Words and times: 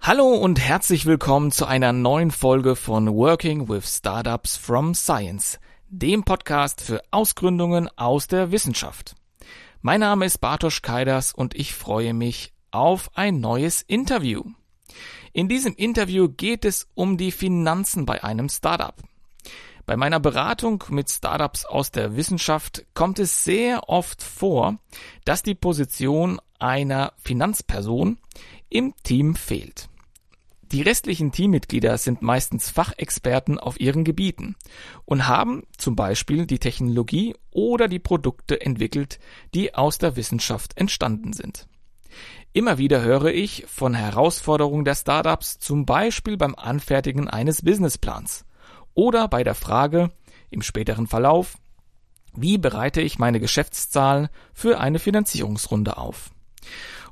Hallo 0.00 0.34
und 0.34 0.58
herzlich 0.58 1.06
willkommen 1.06 1.52
zu 1.52 1.66
einer 1.66 1.92
neuen 1.92 2.30
Folge 2.30 2.76
von 2.76 3.14
Working 3.14 3.68
with 3.68 3.96
Startups 3.96 4.56
from 4.56 4.94
Science, 4.94 5.60
dem 5.88 6.24
Podcast 6.24 6.80
für 6.80 7.02
Ausgründungen 7.10 7.88
aus 7.96 8.26
der 8.26 8.50
Wissenschaft. 8.50 9.14
Mein 9.82 10.00
Name 10.00 10.24
ist 10.24 10.38
Bartosz 10.38 10.82
Kaidas 10.82 11.32
und 11.32 11.54
ich 11.54 11.74
freue 11.74 12.14
mich 12.14 12.52
auf 12.70 13.10
ein 13.14 13.40
neues 13.40 13.82
Interview. 13.82 14.42
In 15.32 15.48
diesem 15.48 15.74
Interview 15.74 16.28
geht 16.28 16.64
es 16.64 16.88
um 16.94 17.16
die 17.16 17.30
Finanzen 17.30 18.06
bei 18.06 18.24
einem 18.24 18.48
Startup. 18.48 18.94
Bei 19.88 19.96
meiner 19.96 20.20
Beratung 20.20 20.84
mit 20.90 21.08
Startups 21.08 21.64
aus 21.64 21.90
der 21.90 22.14
Wissenschaft 22.14 22.84
kommt 22.92 23.18
es 23.18 23.42
sehr 23.42 23.88
oft 23.88 24.22
vor, 24.22 24.76
dass 25.24 25.42
die 25.42 25.54
Position 25.54 26.42
einer 26.58 27.14
Finanzperson 27.16 28.18
im 28.68 28.92
Team 29.02 29.34
fehlt. 29.34 29.88
Die 30.60 30.82
restlichen 30.82 31.32
Teammitglieder 31.32 31.96
sind 31.96 32.20
meistens 32.20 32.68
Fachexperten 32.68 33.58
auf 33.58 33.80
ihren 33.80 34.04
Gebieten 34.04 34.56
und 35.06 35.26
haben 35.26 35.62
zum 35.78 35.96
Beispiel 35.96 36.44
die 36.44 36.58
Technologie 36.58 37.34
oder 37.50 37.88
die 37.88 37.98
Produkte 37.98 38.60
entwickelt, 38.60 39.18
die 39.54 39.74
aus 39.74 39.96
der 39.96 40.16
Wissenschaft 40.16 40.76
entstanden 40.76 41.32
sind. 41.32 41.66
Immer 42.52 42.76
wieder 42.76 43.00
höre 43.00 43.32
ich 43.32 43.64
von 43.66 43.94
Herausforderungen 43.94 44.84
der 44.84 44.96
Startups, 44.96 45.58
zum 45.58 45.86
Beispiel 45.86 46.36
beim 46.36 46.54
Anfertigen 46.56 47.26
eines 47.26 47.62
Businessplans 47.62 48.44
oder 48.98 49.28
bei 49.28 49.44
der 49.44 49.54
Frage 49.54 50.10
im 50.50 50.60
späteren 50.60 51.06
Verlauf, 51.06 51.56
wie 52.34 52.58
bereite 52.58 53.00
ich 53.00 53.20
meine 53.20 53.38
Geschäftszahlen 53.38 54.28
für 54.52 54.80
eine 54.80 54.98
Finanzierungsrunde 54.98 55.98
auf? 55.98 56.32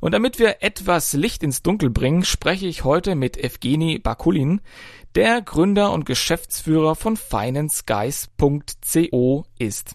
Und 0.00 0.10
damit 0.10 0.40
wir 0.40 0.64
etwas 0.64 1.12
Licht 1.12 1.44
ins 1.44 1.62
Dunkel 1.62 1.90
bringen, 1.90 2.24
spreche 2.24 2.66
ich 2.66 2.82
heute 2.82 3.14
mit 3.14 3.36
Evgeny 3.36 4.00
Bakulin, 4.00 4.62
der 5.14 5.42
Gründer 5.42 5.92
und 5.92 6.06
Geschäftsführer 6.06 6.96
von 6.96 7.16
FinanceGuys.co 7.16 9.44
ist. 9.56 9.94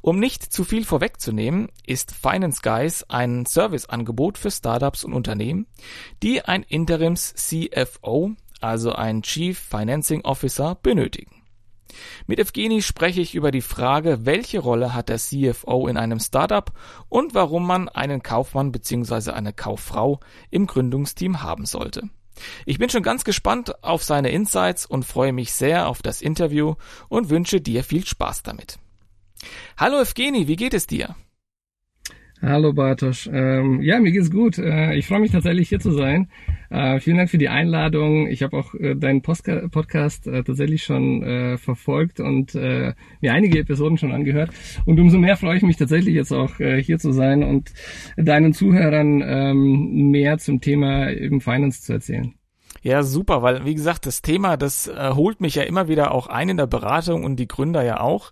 Um 0.00 0.18
nicht 0.18 0.50
zu 0.50 0.64
viel 0.64 0.86
vorwegzunehmen, 0.86 1.68
ist 1.86 2.12
Finance 2.12 2.62
Guys 2.62 3.04
ein 3.10 3.44
Serviceangebot 3.44 4.38
für 4.38 4.50
Startups 4.50 5.04
und 5.04 5.12
Unternehmen, 5.12 5.66
die 6.22 6.40
ein 6.40 6.62
Interims 6.62 7.34
CFO, 7.34 8.34
also 8.60 8.92
ein 8.92 9.22
Chief 9.22 9.58
Financing 9.58 10.24
Officer, 10.24 10.76
benötigen. 10.76 11.38
Mit 12.26 12.38
Evgeny 12.38 12.82
spreche 12.82 13.20
ich 13.20 13.34
über 13.34 13.50
die 13.50 13.62
Frage, 13.62 14.26
welche 14.26 14.58
Rolle 14.58 14.94
hat 14.94 15.08
der 15.08 15.18
CFO 15.18 15.88
in 15.88 15.96
einem 15.96 16.20
Startup 16.20 16.70
und 17.08 17.34
warum 17.34 17.66
man 17.66 17.88
einen 17.88 18.22
Kaufmann 18.22 18.72
bzw. 18.72 19.30
eine 19.30 19.52
Kauffrau 19.52 20.20
im 20.50 20.66
Gründungsteam 20.66 21.42
haben 21.42 21.66
sollte. 21.66 22.08
Ich 22.66 22.78
bin 22.78 22.88
schon 22.88 23.02
ganz 23.02 23.24
gespannt 23.24 23.82
auf 23.82 24.04
seine 24.04 24.30
Insights 24.30 24.86
und 24.86 25.04
freue 25.04 25.32
mich 25.32 25.52
sehr 25.52 25.88
auf 25.88 26.02
das 26.02 26.22
Interview 26.22 26.74
und 27.08 27.30
wünsche 27.30 27.60
dir 27.60 27.82
viel 27.82 28.06
Spaß 28.06 28.42
damit. 28.42 28.78
Hallo 29.76 30.00
Evgeny, 30.00 30.46
wie 30.46 30.56
geht 30.56 30.74
es 30.74 30.86
dir? 30.86 31.16
Hallo 32.40 32.72
Bartosz. 32.72 33.28
Ähm, 33.32 33.82
ja, 33.82 33.98
mir 33.98 34.12
geht's 34.12 34.30
gut. 34.30 34.58
Äh, 34.58 34.94
ich 34.94 35.08
freue 35.08 35.18
mich 35.18 35.32
tatsächlich 35.32 35.70
hier 35.70 35.80
zu 35.80 35.90
sein. 35.90 36.30
Äh, 36.70 37.00
vielen 37.00 37.16
Dank 37.16 37.30
für 37.30 37.38
die 37.38 37.48
Einladung. 37.48 38.28
Ich 38.28 38.44
habe 38.44 38.56
auch 38.56 38.74
äh, 38.74 38.94
deinen 38.94 39.22
Postka 39.22 39.66
Podcast 39.68 40.28
äh, 40.28 40.44
tatsächlich 40.44 40.84
schon 40.84 41.24
äh, 41.24 41.58
verfolgt 41.58 42.20
und 42.20 42.54
äh, 42.54 42.94
mir 43.20 43.32
einige 43.32 43.58
Episoden 43.58 43.98
schon 43.98 44.12
angehört. 44.12 44.50
Und 44.84 45.00
umso 45.00 45.18
mehr 45.18 45.36
freue 45.36 45.56
ich 45.56 45.64
mich 45.64 45.78
tatsächlich 45.78 46.14
jetzt 46.14 46.32
auch 46.32 46.56
hier 46.58 46.98
zu 46.98 47.12
sein 47.12 47.42
und 47.42 47.72
deinen 48.16 48.52
Zuhörern 48.52 49.22
ähm, 49.24 50.10
mehr 50.10 50.38
zum 50.38 50.60
Thema 50.60 51.10
eben 51.10 51.40
Finance 51.40 51.82
zu 51.82 51.92
erzählen. 51.92 52.34
Ja, 52.82 53.02
super, 53.02 53.42
weil 53.42 53.64
wie 53.64 53.74
gesagt, 53.74 54.06
das 54.06 54.22
Thema, 54.22 54.56
das 54.56 54.86
äh, 54.86 55.10
holt 55.14 55.40
mich 55.40 55.56
ja 55.56 55.64
immer 55.64 55.88
wieder 55.88 56.12
auch 56.12 56.28
ein 56.28 56.48
in 56.48 56.56
der 56.56 56.66
Beratung 56.66 57.24
und 57.24 57.36
die 57.36 57.48
Gründer 57.48 57.82
ja 57.82 58.00
auch. 58.00 58.30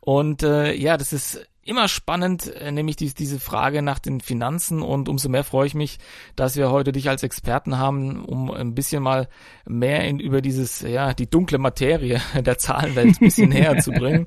Und 0.00 0.42
äh, 0.42 0.74
ja, 0.74 0.96
das 0.96 1.12
ist 1.12 1.48
immer 1.66 1.88
spannend, 1.88 2.52
äh, 2.54 2.72
nämlich 2.72 2.96
die, 2.96 3.12
diese 3.12 3.40
Frage 3.40 3.82
nach 3.82 3.98
den 3.98 4.20
Finanzen 4.20 4.82
und 4.82 5.08
umso 5.08 5.28
mehr 5.28 5.44
freue 5.44 5.66
ich 5.66 5.74
mich, 5.74 5.98
dass 6.34 6.56
wir 6.56 6.70
heute 6.70 6.92
dich 6.92 7.08
als 7.08 7.22
Experten 7.22 7.78
haben, 7.78 8.24
um 8.24 8.50
ein 8.50 8.74
bisschen 8.74 9.02
mal 9.02 9.28
mehr 9.66 10.04
in, 10.04 10.20
über 10.20 10.40
dieses, 10.40 10.80
ja, 10.80 11.14
die 11.14 11.28
dunkle 11.28 11.58
Materie 11.58 12.20
der 12.40 12.58
Zahlenwelt 12.58 13.20
ein 13.20 13.26
bisschen 13.26 13.50
näher 13.50 13.78
zu 13.78 13.92
bringen. 13.92 14.26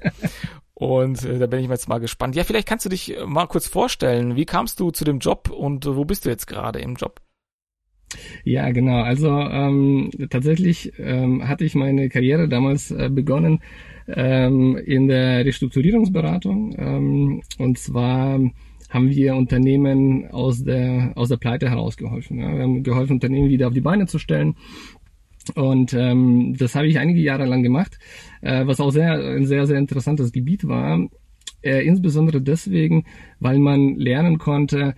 Und 0.73 1.25
äh, 1.25 1.39
da 1.39 1.47
bin 1.47 1.59
ich 1.59 1.69
jetzt 1.69 1.89
mal 1.89 1.99
gespannt. 1.99 2.35
Ja, 2.35 2.45
vielleicht 2.45 2.67
kannst 2.67 2.85
du 2.85 2.89
dich 2.89 3.15
mal 3.25 3.47
kurz 3.47 3.67
vorstellen. 3.67 4.37
Wie 4.37 4.45
kamst 4.45 4.79
du 4.79 4.91
zu 4.91 5.03
dem 5.03 5.19
Job 5.19 5.49
und 5.49 5.85
wo 5.85 6.05
bist 6.05 6.25
du 6.25 6.29
jetzt 6.29 6.47
gerade 6.47 6.79
im 6.79 6.95
Job? 6.95 7.19
Ja, 8.43 8.71
genau. 8.71 9.03
Also 9.03 9.29
ähm, 9.29 10.09
tatsächlich 10.29 10.93
ähm, 10.97 11.47
hatte 11.47 11.65
ich 11.65 11.75
meine 11.75 12.09
Karriere 12.09 12.47
damals 12.47 12.91
äh, 12.91 13.09
begonnen 13.11 13.61
ähm, 14.15 14.77
in 14.77 15.07
der 15.07 15.45
Restrukturierungsberatung. 15.45 16.75
Ähm, 16.77 17.41
und 17.57 17.77
zwar 17.77 18.39
haben 18.89 19.09
wir 19.09 19.35
Unternehmen 19.35 20.29
aus 20.31 20.63
der 20.63 21.13
aus 21.15 21.29
der 21.29 21.37
Pleite 21.37 21.69
herausgeholfen. 21.69 22.39
Ja. 22.39 22.53
Wir 22.53 22.63
haben 22.63 22.83
geholfen, 22.83 23.13
Unternehmen 23.13 23.49
wieder 23.49 23.67
auf 23.67 23.73
die 23.73 23.81
Beine 23.81 24.07
zu 24.07 24.19
stellen. 24.19 24.55
Und 25.55 25.93
ähm, 25.93 26.55
das 26.57 26.75
habe 26.75 26.87
ich 26.87 26.99
einige 26.99 27.19
Jahre 27.21 27.45
lang 27.45 27.63
gemacht, 27.63 27.97
äh, 28.41 28.65
was 28.65 28.79
auch 28.79 28.91
sehr 28.91 29.13
ein 29.13 29.45
sehr 29.45 29.65
sehr 29.67 29.77
interessantes 29.77 30.31
Gebiet 30.31 30.67
war. 30.67 31.07
Äh, 31.61 31.85
insbesondere 31.85 32.41
deswegen, 32.41 33.05
weil 33.39 33.59
man 33.59 33.95
lernen 33.95 34.37
konnte, 34.37 34.95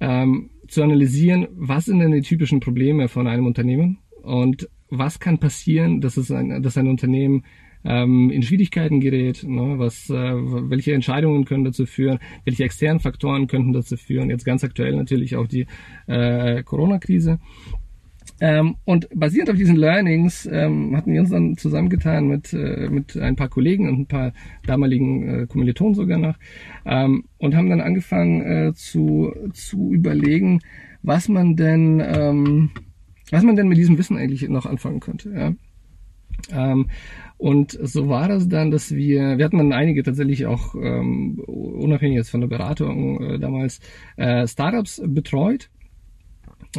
ähm, 0.00 0.50
zu 0.68 0.82
analysieren, 0.82 1.48
was 1.52 1.86
sind 1.86 2.00
denn 2.00 2.12
die 2.12 2.22
typischen 2.22 2.60
Probleme 2.60 3.08
von 3.08 3.26
einem 3.26 3.46
Unternehmen 3.46 3.98
und 4.22 4.68
was 4.88 5.18
kann 5.18 5.38
passieren, 5.38 6.00
dass 6.00 6.16
es 6.16 6.30
ein, 6.30 6.62
dass 6.62 6.76
ein 6.76 6.88
Unternehmen 6.88 7.44
ähm, 7.86 8.30
in 8.30 8.42
Schwierigkeiten 8.42 9.00
gerät, 9.00 9.44
ne, 9.44 9.78
was, 9.78 10.10
äh, 10.10 10.14
welche 10.14 10.92
Entscheidungen 10.92 11.44
können 11.44 11.64
dazu 11.64 11.86
führen, 11.86 12.18
welche 12.44 12.64
externen 12.64 13.00
Faktoren 13.00 13.46
könnten 13.46 13.72
dazu 13.72 13.96
führen, 13.96 14.28
jetzt 14.28 14.44
ganz 14.44 14.64
aktuell 14.64 14.96
natürlich 14.96 15.36
auch 15.36 15.46
die 15.46 15.66
äh, 16.06 16.62
Corona-Krise. 16.62 17.38
Ähm, 18.38 18.76
und 18.84 19.08
basierend 19.14 19.50
auf 19.50 19.56
diesen 19.56 19.76
Learnings 19.76 20.46
ähm, 20.52 20.94
hatten 20.94 21.12
wir 21.12 21.20
uns 21.20 21.30
dann 21.30 21.56
zusammengetan 21.56 22.28
mit, 22.28 22.52
äh, 22.52 22.88
mit 22.90 23.16
ein 23.16 23.34
paar 23.34 23.48
Kollegen 23.48 23.88
und 23.88 24.00
ein 24.00 24.06
paar 24.06 24.32
damaligen 24.66 25.28
äh, 25.28 25.46
Kommilitonen 25.46 25.94
sogar 25.94 26.18
noch 26.18 26.36
ähm, 26.84 27.24
und 27.38 27.54
haben 27.54 27.70
dann 27.70 27.80
angefangen 27.80 28.42
äh, 28.42 28.74
zu, 28.74 29.32
zu 29.54 29.90
überlegen, 29.90 30.60
was 31.02 31.28
man 31.28 31.56
denn, 31.56 32.02
ähm, 32.04 32.70
was 33.30 33.42
man 33.42 33.56
denn 33.56 33.68
mit 33.68 33.78
diesem 33.78 33.96
Wissen 33.96 34.18
eigentlich 34.18 34.46
noch 34.48 34.66
anfangen 34.66 35.00
könnte. 35.00 35.30
Ja? 35.30 35.54
Ähm, 36.52 36.88
und 37.38 37.78
so 37.82 38.08
war 38.08 38.28
das 38.28 38.48
dann, 38.48 38.70
dass 38.70 38.94
wir, 38.94 39.36
wir 39.36 39.44
hatten 39.44 39.58
dann 39.58 39.72
einige 39.72 40.02
tatsächlich 40.02 40.46
auch 40.46 40.74
ähm, 40.74 41.38
unabhängig 41.46 42.16
jetzt 42.16 42.30
von 42.30 42.40
der 42.40 42.48
Beratung 42.48 43.22
äh, 43.22 43.38
damals 43.38 43.80
äh, 44.16 44.46
Startups 44.46 45.02
betreut 45.04 45.68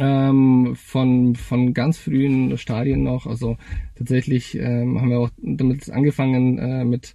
ähm, 0.00 0.74
von, 0.74 1.36
von 1.36 1.74
ganz 1.74 1.98
frühen 1.98 2.56
Stadien 2.58 3.04
noch. 3.04 3.26
Also 3.26 3.56
tatsächlich 3.96 4.56
ähm, 4.58 5.00
haben 5.00 5.10
wir 5.10 5.20
auch 5.20 5.30
damit 5.38 5.90
angefangen 5.90 6.58
äh, 6.58 6.84
mit, 6.84 7.14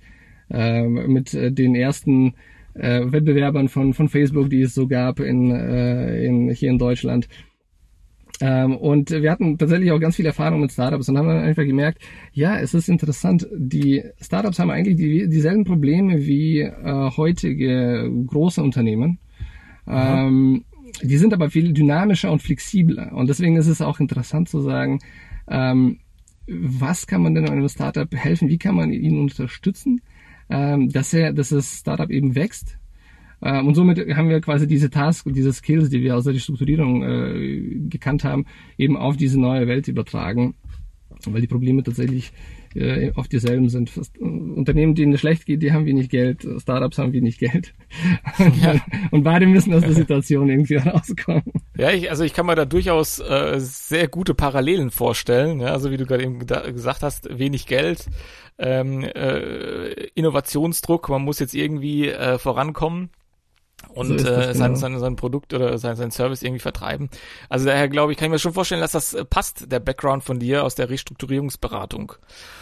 äh, 0.49 0.87
mit 0.87 1.33
den 1.33 1.75
ersten 1.75 2.35
äh, 2.75 3.01
Wettbewerbern 3.11 3.67
von, 3.67 3.93
von 3.93 4.09
Facebook, 4.09 4.49
die 4.49 4.61
es 4.61 4.73
so 4.73 4.87
gab 4.87 5.19
in, 5.19 5.51
äh, 5.51 6.23
in, 6.25 6.49
hier 6.49 6.69
in 6.69 6.77
Deutschland. 6.77 7.27
Ähm, 8.41 8.75
und 8.75 9.11
wir 9.11 9.31
hatten 9.31 9.57
tatsächlich 9.57 9.91
auch 9.91 9.99
ganz 9.99 10.15
viel 10.15 10.25
Erfahrung 10.25 10.61
mit 10.61 10.71
Startups 10.71 11.07
und 11.07 11.17
haben 11.17 11.27
dann 11.27 11.43
einfach 11.43 11.63
gemerkt, 11.63 12.01
ja, 12.33 12.57
es 12.59 12.73
ist 12.73 12.89
interessant, 12.89 13.47
die 13.55 14.03
Startups 14.19 14.59
haben 14.59 14.71
eigentlich 14.71 14.97
die, 14.97 15.29
dieselben 15.29 15.63
Probleme 15.63 16.25
wie 16.25 16.59
äh, 16.59 17.11
heutige 17.15 18.09
große 18.25 18.61
Unternehmen. 18.61 19.19
Ähm, 19.87 20.65
die 21.01 21.17
sind 21.17 21.33
aber 21.33 21.49
viel 21.49 21.73
dynamischer 21.73 22.31
und 22.31 22.41
flexibler. 22.41 23.13
Und 23.13 23.29
deswegen 23.29 23.55
ist 23.57 23.67
es 23.67 23.81
auch 23.81 23.99
interessant 23.99 24.49
zu 24.49 24.61
sagen, 24.61 24.99
ähm, 25.47 25.99
was 26.47 27.07
kann 27.07 27.21
man 27.21 27.35
denn 27.35 27.49
einem 27.49 27.67
Startup 27.69 28.13
helfen? 28.13 28.49
Wie 28.49 28.57
kann 28.57 28.75
man 28.75 28.91
ihn 28.91 29.19
unterstützen, 29.19 30.01
ähm, 30.49 30.89
dass 30.89 31.13
er, 31.13 31.33
dass 31.33 31.49
das 31.49 31.79
Startup 31.79 32.09
eben 32.09 32.35
wächst? 32.35 32.77
Ähm, 33.43 33.67
und 33.67 33.75
somit 33.75 33.99
haben 34.15 34.29
wir 34.29 34.39
quasi 34.41 34.67
diese 34.67 34.89
Task 34.89 35.25
und 35.25 35.35
diese 35.35 35.51
Skills, 35.51 35.89
die 35.89 36.01
wir 36.01 36.15
aus 36.15 36.23
der 36.23 36.33
Strukturierung 36.35 37.03
äh, 37.03 37.89
gekannt 37.89 38.23
haben, 38.23 38.45
eben 38.77 38.95
auf 38.95 39.17
diese 39.17 39.39
neue 39.39 39.67
Welt 39.67 39.87
übertragen, 39.87 40.55
weil 41.25 41.41
die 41.41 41.47
Probleme 41.47 41.83
tatsächlich 41.83 42.31
äh, 42.73 43.11
oft 43.15 43.31
dieselben 43.31 43.69
sind. 43.69 43.89
Fast, 43.89 44.17
äh, 44.17 44.23
Unternehmen, 44.23 44.95
denen 44.95 45.13
es 45.13 45.19
schlecht 45.19 45.45
geht, 45.45 45.61
die 45.61 45.73
haben 45.73 45.85
wenig 45.85 46.09
Geld, 46.09 46.47
Startups 46.57 46.97
haben 46.97 47.11
wenig 47.11 47.37
Geld. 47.37 47.73
Ja. 48.61 48.75
und 49.11 49.23
beide 49.23 49.45
müssen 49.45 49.73
aus 49.73 49.81
der 49.81 49.93
Situation 49.93 50.49
irgendwie 50.49 50.75
rauskommen. 50.75 51.43
Ja, 51.77 51.91
ich, 51.91 52.09
also 52.09 52.23
ich 52.23 52.33
kann 52.33 52.45
mir 52.45 52.55
da 52.55 52.65
durchaus 52.65 53.19
äh, 53.19 53.55
sehr 53.57 54.07
gute 54.07 54.33
Parallelen 54.33 54.89
vorstellen. 54.89 55.59
Ja, 55.59 55.67
also 55.67 55.91
wie 55.91 55.97
du 55.97 56.05
gerade 56.05 56.23
eben 56.23 56.39
gesagt 56.39 57.03
hast, 57.03 57.37
wenig 57.37 57.67
Geld, 57.67 58.07
ähm, 58.57 59.03
äh, 59.03 59.91
Innovationsdruck, 60.15 61.09
man 61.09 61.23
muss 61.23 61.39
jetzt 61.39 61.53
irgendwie 61.53 62.07
äh, 62.07 62.37
vorankommen 62.37 63.09
und 63.89 64.19
so 64.19 64.27
äh, 64.27 64.53
sein, 64.53 64.69
genau. 64.69 64.79
sein, 64.79 64.99
sein 64.99 65.15
Produkt 65.15 65.53
oder 65.53 65.77
sein, 65.77 65.95
sein 65.95 66.11
Service 66.11 66.41
irgendwie 66.43 66.59
vertreiben. 66.59 67.09
Also 67.49 67.65
daher 67.65 67.87
glaube 67.87 68.11
ich, 68.11 68.17
kann 68.17 68.27
ich 68.27 68.31
mir 68.31 68.39
schon 68.39 68.53
vorstellen, 68.53 68.81
dass 68.81 68.91
das 68.91 69.13
äh, 69.13 69.25
passt, 69.25 69.71
der 69.71 69.79
Background 69.79 70.23
von 70.23 70.39
dir 70.39 70.63
aus 70.63 70.75
der 70.75 70.89
Restrukturierungsberatung. 70.89 72.13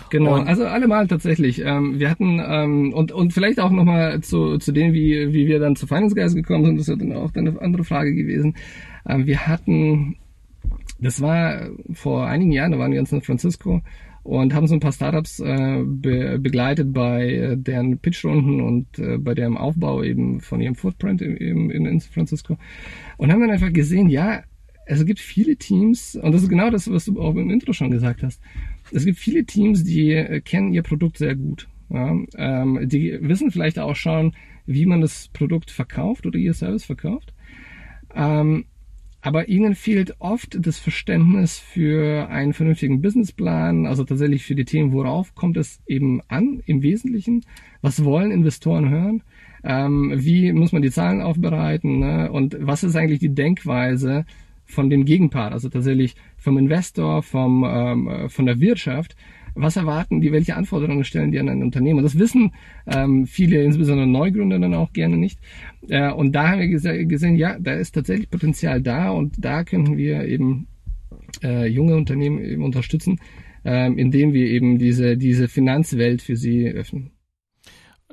Genau, 0.09 0.35
und, 0.35 0.47
also 0.47 0.65
allemal 0.65 1.07
tatsächlich. 1.07 1.62
Ähm, 1.63 2.00
wir 2.00 2.09
hatten 2.09 2.41
ähm, 2.45 2.94
und 2.94 3.12
und 3.12 3.33
vielleicht 3.33 3.59
auch 3.59 3.71
nochmal 3.71 4.21
zu, 4.21 4.57
zu 4.57 4.71
dem, 4.71 4.94
wie, 4.94 5.33
wie 5.33 5.47
wir 5.47 5.59
dann 5.59 5.75
zu 5.75 5.88
Finance 5.88 6.15
Guys 6.15 6.35
gekommen 6.35 6.65
sind, 6.65 6.79
das 6.79 6.88
ist 6.88 7.01
dann 7.01 7.13
auch 7.13 7.33
eine 7.33 7.62
andere 7.62 7.83
Frage 7.83 8.13
gewesen. 8.13 8.56
Ähm, 9.07 9.25
wir 9.25 9.47
hatten, 9.47 10.17
das 11.00 11.21
war 11.21 11.69
vor 11.94 12.27
einigen 12.27 12.51
Jahren, 12.51 12.71
da 12.71 12.79
waren 12.79 12.91
wir 12.91 13.00
in 13.00 13.06
San 13.06 13.21
Francisco 13.21 13.81
und 14.23 14.53
haben 14.53 14.68
so 14.68 14.75
ein 14.75 14.79
paar 14.79 14.91
Startups 14.91 15.39
äh, 15.39 15.83
be 15.83 16.38
begleitet 16.39 16.94
bei 16.94 17.29
äh, 17.29 17.57
deren 17.57 17.97
Pitchrunden 17.97 18.62
und 18.62 19.00
äh, 19.00 19.18
bei 19.18 19.33
deren 19.33 19.57
Aufbau 19.57 20.03
eben 20.03 20.41
von 20.41 20.62
ihrem 20.62 20.75
Footprint 20.75 21.21
im, 21.21 21.69
in, 21.71 21.85
in 21.85 22.00
San 22.00 22.12
Francisco 22.13 22.57
und 23.18 23.31
haben 23.31 23.41
dann 23.41 23.51
einfach 23.51 23.73
gesehen, 23.73 24.09
ja, 24.09 24.44
es 24.85 25.06
gibt 25.06 25.19
viele 25.19 25.56
Teams 25.56 26.15
und 26.15 26.33
das 26.33 26.44
ist 26.44 26.50
genau 26.50 26.69
das, 26.69 26.91
was 26.91 27.06
du 27.06 27.19
auch 27.19 27.35
im 27.35 27.50
Intro 27.50 27.73
schon 27.73 27.91
gesagt 27.91 28.23
hast. 28.23 28.41
Es 28.91 29.06
gibt 29.06 29.18
viele 29.18 29.45
Teams, 29.45 29.83
die 29.83 30.12
äh, 30.12 30.41
kennen 30.41 30.74
ihr 30.74 30.83
Produkt 30.83 31.17
sehr 31.17 31.35
gut. 31.35 31.67
Ja, 31.89 32.15
ähm, 32.38 32.79
die 32.83 33.17
wissen 33.21 33.51
vielleicht 33.51 33.77
auch 33.77 33.95
schon, 33.95 34.33
wie 34.65 34.85
man 34.85 35.01
das 35.01 35.27
Produkt 35.33 35.71
verkauft 35.71 36.25
oder 36.25 36.38
ihr 36.38 36.53
Service 36.53 36.85
verkauft. 36.85 37.33
Ähm, 38.15 38.65
aber 39.21 39.47
ihnen 39.47 39.75
fehlt 39.75 40.15
oft 40.19 40.57
das 40.65 40.79
Verständnis 40.79 41.59
für 41.59 42.27
einen 42.29 42.53
vernünftigen 42.53 43.01
Businessplan, 43.01 43.85
also 43.85 44.03
tatsächlich 44.03 44.44
für 44.44 44.56
die 44.56 44.65
Themen, 44.65 44.94
worauf 44.94 45.35
kommt 45.35 45.57
es 45.57 45.81
eben 45.88 46.21
an 46.27 46.62
im 46.65 46.81
Wesentlichen? 46.81 47.45
Was 47.81 48.03
wollen 48.03 48.31
Investoren 48.31 48.89
hören? 48.89 49.23
Ähm, 49.63 50.13
wie 50.15 50.51
muss 50.53 50.71
man 50.71 50.81
die 50.81 50.89
Zahlen 50.89 51.21
aufbereiten? 51.21 52.00
Ne? 52.00 52.31
Und 52.31 52.57
was 52.59 52.83
ist 52.83 52.95
eigentlich 52.95 53.19
die 53.19 53.35
Denkweise 53.35 54.25
von 54.65 54.89
dem 54.89 55.06
Gegenpart, 55.06 55.53
also 55.53 55.69
tatsächlich 55.69 56.15
vom 56.38 56.57
Investor, 56.57 57.21
vom, 57.21 57.63
ähm, 57.63 58.29
von 58.29 58.45
der 58.47 58.59
Wirtschaft? 58.59 59.15
Was 59.56 59.75
erwarten 59.75 60.21
die, 60.21 60.31
welche 60.31 60.56
Anforderungen 60.56 61.03
stellen 61.03 61.31
die 61.31 61.39
an 61.39 61.50
ein 61.50 61.63
Unternehmen. 61.63 62.03
Das 62.03 62.18
wissen 62.18 62.51
ähm, 62.88 63.25
viele, 63.25 63.63
insbesondere 63.63 64.07
Neugründer 64.07 64.59
dann 64.59 64.74
auch 64.74 64.94
gerne 64.94 65.18
nicht. 65.18 65.39
Äh, 65.89 66.12
und 66.12 66.33
da 66.33 66.50
haben 66.50 66.59
wir 66.59 67.06
gesehen, 67.06 67.36
ja, 67.36 67.57
da 67.59 67.74
ist 67.74 67.94
tatsächlich 67.94 68.30
Potenzial 68.30 68.81
da 68.81 69.09
und 69.09 69.36
da 69.44 69.63
können 69.63 69.98
wir 69.98 70.25
eben 70.25 70.68
äh, 71.44 71.68
junge 71.68 71.95
Unternehmen 71.95 72.39
eben 72.39 72.63
unterstützen, 72.63 73.19
äh, 73.65 73.92
indem 73.92 74.33
wir 74.33 74.48
eben 74.48 74.77
diese, 74.77 75.18
diese 75.18 75.48
Finanzwelt 75.48 76.21
für 76.21 76.36
sie 76.36 76.68
öffnen. 76.68 77.12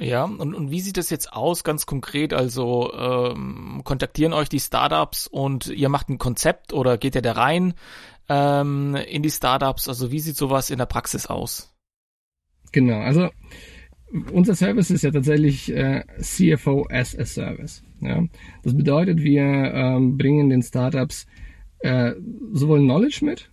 Ja, 0.01 0.25
und, 0.25 0.55
und 0.55 0.71
wie 0.71 0.81
sieht 0.81 0.97
das 0.97 1.11
jetzt 1.11 1.33
aus, 1.33 1.65
ganz 1.65 1.85
konkret? 1.85 2.33
Also 2.33 2.93
ähm, 2.95 3.83
kontaktieren 3.85 4.33
euch 4.33 4.49
die 4.49 4.61
Startups 4.61 5.27
und 5.27 5.67
ihr 5.67 5.89
macht 5.89 6.09
ein 6.09 6.19
Konzept 6.19 6.73
oder 6.73 6.99
geht 6.99 7.17
ihr 7.17 7.23
da 7.23 7.33
rein? 7.33 7.75
ähm, 8.29 8.97
in 9.09 9.23
die 9.23 9.31
Startups? 9.31 9.89
Also 9.89 10.11
wie 10.11 10.21
sieht 10.21 10.37
sowas 10.37 10.71
in 10.71 10.79
der 10.79 10.87
Praxis 10.87 11.27
aus? 11.27 11.75
Genau, 12.73 12.99
also 12.99 13.31
unser 14.33 14.55
Service 14.55 14.91
ist 14.91 15.03
ja 15.03 15.11
tatsächlich 15.11 15.75
äh, 15.75 16.05
CFO 16.21 16.87
as 16.91 17.19
a 17.19 17.25
Service. 17.25 17.83
Ja? 18.01 18.25
Das 18.63 18.77
bedeutet, 18.77 19.23
wir 19.23 19.43
ähm, 19.43 20.17
bringen 20.17 20.51
den 20.51 20.63
Startups 20.63 21.27
äh, 21.81 22.13
sowohl 22.53 22.81
Knowledge 22.81 23.25
mit, 23.25 23.51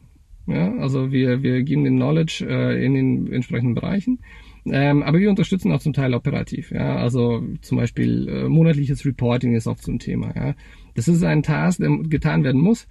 ja? 0.48 0.74
also 0.78 1.12
wir, 1.12 1.44
wir 1.44 1.64
geben 1.64 1.84
den 1.84 1.98
Knowledge 1.98 2.46
äh, 2.48 2.84
in 2.84 2.94
den 2.94 3.34
entsprechenden 3.34 3.76
Bereichen, 3.76 4.20
ähm, 4.66 5.04
aber 5.04 5.20
wir 5.20 5.30
unterstützen 5.30 5.72
auch 5.72 5.80
zum 5.80 5.94
Teil 5.94 6.14
operativ. 6.14 6.72
Ja? 6.72 6.98
Also 6.98 7.44
zum 7.62 7.78
Beispiel 7.78 8.28
äh, 8.28 8.50
monatliches 8.50 9.06
Reporting 9.06 9.56
ist 9.56 9.68
oft 9.68 9.84
so 9.84 9.92
ein 9.92 10.00
Thema. 10.00 10.34
Ja? 10.36 10.56
Das 10.96 11.08
ist 11.08 11.24
ein 11.24 11.44
Task, 11.44 11.80
der 11.80 11.90
getan 11.90 12.44
werden 12.44 12.62
muss 12.62 12.88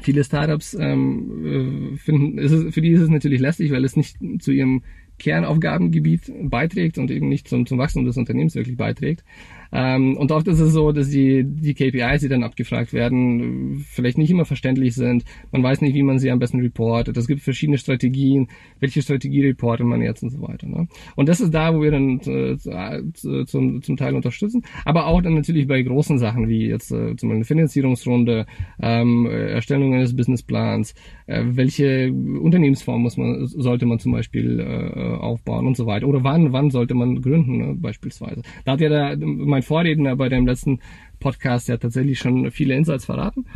Viele 0.00 0.24
Startups 0.24 0.74
ähm, 0.74 1.92
äh, 1.94 1.96
finden, 1.98 2.38
es, 2.38 2.74
für 2.74 2.80
die 2.80 2.90
ist 2.90 3.02
es 3.02 3.08
natürlich 3.10 3.40
lästig, 3.40 3.70
weil 3.72 3.84
es 3.84 3.96
nicht 3.96 4.16
zu 4.38 4.50
ihrem 4.50 4.82
Kernaufgabengebiet 5.18 6.32
beiträgt 6.44 6.98
und 6.98 7.10
eben 7.10 7.28
nicht 7.28 7.46
zum, 7.46 7.66
zum 7.66 7.78
Wachstum 7.78 8.06
des 8.06 8.16
Unternehmens 8.16 8.54
wirklich 8.54 8.76
beiträgt. 8.76 9.22
Ähm, 9.72 10.16
und 10.16 10.30
oft 10.32 10.46
ist 10.48 10.60
es 10.60 10.72
so, 10.72 10.92
dass 10.92 11.08
die, 11.08 11.44
die 11.44 11.74
KPIs, 11.74 12.20
die 12.20 12.28
dann 12.28 12.44
abgefragt 12.44 12.92
werden, 12.92 13.84
vielleicht 13.88 14.18
nicht 14.18 14.30
immer 14.30 14.44
verständlich 14.44 14.94
sind. 14.94 15.24
Man 15.50 15.62
weiß 15.62 15.80
nicht, 15.80 15.94
wie 15.94 16.02
man 16.02 16.18
sie 16.18 16.30
am 16.30 16.38
besten 16.38 16.60
reportet. 16.60 17.16
Es 17.16 17.26
gibt 17.26 17.40
verschiedene 17.40 17.78
Strategien, 17.78 18.48
welche 18.80 19.02
Strategie 19.02 19.46
reportet 19.46 19.86
man 19.86 20.02
jetzt 20.02 20.22
und 20.22 20.30
so 20.30 20.42
weiter. 20.42 20.66
Ne? 20.66 20.88
Und 21.16 21.28
das 21.28 21.40
ist 21.40 21.54
da, 21.54 21.74
wo 21.74 21.80
wir 21.80 21.90
dann 21.90 22.20
äh, 22.20 23.44
zum, 23.46 23.82
zum 23.82 23.96
Teil 23.96 24.14
unterstützen. 24.14 24.62
Aber 24.84 25.06
auch 25.06 25.22
dann 25.22 25.34
natürlich 25.34 25.66
bei 25.66 25.80
großen 25.82 26.18
Sachen, 26.18 26.48
wie 26.48 26.66
jetzt 26.66 26.90
äh, 26.90 27.16
zum 27.16 27.28
Beispiel 27.28 27.36
eine 27.36 27.44
Finanzierungsrunde, 27.44 28.46
ähm, 28.80 29.26
Erstellung 29.26 29.94
eines 29.94 30.14
Businessplans, 30.14 30.92
äh, 30.92 31.21
welche 31.44 32.12
Unternehmensform 32.12 33.02
muss 33.02 33.16
man, 33.16 33.46
sollte 33.46 33.86
man 33.86 33.98
zum 33.98 34.12
Beispiel 34.12 34.60
äh, 34.60 35.16
aufbauen 35.16 35.66
und 35.66 35.76
so 35.76 35.86
weiter. 35.86 36.06
Oder 36.06 36.24
wann, 36.24 36.52
wann 36.52 36.70
sollte 36.70 36.94
man 36.94 37.22
gründen, 37.22 37.56
ne, 37.58 37.74
beispielsweise. 37.74 38.42
Da 38.64 38.72
hat 38.72 38.80
ja 38.80 39.16
mein 39.16 39.62
mein 39.62 39.62
Vorredner 39.62 40.16
bei 40.16 40.28
dem 40.28 40.46
letzten 40.46 40.80
Podcast 41.20 41.68
ja 41.68 41.76
tatsächlich 41.76 42.18
schon 42.18 42.50
viele 42.50 42.74
Insights 42.74 43.04
verraten. 43.04 43.46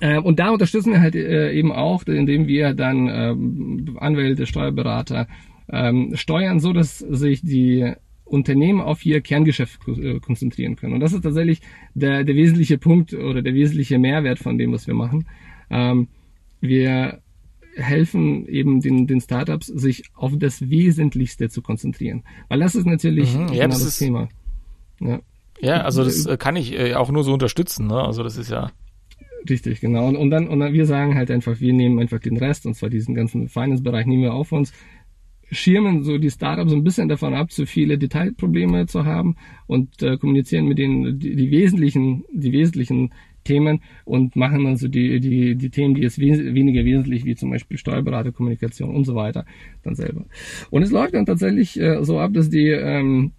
Ähm, 0.00 0.24
und 0.24 0.38
da 0.38 0.50
unterstützen 0.50 0.92
wir 0.92 1.00
halt 1.00 1.16
äh, 1.16 1.52
eben 1.52 1.72
auch, 1.72 2.04
indem 2.04 2.46
wir 2.46 2.74
dann 2.74 3.08
ähm, 3.08 3.96
Anwälte, 3.98 4.46
Steuerberater 4.46 5.26
ähm, 5.68 6.12
steuern, 6.14 6.60
so 6.60 6.72
dass 6.72 6.98
sich 6.98 7.42
die 7.42 7.92
Unternehmen 8.24 8.80
auf 8.80 9.04
ihr 9.04 9.20
Kerngeschäft 9.20 9.80
äh, 9.88 10.20
konzentrieren 10.20 10.76
können. 10.76 10.94
Und 10.94 11.00
das 11.00 11.12
ist 11.12 11.22
tatsächlich 11.22 11.60
der, 11.94 12.22
der 12.22 12.36
wesentliche 12.36 12.78
Punkt 12.78 13.12
oder 13.12 13.42
der 13.42 13.54
wesentliche 13.54 13.98
Mehrwert 13.98 14.38
von 14.38 14.56
dem, 14.58 14.72
was 14.72 14.86
wir 14.86 14.94
machen. 14.94 15.26
Ähm, 15.70 16.08
wir 16.60 17.20
helfen 17.76 18.46
eben 18.46 18.80
den, 18.80 19.06
den 19.06 19.20
Startups, 19.20 19.66
sich 19.66 20.04
auf 20.14 20.32
das 20.36 20.68
Wesentlichste 20.68 21.48
zu 21.48 21.62
konzentrieren. 21.62 22.24
Weil 22.48 22.60
das 22.60 22.74
ist 22.74 22.86
natürlich 22.86 23.34
mhm, 23.34 23.48
ja, 23.48 23.64
genau 23.64 23.68
das, 23.68 23.84
das 23.84 23.98
Thema. 23.98 24.28
Ja. 25.00 25.20
Ja, 25.60 25.82
also 25.82 26.04
das 26.04 26.26
äh, 26.26 26.36
kann 26.36 26.56
ich 26.56 26.72
äh, 26.72 26.94
auch 26.94 27.10
nur 27.10 27.22
so 27.22 27.32
unterstützen, 27.32 27.86
ne? 27.86 28.02
Also 28.02 28.22
das 28.22 28.38
ist 28.38 28.50
ja. 28.50 28.70
Richtig, 29.48 29.80
genau. 29.80 30.06
Und, 30.08 30.16
und 30.16 30.30
dann, 30.30 30.48
und 30.48 30.60
dann, 30.60 30.72
wir 30.72 30.86
sagen 30.86 31.14
halt 31.14 31.30
einfach, 31.30 31.60
wir 31.60 31.72
nehmen 31.72 31.98
einfach 31.98 32.18
den 32.18 32.36
Rest, 32.36 32.66
und 32.66 32.74
zwar 32.74 32.88
diesen 32.88 33.14
ganzen 33.14 33.48
Finance-Bereich 33.48 34.06
nehmen 34.06 34.22
wir 34.22 34.34
auf 34.34 34.52
uns, 34.52 34.72
schirmen 35.50 36.04
so 36.04 36.18
die 36.18 36.30
Startups 36.30 36.70
so 36.70 36.76
ein 36.76 36.84
bisschen 36.84 37.08
davon 37.08 37.34
ab, 37.34 37.50
zu 37.50 37.66
viele 37.66 37.98
Detailprobleme 37.98 38.86
zu 38.86 39.04
haben 39.04 39.36
und 39.66 40.02
äh, 40.02 40.16
kommunizieren 40.16 40.66
mit 40.66 40.78
denen 40.78 41.18
die, 41.18 41.34
die 41.36 41.50
wesentlichen, 41.50 42.24
die 42.32 42.52
wesentlichen 42.52 43.12
Themen 43.44 43.80
und 44.04 44.36
machen 44.36 44.64
dann 44.64 44.76
so 44.76 44.88
die, 44.88 45.20
die, 45.20 45.56
die 45.56 45.70
Themen, 45.70 45.94
die 45.94 46.02
jetzt 46.02 46.18
wes 46.18 46.38
weniger 46.38 46.84
wesentlich, 46.84 47.24
wie 47.24 47.34
zum 47.34 47.50
Beispiel 47.50 47.78
Steuerberater, 47.78 48.32
Kommunikation 48.32 48.94
und 48.94 49.04
so 49.04 49.14
weiter, 49.14 49.44
dann 49.82 49.94
selber. 49.94 50.26
Und 50.70 50.82
es 50.82 50.90
läuft 50.90 51.14
dann 51.14 51.26
tatsächlich 51.26 51.80
äh, 51.80 52.04
so 52.04 52.18
ab, 52.18 52.32
dass 52.34 52.50
die 52.50 52.68
ähm, 52.68 53.32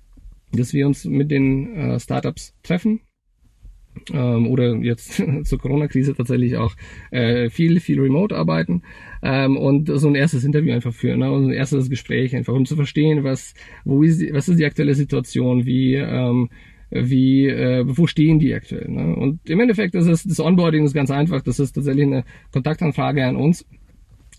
dass 0.53 0.73
wir 0.73 0.87
uns 0.87 1.05
mit 1.05 1.31
den 1.31 1.75
äh, 1.75 1.99
Startups 1.99 2.53
treffen 2.63 3.01
ähm, 4.13 4.47
oder 4.47 4.75
jetzt 4.77 5.21
zur 5.43 5.59
Corona-Krise 5.59 6.13
tatsächlich 6.15 6.57
auch 6.57 6.75
äh, 7.11 7.49
viel, 7.49 7.79
viel 7.79 7.99
remote 7.99 8.35
arbeiten 8.35 8.83
ähm, 9.21 9.57
und 9.57 9.87
so 9.87 10.07
ein 10.07 10.15
erstes 10.15 10.43
Interview 10.43 10.73
einfach 10.73 10.93
führen, 10.93 11.19
ne? 11.19 11.31
und 11.31 11.47
ein 11.47 11.53
erstes 11.53 11.89
Gespräch 11.89 12.35
einfach, 12.35 12.53
um 12.53 12.65
zu 12.65 12.75
verstehen, 12.75 13.23
was, 13.23 13.53
wo 13.85 14.03
ist, 14.03 14.21
die, 14.21 14.33
was 14.33 14.49
ist 14.49 14.59
die 14.59 14.65
aktuelle 14.65 14.95
Situation, 14.95 15.65
wie, 15.65 15.95
ähm, 15.95 16.49
wie, 16.91 17.47
äh, 17.47 17.83
wo 17.85 18.05
stehen 18.05 18.39
die 18.39 18.53
aktuell. 18.53 18.89
Ne? 18.89 19.15
Und 19.15 19.49
im 19.49 19.59
Endeffekt 19.59 19.95
ist 19.95 20.07
es, 20.07 20.23
das 20.23 20.39
Onboarding 20.39 20.83
ist 20.83 20.93
ganz 20.93 21.09
einfach, 21.09 21.41
das 21.41 21.59
ist 21.59 21.73
tatsächlich 21.73 22.05
eine 22.05 22.23
Kontaktanfrage 22.51 23.25
an 23.25 23.35
uns 23.35 23.65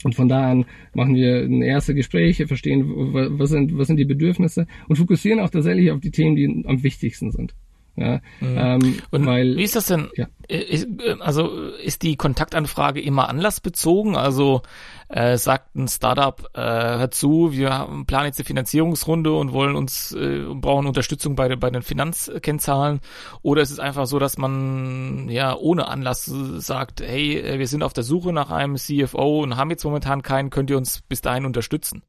und 0.04 0.14
von 0.14 0.28
da 0.28 0.50
an 0.50 0.64
machen 0.94 1.14
wir 1.14 1.48
erste 1.64 1.94
Gespräche, 1.94 2.46
verstehen, 2.46 2.84
was 2.86 3.50
sind, 3.50 3.76
was 3.76 3.86
sind 3.86 3.96
die 3.96 4.04
Bedürfnisse 4.04 4.66
und 4.88 4.96
fokussieren 4.96 5.40
auch 5.40 5.50
tatsächlich 5.50 5.90
auf 5.90 6.00
die 6.00 6.10
Themen, 6.10 6.36
die 6.36 6.64
am 6.66 6.82
wichtigsten 6.82 7.30
sind. 7.30 7.54
Ja, 7.94 8.20
mhm. 8.40 8.56
ähm, 8.56 8.98
und 9.10 9.26
weil, 9.26 9.56
wie 9.56 9.64
ist 9.64 9.76
das 9.76 9.86
denn? 9.86 10.08
Ja. 10.16 10.26
Ist, 10.48 10.88
also 11.20 11.68
ist 11.84 12.02
die 12.02 12.16
Kontaktanfrage 12.16 13.02
immer 13.02 13.28
anlassbezogen? 13.28 14.16
Also 14.16 14.62
äh, 15.08 15.36
sagt 15.36 15.76
ein 15.76 15.88
Startup, 15.88 16.48
äh, 16.54 16.60
hör 16.60 17.10
zu, 17.10 17.52
wir 17.52 17.88
planen 18.06 18.26
jetzt 18.26 18.38
eine 18.38 18.46
Finanzierungsrunde 18.46 19.32
und 19.32 19.52
wollen 19.52 19.76
uns 19.76 20.12
äh, 20.12 20.46
brauchen 20.54 20.86
Unterstützung 20.86 21.36
bei, 21.36 21.54
bei 21.54 21.68
den 21.68 21.82
Finanzkennzahlen? 21.82 23.00
Oder 23.42 23.60
ist 23.60 23.70
es 23.70 23.78
einfach 23.78 24.06
so, 24.06 24.18
dass 24.18 24.38
man 24.38 25.28
ja 25.28 25.54
ohne 25.54 25.86
Anlass 25.88 26.24
sagt, 26.24 27.02
hey, 27.02 27.38
äh, 27.38 27.58
wir 27.58 27.66
sind 27.66 27.82
auf 27.82 27.92
der 27.92 28.04
Suche 28.04 28.32
nach 28.32 28.50
einem 28.50 28.76
CFO 28.76 29.42
und 29.42 29.56
haben 29.56 29.68
jetzt 29.68 29.84
momentan 29.84 30.22
keinen, 30.22 30.48
könnt 30.48 30.70
ihr 30.70 30.78
uns 30.78 31.02
bis 31.02 31.20
dahin 31.20 31.44
unterstützen? 31.44 32.02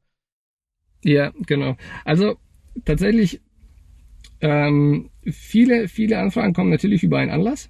Ja, 1.03 1.31
genau. 1.45 1.75
Also 2.05 2.35
tatsächlich 2.85 3.41
ähm, 4.39 5.09
viele, 5.31 5.87
viele 5.87 6.19
Anfragen 6.19 6.53
kommen 6.53 6.69
natürlich 6.69 7.03
über 7.03 7.19
einen 7.19 7.31
Anlass. 7.31 7.69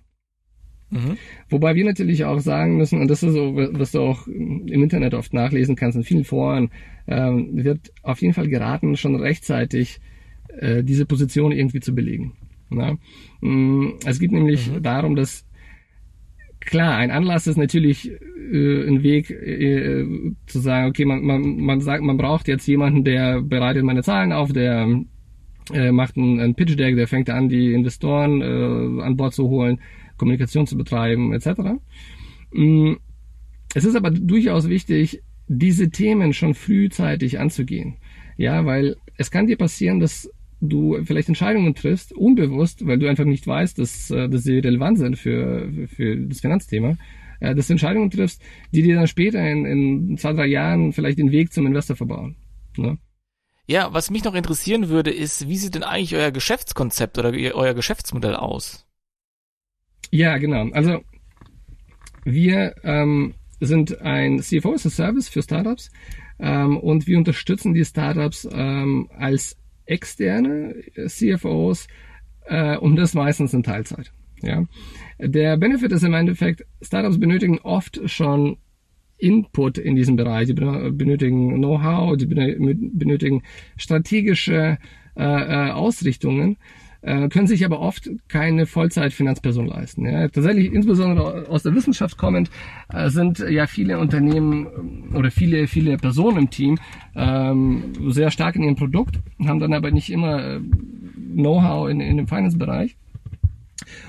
Mhm. 0.90 1.18
Wobei 1.50 1.76
wir 1.76 1.86
natürlich 1.86 2.24
auch 2.26 2.40
sagen 2.40 2.78
müssen, 2.78 3.02
und 3.02 3.10
das 3.10 3.24
ist 3.24 3.34
so, 3.34 3.56
was 3.56 3.92
du 3.92 4.02
auch 4.02 4.28
im 4.28 4.68
Internet 4.68 5.14
oft 5.14 5.34
nachlesen 5.34 5.76
kannst, 5.76 5.98
in 5.98 6.04
vielen 6.04 6.24
Foren, 6.24 6.70
ähm, 7.08 7.64
wird 7.64 7.92
auf 8.04 8.22
jeden 8.22 8.34
Fall 8.34 8.48
geraten, 8.48 8.96
schon 8.96 9.16
rechtzeitig 9.16 10.00
äh, 10.60 10.84
diese 10.84 11.06
Position 11.06 11.52
irgendwie 11.52 11.80
zu 11.80 11.96
belegen. 11.96 12.34
Ja? 12.70 12.96
Mm, 13.42 13.94
es 14.06 14.20
geht 14.20 14.32
nämlich 14.32 14.72
mhm. 14.72 14.84
darum, 14.84 15.16
dass 15.16 15.46
klar, 16.60 16.98
ein 16.98 17.12
Anlass 17.12 17.48
ist 17.48 17.58
natürlich 17.58 18.12
äh, 18.12 18.88
ein 18.88 19.04
Weg 19.04 19.32
äh, 19.32 20.06
zu 20.46 20.60
sagen, 20.60 20.90
okay, 20.90 21.06
man, 21.06 21.24
man, 21.24 21.58
man 21.58 21.82
sagt, 21.82 22.04
man 22.04 22.18
braucht 22.18 22.48
jetzt 22.48 22.68
jemanden, 22.68 23.04
der 23.04 23.42
bereitet 23.42 23.84
meine 23.84 24.04
Zahlen 24.04 24.32
auf, 24.32 24.54
der 24.54 25.04
äh, 25.72 25.92
macht 25.92 26.18
einen, 26.18 26.40
einen 26.40 26.56
Pitch 26.56 26.78
Deck, 26.78 26.96
der 26.96 27.08
fängt 27.08 27.30
an, 27.30 27.50
die 27.50 27.74
Investoren 27.74 28.42
äh, 28.42 29.04
an 29.04 29.16
Bord 29.16 29.34
zu 29.34 29.48
holen, 29.48 29.80
Kommunikation 30.18 30.68
zu 30.68 30.78
betreiben, 30.78 31.34
etc. 31.34 31.80
Mm, 32.52 32.94
es 33.74 33.86
ist 33.86 33.96
aber 33.96 34.12
durchaus 34.12 34.70
wichtig, 34.70 35.22
diese 35.48 35.90
Themen 35.90 36.34
schon 36.34 36.54
frühzeitig 36.54 37.40
anzugehen. 37.40 37.98
Ja, 38.38 38.66
weil 38.66 38.96
es 39.18 39.32
kann 39.32 39.48
dir 39.48 39.58
passieren, 39.58 40.00
dass 40.00 40.30
du 40.62 40.98
vielleicht 41.04 41.28
Entscheidungen 41.28 41.76
triffst, 41.76 42.14
unbewusst, 42.14 42.86
weil 42.86 42.98
du 42.98 43.08
einfach 43.08 43.26
nicht 43.26 43.46
weißt, 43.46 43.78
dass, 43.78 44.10
äh, 44.12 44.30
dass 44.30 44.44
sie 44.44 44.60
relevant 44.60 44.98
sind 44.98 45.18
für, 45.18 45.70
für 45.88 46.18
das 46.18 46.40
Finanzthema, 46.40 46.98
äh, 47.40 47.54
dass 47.54 47.68
du 47.68 47.74
Entscheidungen 47.74 48.10
triffst, 48.10 48.42
die 48.72 48.82
dir 48.82 48.96
dann 48.96 49.08
später 49.08 49.40
in, 49.46 49.66
in 49.66 50.18
zwei, 50.18 50.34
drei 50.34 50.48
Jahren 50.48 50.94
vielleicht 50.94 51.20
den 51.20 51.32
Weg 51.32 51.52
zum 51.52 51.68
Investor 51.68 51.96
verbauen. 51.96 52.38
Ne? 52.78 52.98
Ja, 53.66 53.94
was 53.94 54.10
mich 54.10 54.24
noch 54.24 54.36
interessieren 54.36 54.90
würde, 54.90 55.12
ist, 55.12 55.48
wie 55.48 55.58
sieht 55.58 55.76
denn 55.76 55.84
eigentlich 55.84 56.16
euer 56.16 56.32
Geschäftskonzept 56.32 57.18
oder 57.18 57.32
euer 57.32 57.74
Geschäftsmodell 57.74 58.36
aus? 58.36 58.86
Ja, 60.12 60.38
genau. 60.38 60.70
Also 60.74 61.02
wir 62.26 62.76
ähm, 62.84 63.36
sind 63.60 64.02
ein 64.02 64.40
CFO 64.40 64.74
as 64.74 64.86
a 64.86 64.90
Service 64.90 65.30
für 65.30 65.42
Startups 65.42 65.92
ähm, 66.40 66.78
und 66.78 67.08
wir 67.08 67.18
unterstützen 67.18 67.74
die 67.74 67.86
Startups 67.86 68.48
ähm, 68.52 69.10
als 69.18 69.58
externe 69.86 70.76
CFOs 71.08 71.88
äh, 72.46 72.78
und 72.78 72.98
das 72.98 73.14
meistens 73.14 73.54
in 73.54 73.64
Teilzeit. 73.64 74.12
Ja. 74.42 74.66
Der 75.20 75.56
Benefit 75.56 75.94
ist 75.94 76.04
im 76.04 76.14
Endeffekt, 76.14 76.66
Startups 76.82 77.20
benötigen 77.20 77.60
oft 77.60 78.02
schon 78.10 78.58
Input 79.24 79.78
in 79.78 79.96
diesem 79.96 80.16
Bereich. 80.16 80.48
Sie 80.48 80.54
benötigen 80.54 81.56
Know-how, 81.56 82.20
sie 82.20 82.26
benötigen 82.26 83.44
strategische 83.78 84.78
äh, 85.16 85.68
äh, 85.68 85.72
Ausrichtungen, 85.72 86.58
äh, 87.02 87.28
können 87.30 87.48
sich 87.48 87.66
aber 87.66 87.80
oft 87.80 88.10
keine 88.28 88.66
Vollzeit-Finanzperson 88.66 89.68
leisten. 89.68 90.06
Ja. 90.06 90.28
Tatsächlich, 90.28 90.74
insbesondere 90.74 91.50
aus 91.50 91.64
der 91.64 91.76
Wissenschaft 91.76 92.18
kommend, 92.18 92.50
äh, 92.92 93.10
sind 93.10 93.40
ja 93.40 93.68
viele 93.68 94.00
Unternehmen 94.00 94.68
ähm, 94.76 95.16
oder 95.16 95.30
viele, 95.30 95.68
viele 95.68 95.98
Personen 95.98 96.38
im 96.38 96.50
Team 96.50 96.80
ähm, 97.16 97.94
sehr 98.08 98.32
stark 98.32 98.56
in 98.56 98.64
ihrem 98.64 98.76
Produkt, 98.76 99.20
haben 99.46 99.60
dann 99.60 99.74
aber 99.74 99.92
nicht 99.92 100.10
immer 100.10 100.60
Know-how 101.36 101.90
in, 101.90 102.00
in 102.00 102.18
dem 102.18 102.28
Finance-Bereich. 102.28 102.96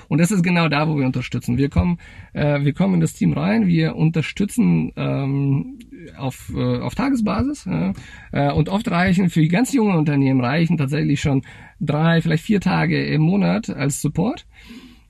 Und 0.07 0.19
das 0.19 0.31
ist 0.31 0.43
genau 0.43 0.69
da, 0.69 0.87
wo 0.87 0.97
wir 0.97 1.05
unterstützen. 1.05 1.57
Wir 1.57 1.69
kommen, 1.69 1.97
äh, 2.33 2.63
wir 2.63 2.73
kommen 2.73 2.95
in 2.95 2.99
das 3.01 3.13
Team 3.13 3.33
rein, 3.33 3.67
wir 3.67 3.95
unterstützen 3.95 4.91
ähm, 4.95 5.79
auf, 6.17 6.51
äh, 6.55 6.79
auf 6.79 6.95
Tagesbasis 6.95 7.65
ja, 7.65 7.93
äh, 8.31 8.51
und 8.51 8.69
oft 8.69 8.89
reichen 8.89 9.29
für 9.29 9.45
ganz 9.47 9.73
junge 9.73 9.97
Unternehmen 9.97 10.41
reichen 10.41 10.77
tatsächlich 10.77 11.21
schon 11.21 11.43
drei, 11.79 12.21
vielleicht 12.21 12.43
vier 12.43 12.61
Tage 12.61 13.05
im 13.05 13.21
Monat 13.21 13.69
als 13.69 14.01
Support. 14.01 14.45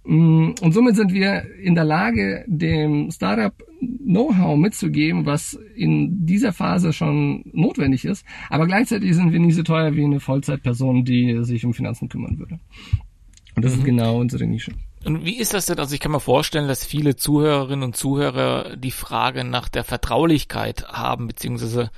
Mm, 0.06 0.52
und 0.62 0.72
somit 0.74 0.96
sind 0.96 1.14
wir 1.14 1.44
in 1.60 1.76
der 1.76 1.84
Lage, 1.84 2.46
dem 2.48 3.10
Startup 3.12 3.54
Know-how 3.82 4.58
mitzugeben, 4.58 5.26
was 5.26 5.60
in 5.76 6.26
dieser 6.26 6.54
Phase 6.54 6.94
schon 6.94 7.44
notwendig 7.54 8.06
ist. 8.06 8.26
Aber 8.50 8.68
gleichzeitig 8.68 9.16
sind 9.16 9.34
wir 9.34 9.40
nicht 9.40 9.56
so 9.56 9.64
teuer 9.64 9.96
wie 9.96 10.04
eine 10.04 10.20
Vollzeitperson, 10.20 11.06
die 11.06 11.44
sich 11.44 11.66
um 11.66 11.74
Finanzen 11.74 12.10
kümmern 12.10 12.38
würde. 12.38 12.60
Und 13.56 13.64
das 13.64 13.74
mhm. 13.74 13.80
ist 13.80 13.86
genau 13.86 14.18
unsere 14.18 14.46
Nische. 14.46 14.72
Und 15.06 15.24
wie 15.24 15.38
ist 15.38 15.54
das 15.54 15.68
denn? 15.68 15.80
Also 15.80 15.94
ich 15.94 16.00
kann 16.00 16.12
mir 16.12 16.20
vorstellen, 16.20 16.68
dass 16.68 16.84
viele 16.84 17.16
Zuhörerinnen 17.16 17.84
und 17.84 17.96
Zuhörer 17.96 18.76
die 18.76 18.92
Frage 18.92 19.44
nach 19.44 19.70
der 19.70 19.84
Vertraulichkeit 19.84 20.88
haben, 20.88 21.28
beziehungsweise 21.28 21.92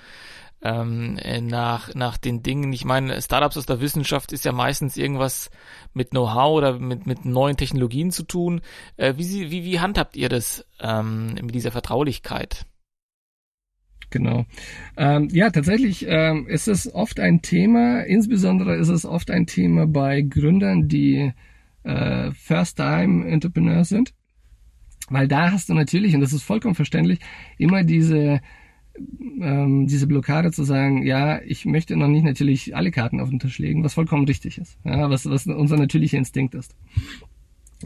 ähm, 0.61 1.17
nach, 1.43 1.93
nach 1.95 2.17
den 2.17 2.43
Dingen. 2.43 2.73
Ich 2.73 2.83
meine, 2.83 3.21
Startups 3.21 3.57
aus 3.57 3.65
der 3.65 3.79
Wissenschaft 3.79 4.33
ist 4.33 4.43
ja 4.43 4.51
meistens 4.51 4.97
irgendwas 4.97 5.49
mit 5.93 6.11
Know-how 6.11 6.57
oder 6.57 6.79
mit, 6.79 7.07
mit 7.07 7.25
neuen 7.25 7.57
Technologien 7.57 8.11
zu 8.11 8.23
tun. 8.23 8.61
Äh, 8.97 9.13
wie, 9.17 9.51
wie, 9.51 9.63
wie 9.63 9.79
handhabt 9.79 10.17
ihr 10.17 10.29
das 10.29 10.65
ähm, 10.81 11.35
mit 11.35 11.55
dieser 11.55 11.71
Vertraulichkeit? 11.71 12.65
Genau. 14.09 14.45
Ähm, 14.95 15.27
ja, 15.31 15.49
tatsächlich 15.49 16.05
ähm, 16.07 16.47
ist 16.47 16.67
es 16.67 16.93
oft 16.93 17.19
ein 17.19 17.41
Thema, 17.41 18.01
insbesondere 18.01 18.75
ist 18.77 18.87
es 18.87 19.05
oft 19.05 19.29
ein 19.31 19.45
Thema 19.47 19.85
bei 19.85 20.21
Gründern, 20.21 20.87
die 20.87 21.33
äh, 21.83 22.31
First-Time-Entrepreneurs 22.31 23.89
sind. 23.89 24.13
Weil 25.09 25.27
da 25.27 25.51
hast 25.51 25.69
du 25.69 25.73
natürlich, 25.73 26.15
und 26.15 26.21
das 26.21 26.33
ist 26.33 26.43
vollkommen 26.43 26.75
verständlich, 26.75 27.19
immer 27.57 27.83
diese, 27.83 28.41
ähm, 29.41 29.87
diese 29.87 30.07
Blockade 30.07 30.51
zu 30.51 30.63
sagen, 30.63 31.05
ja, 31.05 31.41
ich 31.41 31.65
möchte 31.65 31.95
noch 31.95 32.09
nicht 32.09 32.23
natürlich 32.23 32.75
alle 32.75 32.91
Karten 32.91 33.21
auf 33.21 33.29
den 33.29 33.39
Tisch 33.39 33.59
legen, 33.59 33.83
was 33.83 33.93
vollkommen 33.93 34.25
richtig 34.25 34.57
ist, 34.57 34.77
ja, 34.83 35.09
was, 35.09 35.29
was 35.29 35.47
unser 35.47 35.77
natürlicher 35.77 36.17
Instinkt 36.17 36.55
ist. 36.55 36.75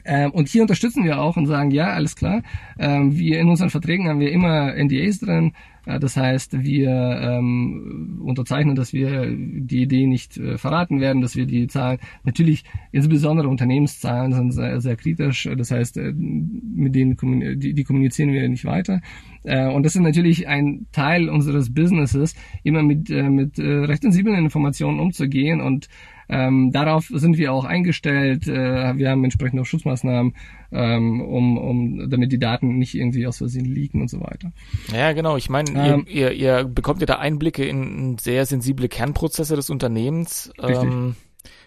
Ähm, 0.06 0.32
und 0.32 0.48
hier 0.48 0.62
unterstützen 0.62 1.04
wir 1.04 1.22
auch 1.22 1.38
und 1.38 1.48
sagen, 1.48 1.72
ja, 1.72 1.94
alles 1.94 2.16
klar. 2.16 2.44
Ähm, 2.80 3.18
wir 3.18 3.40
in 3.40 3.50
unseren 3.50 3.70
Verträgen 3.70 4.08
haben 4.08 4.20
wir 4.20 4.32
immer 4.32 4.74
NDAs 4.74 5.20
drin. 5.20 5.54
Das 5.86 6.16
heißt, 6.16 6.64
wir 6.64 6.90
ähm, 6.90 8.22
unterzeichnen, 8.24 8.76
dass 8.76 8.94
wir 8.94 9.36
die 9.36 9.82
Idee 9.82 10.06
nicht 10.06 10.38
äh, 10.38 10.58
verraten 10.58 11.02
werden, 11.02 11.22
dass 11.22 11.36
wir 11.36 11.46
die 11.46 11.68
Zahlen, 11.68 11.98
natürlich 12.24 12.64
insbesondere 12.92 13.48
Unternehmenszahlen 13.48 14.32
sind 14.32 14.52
sehr, 14.52 14.80
sehr 14.80 14.96
kritisch. 14.96 15.50
Das 15.58 15.72
heißt, 15.72 15.98
äh, 15.98 16.14
mit 16.14 16.96
denen 16.96 17.18
die, 17.60 17.74
die 17.74 17.84
kommunizieren 17.84 18.32
wir 18.32 18.48
nicht 18.48 18.66
weiter. 18.66 19.02
Äh, 19.44 19.68
und 19.68 19.84
das 19.84 19.96
ist 19.96 20.02
natürlich 20.02 20.48
ein 20.48 20.86
Teil 20.92 21.30
unseres 21.30 21.74
Businesses, 21.74 22.36
immer 22.64 22.84
mit, 22.84 23.10
äh, 23.10 23.30
mit 23.30 23.58
äh, 23.58 23.86
recht 23.86 24.04
sensiblen 24.04 24.36
Informationen 24.36 25.00
umzugehen 25.00 25.62
und 25.62 25.88
ähm, 26.30 26.72
darauf 26.72 27.08
sind 27.08 27.38
wir 27.38 27.52
auch 27.52 27.66
eingestellt. 27.66 28.48
Äh, 28.48 28.98
wir 28.98 29.10
haben 29.10 29.24
entsprechend 29.24 29.60
auch 29.60 29.66
Schutzmaßnahmen, 29.66 30.34
ähm, 30.72 31.22
um, 31.22 31.58
um, 31.58 32.10
damit 32.10 32.32
die 32.32 32.40
Daten 32.40 32.78
nicht 32.78 32.96
irgendwie 32.96 33.28
aus 33.28 33.38
Versehen 33.38 33.66
liegen 33.66 34.02
und 34.02 34.10
so 34.10 34.20
weiter. 34.22 34.52
Ja, 34.94 35.12
genau. 35.14 35.38
Ich 35.38 35.50
meine, 35.50 35.72
ähm, 35.72 36.06
ihr, 36.08 36.32
ihr, 36.32 36.60
ihr 36.60 36.64
bekommt 36.66 37.02
ja 37.02 37.06
da 37.06 37.16
Einblicke 37.16 37.66
in 37.66 38.18
sehr 38.18 38.46
sensible 38.46 38.88
Kernprozesse 38.88 39.56
des 39.56 39.70
Unternehmens, 39.70 40.52
ähm, 40.62 41.16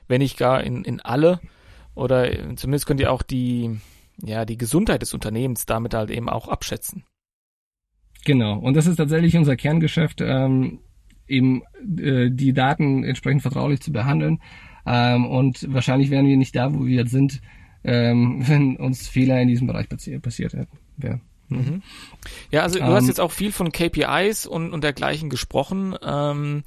wenn 0.08 0.20
nicht 0.20 0.38
gar 0.38 0.62
in, 0.62 0.84
in 0.84 1.00
alle. 1.00 1.40
Oder 1.94 2.56
zumindest 2.56 2.86
könnt 2.86 3.00
ihr 3.00 3.12
auch 3.12 3.22
die, 3.22 3.78
ja, 4.22 4.44
die 4.44 4.56
Gesundheit 4.58 5.02
des 5.02 5.14
Unternehmens 5.14 5.66
damit 5.66 5.94
halt 5.94 6.10
eben 6.10 6.28
auch 6.28 6.48
abschätzen. 6.48 7.04
Genau. 8.24 8.58
Und 8.58 8.74
das 8.74 8.86
ist 8.86 8.96
tatsächlich 8.96 9.36
unser 9.36 9.56
Kerngeschäft. 9.56 10.20
Ähm, 10.22 10.80
eben 11.26 11.62
äh, 11.98 12.30
die 12.30 12.52
Daten 12.52 13.04
entsprechend 13.04 13.42
vertraulich 13.42 13.80
zu 13.80 13.92
behandeln. 13.92 14.40
Ähm, 14.86 15.26
und 15.26 15.72
wahrscheinlich 15.72 16.10
wären 16.10 16.26
wir 16.26 16.36
nicht 16.36 16.54
da, 16.54 16.74
wo 16.74 16.84
wir 16.84 16.96
jetzt 16.96 17.10
sind, 17.10 17.40
ähm, 17.84 18.42
wenn 18.46 18.76
uns 18.76 19.08
Fehler 19.08 19.40
in 19.40 19.48
diesem 19.48 19.66
Bereich 19.66 19.88
passi 19.88 20.18
passiert 20.18 20.54
hätten. 20.54 20.78
Ja. 21.02 21.18
Mhm. 21.48 21.82
Ja, 22.50 22.62
also 22.62 22.78
du 22.78 22.84
ähm, 22.84 22.92
hast 22.92 23.06
jetzt 23.06 23.20
auch 23.20 23.30
viel 23.30 23.52
von 23.52 23.70
KPIs 23.70 24.46
und, 24.46 24.72
und 24.72 24.82
dergleichen 24.82 25.28
gesprochen. 25.30 25.94
Ähm, 26.02 26.64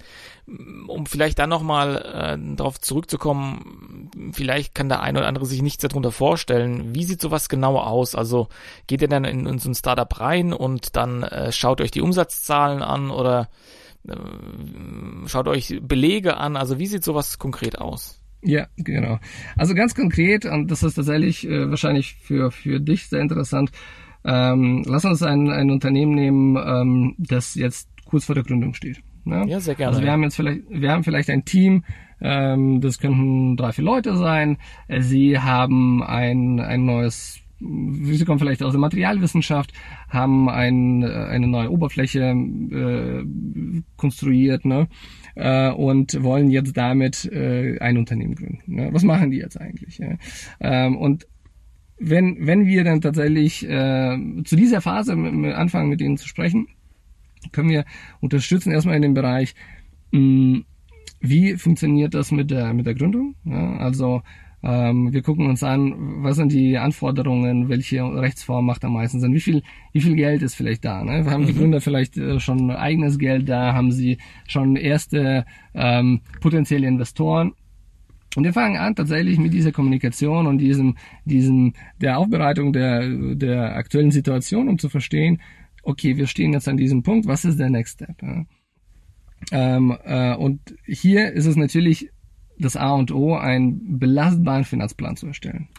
um 0.87 1.05
vielleicht 1.05 1.39
dann 1.39 1.49
nochmal 1.49 1.97
äh, 1.97 2.55
darauf 2.55 2.79
zurückzukommen, 2.79 4.09
vielleicht 4.31 4.75
kann 4.75 4.87
der 4.87 5.01
eine 5.01 5.19
oder 5.19 5.27
andere 5.27 5.45
sich 5.45 5.61
nichts 5.61 5.81
darunter 5.81 6.11
vorstellen. 6.11 6.95
Wie 6.95 7.03
sieht 7.03 7.21
sowas 7.21 7.49
genau 7.49 7.77
aus? 7.77 8.15
Also 8.15 8.47
geht 8.87 9.01
ihr 9.01 9.09
dann 9.09 9.25
in, 9.25 9.45
in 9.45 9.59
so 9.59 9.69
ein 9.69 9.75
Startup 9.75 10.19
rein 10.19 10.53
und 10.53 10.95
dann 10.95 11.23
äh, 11.23 11.51
schaut 11.51 11.81
euch 11.81 11.91
die 11.91 12.01
Umsatzzahlen 12.01 12.81
an 12.81 13.09
oder 13.09 13.49
äh, 14.07 14.15
schaut 15.25 15.47
euch 15.47 15.79
Belege 15.81 16.37
an. 16.37 16.55
Also 16.55 16.79
wie 16.79 16.87
sieht 16.87 17.03
sowas 17.03 17.39
konkret 17.39 17.77
aus? 17.79 18.16
Ja, 18.43 18.67
genau. 18.77 19.19
Also 19.55 19.73
ganz 19.73 19.95
konkret, 19.95 20.45
und 20.45 20.69
das 20.69 20.83
ist 20.83 20.95
tatsächlich 20.95 21.47
äh, 21.47 21.69
wahrscheinlich 21.69 22.15
für, 22.21 22.51
für 22.51 22.79
dich 22.79 23.07
sehr 23.07 23.21
interessant, 23.21 23.71
ähm, 24.23 24.83
lass 24.85 25.05
uns 25.05 25.23
ein, 25.23 25.49
ein 25.49 25.71
Unternehmen 25.71 26.15
nehmen, 26.15 26.57
ähm, 26.57 27.15
das 27.17 27.55
jetzt 27.55 27.89
kurz 28.05 28.25
vor 28.25 28.35
der 28.35 28.43
Gründung 28.43 28.73
steht. 28.73 29.01
Ne? 29.25 29.45
Ja, 29.47 29.59
sehr 29.59 29.75
gerne. 29.75 29.91
Also 29.91 30.03
wir 30.03 30.11
haben 30.11 30.23
jetzt 30.23 30.35
vielleicht, 30.35 30.61
wir 30.69 30.91
haben 30.91 31.03
vielleicht 31.03 31.29
ein 31.29 31.45
Team, 31.45 31.83
ähm, 32.21 32.81
das 32.81 32.99
könnten 32.99 33.57
drei, 33.57 33.71
vier 33.71 33.83
Leute 33.83 34.15
sein. 34.15 34.57
Sie 34.99 35.39
haben 35.39 36.03
ein, 36.03 36.59
ein 36.59 36.85
neues 36.85 37.41
Sie 37.59 38.23
kommen 38.23 38.37
vielleicht 38.37 38.61
aus 38.61 38.73
der 38.73 38.79
Materialwissenschaft, 38.79 39.73
haben 40.09 40.47
ein, 40.47 41.03
eine 41.03 41.47
neue 41.47 41.71
Oberfläche 41.71 42.19
äh, 42.21 43.25
konstruiert 43.95 44.63
ne? 44.63 44.87
Äh, 45.37 45.69
und 45.69 46.21
wollen 46.23 46.49
jetzt 46.49 46.75
damit 46.75 47.25
äh, 47.25 47.77
ein 47.79 47.97
Unternehmen 47.97 48.35
gründen. 48.35 48.75
Ne? 48.75 48.89
Was 48.91 49.03
machen 49.03 49.31
die 49.31 49.37
jetzt 49.37 49.59
eigentlich? 49.59 49.99
Ja? 49.99 50.17
Ähm, 50.59 50.97
und 50.97 51.27
wenn, 51.99 52.45
wenn 52.45 52.65
wir 52.65 52.83
dann 52.83 53.01
tatsächlich 53.01 53.67
äh, 53.67 54.17
zu 54.43 54.55
dieser 54.55 54.81
Phase 54.81 55.13
anfangen, 55.13 55.89
mit 55.89 56.01
ihnen 56.01 56.17
zu 56.17 56.27
sprechen, 56.27 56.67
können 57.51 57.69
wir 57.69 57.85
unterstützen 58.19 58.71
erstmal 58.71 58.95
in 58.95 59.01
dem 59.01 59.13
Bereich, 59.13 59.55
mh, 60.11 60.19
hm, 60.19 60.65
wie 61.19 61.55
funktioniert 61.55 62.13
das 62.13 62.31
mit 62.31 62.51
der, 62.51 62.73
mit 62.73 62.85
der 62.85 62.93
Gründung? 62.93 63.35
Ja, 63.43 63.77
also 63.77 64.21
wir 64.61 65.21
gucken 65.21 65.47
uns 65.47 65.61
an, 65.63 66.23
was 66.23 66.35
sind 66.35 66.51
die 66.51 66.77
Anforderungen, 66.77 67.69
welche 67.69 68.03
Rechtsform 68.03 68.65
macht 68.65 68.83
am 68.83 68.93
meisten 68.93 69.19
Sinn, 69.19 69.33
wie 69.33 69.39
viel, 69.39 69.61
wie 69.93 70.01
viel 70.01 70.15
Geld 70.15 70.41
ist 70.41 70.55
vielleicht 70.55 70.83
da. 70.83 71.03
Ne? 71.03 71.29
Haben 71.29 71.43
mhm. 71.43 71.47
die 71.47 71.53
Gründer 71.53 71.79
vielleicht 71.79 72.17
äh, 72.17 72.39
schon 72.39 72.71
eigenes 72.71 73.19
Geld 73.19 73.47
da, 73.47 73.73
haben 73.73 73.91
sie 73.91 74.17
schon 74.47 74.75
erste 74.75 75.45
ähm, 75.75 76.21
potenzielle 76.41 76.87
Investoren 76.87 77.53
und 78.37 78.43
wir 78.43 78.53
fangen 78.53 78.77
an 78.77 78.93
tatsächlich 78.93 79.39
mit 79.39 79.51
dieser 79.51 79.71
Kommunikation 79.71 80.45
und 80.45 80.59
diesem, 80.59 80.95
diesem, 81.25 81.73
der 81.99 82.19
Aufbereitung 82.19 82.71
der, 82.71 83.35
der 83.35 83.75
aktuellen 83.75 84.11
Situation, 84.11 84.69
um 84.69 84.77
zu 84.77 84.89
verstehen, 84.89 85.41
okay, 85.81 86.17
wir 86.17 86.27
stehen 86.27 86.53
jetzt 86.53 86.67
an 86.67 86.77
diesem 86.77 87.01
Punkt, 87.01 87.25
was 87.25 87.45
ist 87.45 87.59
der 87.59 87.71
Next 87.71 87.95
Step? 87.95 88.21
Ja? 88.21 88.45
Ähm, 89.51 89.97
äh, 90.03 90.35
und 90.35 90.59
hier 90.85 91.31
ist 91.31 91.47
es 91.47 91.55
natürlich 91.55 92.11
das 92.59 92.75
A 92.75 92.93
und 92.93 93.11
O, 93.11 93.35
einen 93.35 93.99
belastbaren 93.99 94.63
Finanzplan 94.63 95.15
zu 95.15 95.27
erstellen. 95.27 95.69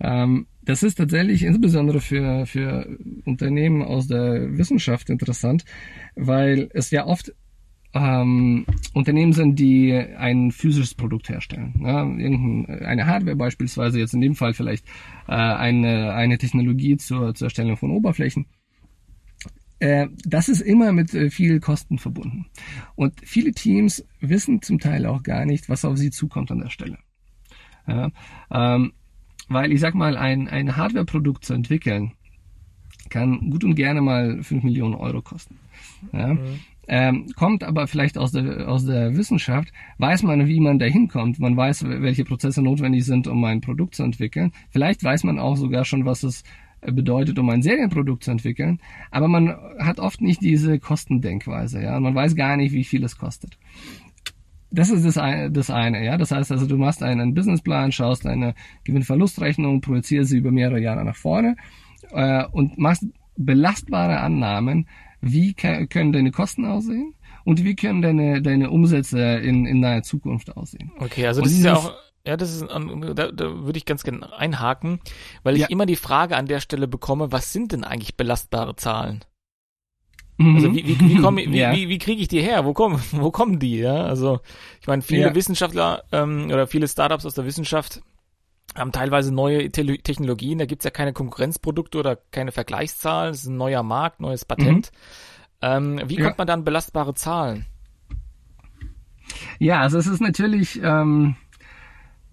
Ähm, 0.00 0.46
das 0.62 0.82
ist 0.82 0.96
tatsächlich 0.96 1.42
insbesondere 1.42 2.00
für, 2.00 2.46
für 2.46 2.98
Unternehmen 3.24 3.82
aus 3.82 4.06
der 4.06 4.56
Wissenschaft 4.56 5.10
interessant, 5.10 5.64
weil 6.16 6.68
es 6.74 6.90
ja 6.90 7.06
oft 7.06 7.34
ähm, 7.92 8.66
Unternehmen 8.94 9.32
sind, 9.32 9.58
die 9.58 9.92
ein 9.92 10.52
physisches 10.52 10.94
Produkt 10.94 11.28
herstellen. 11.28 11.74
Ja, 11.82 12.02
eine 12.02 13.06
Hardware 13.06 13.36
beispielsweise, 13.36 13.98
jetzt 13.98 14.14
in 14.14 14.20
dem 14.20 14.34
Fall 14.34 14.52
vielleicht 14.54 14.86
äh, 15.26 15.32
eine, 15.32 16.12
eine 16.12 16.38
Technologie 16.38 16.96
zur, 16.96 17.34
zur 17.34 17.46
Erstellung 17.46 17.76
von 17.76 17.90
Oberflächen. 17.90 18.46
Äh, 19.80 20.08
das 20.24 20.48
ist 20.48 20.60
immer 20.60 20.92
mit 20.92 21.14
äh, 21.14 21.30
viel 21.30 21.60
Kosten 21.60 21.98
verbunden. 21.98 22.46
Und 22.94 23.14
viele 23.22 23.52
Teams 23.52 24.04
wissen 24.20 24.62
zum 24.62 24.78
Teil 24.78 25.06
auch 25.06 25.22
gar 25.22 25.44
nicht, 25.44 25.68
was 25.68 25.84
auf 25.84 25.96
sie 25.96 26.10
zukommt 26.10 26.50
an 26.50 26.60
der 26.60 26.70
Stelle. 26.70 26.98
Ja, 27.86 28.10
ähm, 28.50 28.92
weil 29.48 29.72
ich 29.72 29.80
sag 29.80 29.94
mal, 29.94 30.16
ein, 30.16 30.48
ein 30.48 30.76
Hardware-Produkt 30.76 31.44
zu 31.44 31.54
entwickeln, 31.54 32.12
kann 33.08 33.50
gut 33.50 33.64
und 33.64 33.74
gerne 33.74 34.00
mal 34.00 34.42
5 34.42 34.62
Millionen 34.62 34.94
Euro 34.94 35.22
kosten. 35.22 35.58
Ja? 36.12 36.34
Mhm 36.34 36.60
ähm, 36.92 37.28
kommt 37.36 37.62
aber 37.62 37.86
vielleicht 37.86 38.18
aus 38.18 38.32
der, 38.32 38.68
aus 38.68 38.84
der 38.84 39.16
Wissenschaft, 39.16 39.72
weiß 39.98 40.24
man, 40.24 40.48
wie 40.48 40.58
man 40.58 40.80
da 40.80 40.86
hinkommt. 40.86 41.38
Man 41.38 41.56
weiß, 41.56 41.84
welche 41.86 42.24
Prozesse 42.24 42.62
notwendig 42.62 43.04
sind, 43.04 43.28
um 43.28 43.44
ein 43.44 43.60
Produkt 43.60 43.94
zu 43.94 44.02
entwickeln. 44.02 44.50
Vielleicht 44.70 45.04
weiß 45.04 45.22
man 45.22 45.38
auch 45.38 45.54
sogar 45.54 45.84
schon, 45.84 46.04
was 46.04 46.24
es 46.24 46.42
bedeutet, 46.80 47.38
um 47.38 47.48
ein 47.50 47.62
Serienprodukt 47.62 48.24
zu 48.24 48.30
entwickeln. 48.30 48.80
Aber 49.10 49.28
man 49.28 49.54
hat 49.78 50.00
oft 50.00 50.20
nicht 50.20 50.42
diese 50.42 50.78
Kostendenkweise. 50.78 51.82
Ja, 51.82 51.98
man 52.00 52.14
weiß 52.14 52.34
gar 52.36 52.56
nicht, 52.56 52.72
wie 52.72 52.84
viel 52.84 53.04
es 53.04 53.16
kostet. 53.16 53.58
Das 54.70 54.88
ist 54.88 55.04
das 55.04 55.18
eine, 55.18 55.50
das 55.50 55.68
eine, 55.70 56.04
ja. 56.04 56.16
Das 56.16 56.30
heißt 56.30 56.52
also, 56.52 56.66
du 56.66 56.76
machst 56.76 57.02
einen 57.02 57.34
Businessplan, 57.34 57.90
schaust 57.90 58.26
eine 58.26 58.54
Gewinn-Verlustrechnung, 58.84 59.80
projizierst 59.80 60.30
sie 60.30 60.38
über 60.38 60.52
mehrere 60.52 60.80
Jahre 60.80 61.04
nach 61.04 61.16
vorne 61.16 61.56
äh, 62.12 62.44
und 62.52 62.78
machst 62.78 63.04
belastbare 63.36 64.20
Annahmen, 64.20 64.86
wie 65.20 65.54
können 65.54 66.12
deine 66.12 66.30
Kosten 66.30 66.64
aussehen 66.64 67.14
und 67.44 67.64
wie 67.64 67.74
können 67.74 68.00
deine, 68.00 68.42
deine 68.42 68.70
Umsätze 68.70 69.20
in, 69.20 69.66
in 69.66 69.80
naher 69.80 70.02
Zukunft 70.02 70.56
aussehen. 70.56 70.92
Okay, 70.98 71.26
also 71.26 71.42
das 71.42 71.52
ist 71.52 71.64
ja 71.64 71.74
auch, 71.74 71.94
ja, 72.26 72.36
das 72.36 72.54
ist, 72.54 72.66
da, 72.68 73.32
da 73.32 73.64
würde 73.64 73.78
ich 73.78 73.86
ganz 73.86 74.02
gerne 74.02 74.32
einhaken, 74.36 75.00
weil 75.42 75.54
ich 75.54 75.62
ja. 75.62 75.68
immer 75.68 75.86
die 75.86 75.96
Frage 75.96 76.36
an 76.36 76.46
der 76.46 76.60
Stelle 76.60 76.86
bekomme, 76.86 77.32
was 77.32 77.52
sind 77.52 77.72
denn 77.72 77.82
eigentlich 77.84 78.16
belastbare 78.16 78.76
Zahlen? 78.76 79.24
Mhm. 80.36 80.56
Also 80.56 80.74
wie, 80.74 80.86
wie, 80.86 81.00
wie, 81.00 81.16
komm, 81.16 81.36
wie, 81.38 81.58
ja. 81.58 81.72
wie, 81.72 81.88
wie 81.88 81.98
kriege 81.98 82.20
ich 82.20 82.28
die 82.28 82.42
her? 82.42 82.64
Wo 82.64 82.74
kommen, 82.74 83.00
wo 83.12 83.30
kommen 83.30 83.58
die? 83.58 83.78
Ja, 83.78 84.04
also 84.04 84.40
ich 84.80 84.86
meine, 84.86 85.02
viele 85.02 85.28
ja. 85.28 85.34
Wissenschaftler 85.34 86.02
ähm, 86.12 86.46
oder 86.46 86.66
viele 86.66 86.88
Startups 86.88 87.24
aus 87.24 87.34
der 87.34 87.46
Wissenschaft 87.46 88.02
haben 88.74 88.92
teilweise 88.92 89.34
neue 89.34 89.70
Te 89.70 89.98
Technologien, 89.98 90.58
da 90.58 90.66
gibt's 90.66 90.84
ja 90.84 90.90
keine 90.90 91.12
Konkurrenzprodukte 91.12 91.98
oder 91.98 92.16
keine 92.16 92.52
Vergleichszahlen, 92.52 93.32
es 93.32 93.40
ist 93.40 93.48
ein 93.48 93.56
neuer 93.56 93.82
Markt, 93.82 94.20
neues 94.20 94.44
Patent. 94.44 94.92
Mhm. 94.92 94.98
Ähm, 95.62 96.00
wie 96.06 96.16
kommt 96.16 96.38
man 96.38 96.46
dann 96.46 96.64
belastbare 96.64 97.14
Zahlen? 97.14 97.66
Ja, 99.58 99.80
also 99.80 99.98
es 99.98 100.06
ist 100.06 100.20
natürlich, 100.20 100.80
ähm, 100.82 101.36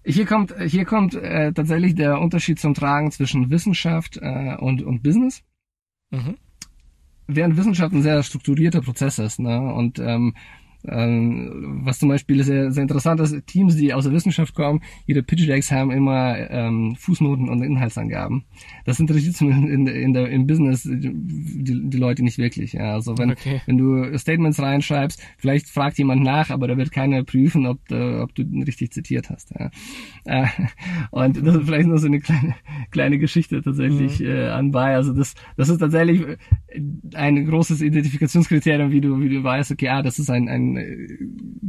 hier 0.08 0.24
kommt, 0.26 0.54
hier 0.58 0.84
kommt 0.84 1.14
äh, 1.14 1.52
tatsächlich 1.52 1.94
der 1.94 2.20
Unterschied 2.20 2.58
zum 2.58 2.74
Tragen 2.74 3.10
zwischen 3.10 3.50
Wissenschaft 3.50 4.18
äh, 4.20 4.56
und, 4.58 4.82
und 4.82 5.02
Business. 5.02 5.42
Mhm. 6.10 6.36
Während 7.26 7.58
Wissenschaft 7.58 7.92
ein 7.92 8.02
sehr 8.02 8.22
strukturierter 8.22 8.80
Prozess 8.80 9.18
ist, 9.18 9.38
ne? 9.38 9.60
Und 9.60 9.98
ähm, 9.98 10.34
ähm, 10.86 11.80
was 11.84 11.98
zum 11.98 12.08
Beispiel 12.08 12.42
sehr, 12.44 12.70
sehr 12.70 12.82
interessant 12.82 13.20
ist, 13.20 13.46
Teams, 13.46 13.76
die 13.76 13.92
aus 13.92 14.04
der 14.04 14.12
Wissenschaft 14.12 14.54
kommen, 14.54 14.80
ihre 15.06 15.22
Pitch 15.22 15.48
Decks 15.48 15.72
haben 15.72 15.90
immer 15.90 16.36
ähm, 16.50 16.96
Fußnoten 16.96 17.48
und 17.48 17.62
Inhaltsangaben. 17.62 18.44
Das 18.84 19.00
interessiert 19.00 19.40
in, 19.40 19.86
in, 19.86 20.12
der, 20.12 20.28
im 20.28 20.46
Business 20.46 20.82
die, 20.84 21.90
die 21.90 21.96
Leute 21.98 22.22
nicht 22.22 22.38
wirklich. 22.38 22.74
Ja. 22.74 22.94
Also 22.94 23.18
wenn, 23.18 23.32
okay. 23.32 23.60
wenn 23.66 23.78
du 23.78 24.16
Statements 24.18 24.60
reinschreibst, 24.60 25.22
vielleicht 25.36 25.68
fragt 25.68 25.98
jemand 25.98 26.22
nach, 26.22 26.50
aber 26.50 26.68
da 26.68 26.76
wird 26.76 26.92
keiner 26.92 27.24
prüfen, 27.24 27.66
ob, 27.66 27.86
du, 27.88 28.22
ob 28.22 28.34
du 28.34 28.42
richtig 28.64 28.92
zitiert 28.92 29.30
hast. 29.30 29.52
Ja. 29.58 29.70
Äh, 30.24 30.46
und 31.10 31.44
das 31.44 31.56
ist 31.56 31.64
vielleicht 31.64 31.88
nur 31.88 31.98
so 31.98 32.06
eine 32.06 32.20
kleine, 32.20 32.54
kleine 32.90 33.18
Geschichte 33.18 33.62
tatsächlich 33.62 34.20
mhm. 34.20 34.26
äh, 34.26 34.48
anbei. 34.48 34.94
Also 34.94 35.12
das, 35.12 35.34
das 35.56 35.68
ist 35.68 35.78
tatsächlich 35.78 36.24
ein 37.14 37.46
großes 37.46 37.82
Identifikationskriterium, 37.82 38.92
wie 38.92 39.00
du, 39.00 39.20
wie 39.20 39.28
du 39.28 39.42
weißt, 39.42 39.72
okay, 39.72 39.88
ah, 39.88 40.02
das 40.02 40.18
ist 40.18 40.30
ein, 40.30 40.48
ein 40.48 40.67
äh, 40.76 41.18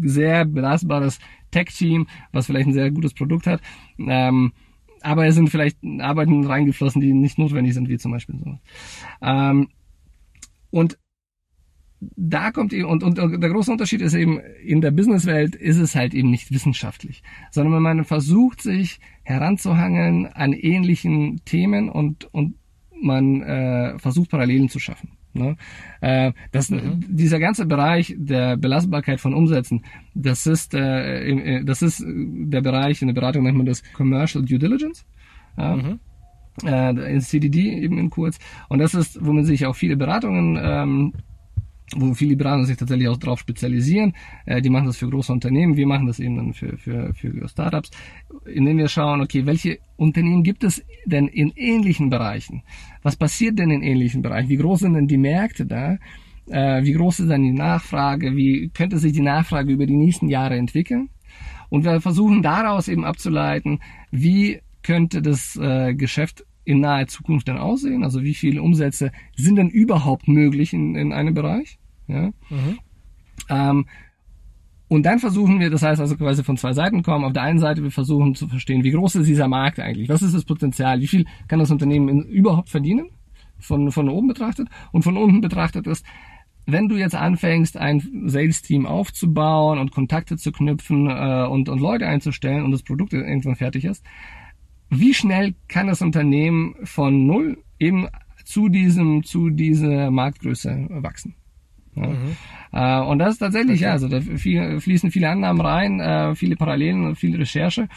sehr 0.01 0.45
belastbares 0.45 1.19
Tech-Team, 1.51 2.07
was 2.31 2.45
vielleicht 2.45 2.67
ein 2.67 2.73
sehr 2.73 2.91
gutes 2.91 3.13
Produkt 3.13 3.47
hat. 3.47 3.61
Ähm, 3.99 4.53
aber 5.01 5.27
es 5.27 5.35
sind 5.35 5.49
vielleicht 5.49 5.77
Arbeiten 5.99 6.45
reingeflossen, 6.45 7.01
die 7.01 7.13
nicht 7.13 7.37
notwendig 7.37 7.73
sind, 7.73 7.89
wie 7.89 7.97
zum 7.97 8.11
Beispiel 8.11 8.37
so. 8.37 8.59
Ähm, 9.21 9.69
und 10.71 10.97
da 11.99 12.51
kommt 12.51 12.71
eben, 12.71 12.85
und, 12.85 13.03
und 13.03 13.17
der 13.17 13.49
große 13.49 13.71
Unterschied 13.71 14.01
ist 14.01 14.13
eben, 14.13 14.39
in 14.63 14.81
der 14.81 14.91
Businesswelt 14.91 15.55
ist 15.55 15.77
es 15.77 15.95
halt 15.95 16.13
eben 16.13 16.29
nicht 16.29 16.51
wissenschaftlich, 16.51 17.23
sondern 17.51 17.81
man 17.81 18.05
versucht, 18.05 18.61
sich 18.61 18.99
heranzuhangeln 19.23 20.27
an 20.27 20.53
ähnlichen 20.53 21.41
Themen 21.43 21.89
und, 21.89 22.33
und 22.33 22.55
man 23.01 23.41
äh, 23.41 23.99
versucht, 23.99 24.29
Parallelen 24.31 24.69
zu 24.69 24.79
schaffen. 24.79 25.18
Ne? 25.33 25.55
Äh, 26.01 26.33
das, 26.51 26.69
mhm. 26.69 27.05
Dieser 27.07 27.39
ganze 27.39 27.65
Bereich 27.65 28.15
der 28.17 28.57
Belastbarkeit 28.57 29.19
von 29.19 29.33
Umsätzen, 29.33 29.83
das 30.15 30.47
ist, 30.47 30.73
äh, 30.73 31.29
äh 31.29 31.63
das 31.63 31.81
ist 31.81 32.03
der 32.05 32.61
Bereich, 32.61 33.01
in 33.01 33.07
der 33.09 33.15
Beratung 33.15 33.43
nennt 33.43 33.57
man 33.57 33.65
das 33.65 33.83
Commercial 33.93 34.43
Due 34.43 34.59
Diligence. 34.59 35.05
Ja? 35.57 35.75
Mhm. 35.75 35.99
Äh, 36.65 37.13
in 37.13 37.21
CDD 37.21 37.71
eben 37.83 37.97
in 37.97 38.09
kurz. 38.09 38.39
Und 38.67 38.79
das 38.79 38.93
ist, 38.93 39.23
wo 39.23 39.31
man 39.31 39.45
sich 39.45 39.65
auch 39.65 39.75
viele 39.75 39.95
Beratungen 39.95 40.59
ähm, 40.61 41.13
wo 41.95 42.13
viele 42.13 42.35
Berater 42.35 42.65
sich 42.65 42.77
tatsächlich 42.77 43.07
auch 43.07 43.17
darauf 43.17 43.39
spezialisieren. 43.39 44.13
Äh, 44.45 44.61
die 44.61 44.69
machen 44.69 44.85
das 44.85 44.97
für 44.97 45.09
große 45.09 45.31
Unternehmen, 45.31 45.77
wir 45.77 45.87
machen 45.87 46.07
das 46.07 46.19
eben 46.19 46.37
dann 46.37 46.53
für, 46.53 46.77
für, 46.77 47.13
für 47.13 47.47
Startups, 47.47 47.91
indem 48.45 48.77
wir 48.77 48.87
schauen, 48.87 49.21
okay, 49.21 49.45
welche 49.45 49.79
Unternehmen 49.97 50.43
gibt 50.43 50.63
es 50.63 50.83
denn 51.05 51.27
in 51.27 51.51
ähnlichen 51.55 52.09
Bereichen? 52.09 52.63
Was 53.01 53.15
passiert 53.15 53.59
denn 53.59 53.71
in 53.71 53.81
ähnlichen 53.81 54.21
Bereichen? 54.21 54.49
Wie 54.49 54.57
groß 54.57 54.79
sind 54.81 54.93
denn 54.93 55.07
die 55.07 55.17
Märkte 55.17 55.65
da? 55.65 55.97
Äh, 56.47 56.83
wie 56.83 56.93
groß 56.93 57.21
ist 57.21 57.29
dann 57.29 57.43
die 57.43 57.51
Nachfrage? 57.51 58.35
Wie 58.35 58.69
könnte 58.73 58.97
sich 58.97 59.13
die 59.13 59.21
Nachfrage 59.21 59.71
über 59.71 59.85
die 59.85 59.97
nächsten 59.97 60.27
Jahre 60.27 60.55
entwickeln? 60.55 61.09
Und 61.69 61.85
wir 61.85 62.01
versuchen 62.01 62.41
daraus 62.41 62.87
eben 62.87 63.05
abzuleiten, 63.05 63.79
wie 64.11 64.59
könnte 64.81 65.21
das 65.21 65.55
äh, 65.55 65.93
Geschäft 65.93 66.45
in 66.69 66.81
naher 66.81 67.07
Zukunft 67.07 67.47
dann 67.47 67.57
aussehen? 67.57 68.03
Also 68.03 68.21
wie 68.21 68.35
viele 68.35 68.61
Umsätze 68.61 69.11
sind 69.35 69.55
denn 69.55 69.69
überhaupt 69.69 70.27
möglich 70.27 70.71
in, 70.71 70.95
in 70.95 71.13
einem 71.13 71.33
Bereich? 71.33 71.79
Ja? 72.07 72.27
Mhm. 72.49 72.79
Ähm, 73.49 73.85
und 74.87 75.03
dann 75.03 75.17
versuchen 75.19 75.59
wir, 75.59 75.71
das 75.71 75.81
heißt 75.81 75.99
also 75.99 76.15
quasi 76.15 76.43
von 76.43 76.57
zwei 76.57 76.73
Seiten 76.73 77.01
kommen. 77.01 77.25
Auf 77.25 77.33
der 77.33 77.41
einen 77.41 77.59
Seite 77.59 77.81
wir 77.81 77.91
versuchen 77.91 78.35
zu 78.35 78.47
verstehen, 78.47 78.83
wie 78.83 78.91
groß 78.91 79.15
ist 79.15 79.27
dieser 79.27 79.47
Markt 79.47 79.79
eigentlich? 79.79 80.09
Was 80.09 80.21
ist 80.21 80.35
das 80.35 80.45
Potenzial? 80.45 80.99
Wie 81.01 81.07
viel 81.07 81.25
kann 81.47 81.59
das 81.59 81.71
Unternehmen 81.71 82.09
in, 82.09 82.23
überhaupt 82.23 82.69
verdienen? 82.69 83.09
Von, 83.59 83.91
von 83.91 84.07
oben 84.07 84.27
betrachtet. 84.27 84.69
Und 84.91 85.03
von 85.03 85.17
unten 85.17 85.41
betrachtet 85.41 85.85
ist, 85.85 86.05
wenn 86.65 86.87
du 86.87 86.97
jetzt 86.97 87.15
anfängst, 87.15 87.77
ein 87.77 88.27
Sales-Team 88.27 88.85
aufzubauen 88.85 89.79
und 89.79 89.91
Kontakte 89.91 90.37
zu 90.37 90.51
knüpfen 90.51 91.07
äh, 91.09 91.47
und, 91.49 91.67
und 91.67 91.79
Leute 91.79 92.07
einzustellen 92.07 92.63
und 92.63 92.71
das 92.71 92.83
Produkt 92.83 93.13
irgendwann 93.13 93.55
fertig 93.55 93.85
ist, 93.85 94.05
wie 94.89 95.13
schnell 95.13 95.55
kann 95.67 95.87
das 95.87 96.01
Unternehmen 96.01 96.75
von 96.83 97.27
null 97.27 97.57
eben 97.79 98.07
zu 98.45 98.69
diesem, 98.69 99.23
zu 99.23 99.49
dieser 99.49 100.09
Marktgröße 100.11 100.87
wachsen? 100.89 101.35
Ja. 101.95 102.07
Mhm. 102.07 102.35
Äh, 102.71 103.09
und 103.09 103.19
das 103.19 103.33
ist 103.33 103.39
tatsächlich, 103.39 103.81
ja, 103.81 103.91
also 103.91 104.07
da 104.07 104.21
viel, 104.21 104.79
fließen 104.79 105.11
viele 105.11 105.29
Annahmen 105.29 105.61
rein, 105.61 105.99
äh, 105.99 106.35
viele 106.35 106.55
Parallelen, 106.55 107.15
viel 107.15 107.35
Recherche. 107.35 107.87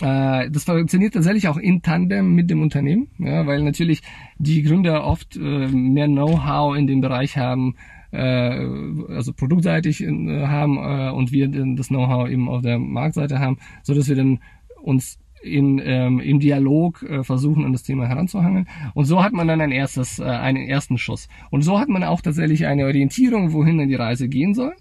äh, 0.00 0.50
das 0.50 0.64
funktioniert 0.64 1.14
tatsächlich 1.14 1.48
auch 1.48 1.56
in 1.56 1.82
Tandem 1.82 2.34
mit 2.34 2.50
dem 2.50 2.62
Unternehmen, 2.62 3.08
ja, 3.18 3.46
weil 3.46 3.62
natürlich 3.62 4.02
die 4.38 4.62
Gründer 4.62 5.04
oft 5.04 5.36
mehr 5.36 6.06
Know-how 6.06 6.76
in 6.76 6.86
dem 6.86 7.00
Bereich 7.00 7.36
haben, 7.36 7.74
also 8.12 9.32
produktseitig 9.32 10.00
haben 10.00 10.78
und 11.12 11.30
wir 11.30 11.46
das 11.76 11.88
Know-how 11.88 12.28
eben 12.28 12.48
auf 12.48 12.60
der 12.60 12.76
Marktseite 12.80 13.38
haben, 13.38 13.58
so 13.84 13.94
dass 13.94 14.08
wir 14.08 14.16
dann 14.16 14.40
uns 14.82 15.20
in, 15.42 15.80
ähm, 15.84 16.20
im 16.20 16.40
Dialog 16.40 17.02
äh, 17.02 17.22
versuchen, 17.22 17.64
an 17.64 17.72
das 17.72 17.82
Thema 17.82 18.06
heranzuhangeln. 18.06 18.68
Und 18.94 19.04
so 19.04 19.22
hat 19.22 19.32
man 19.32 19.48
dann 19.48 19.60
ein 19.60 19.72
erstes, 19.72 20.18
äh, 20.18 20.24
einen 20.24 20.68
ersten 20.68 20.98
Schuss. 20.98 21.28
Und 21.50 21.62
so 21.62 21.78
hat 21.78 21.88
man 21.88 22.04
auch 22.04 22.20
tatsächlich 22.20 22.66
eine 22.66 22.84
Orientierung, 22.84 23.52
wohin 23.52 23.78
dann 23.78 23.88
die 23.88 23.94
Reise 23.94 24.28
gehen 24.28 24.54
soll. 24.54 24.74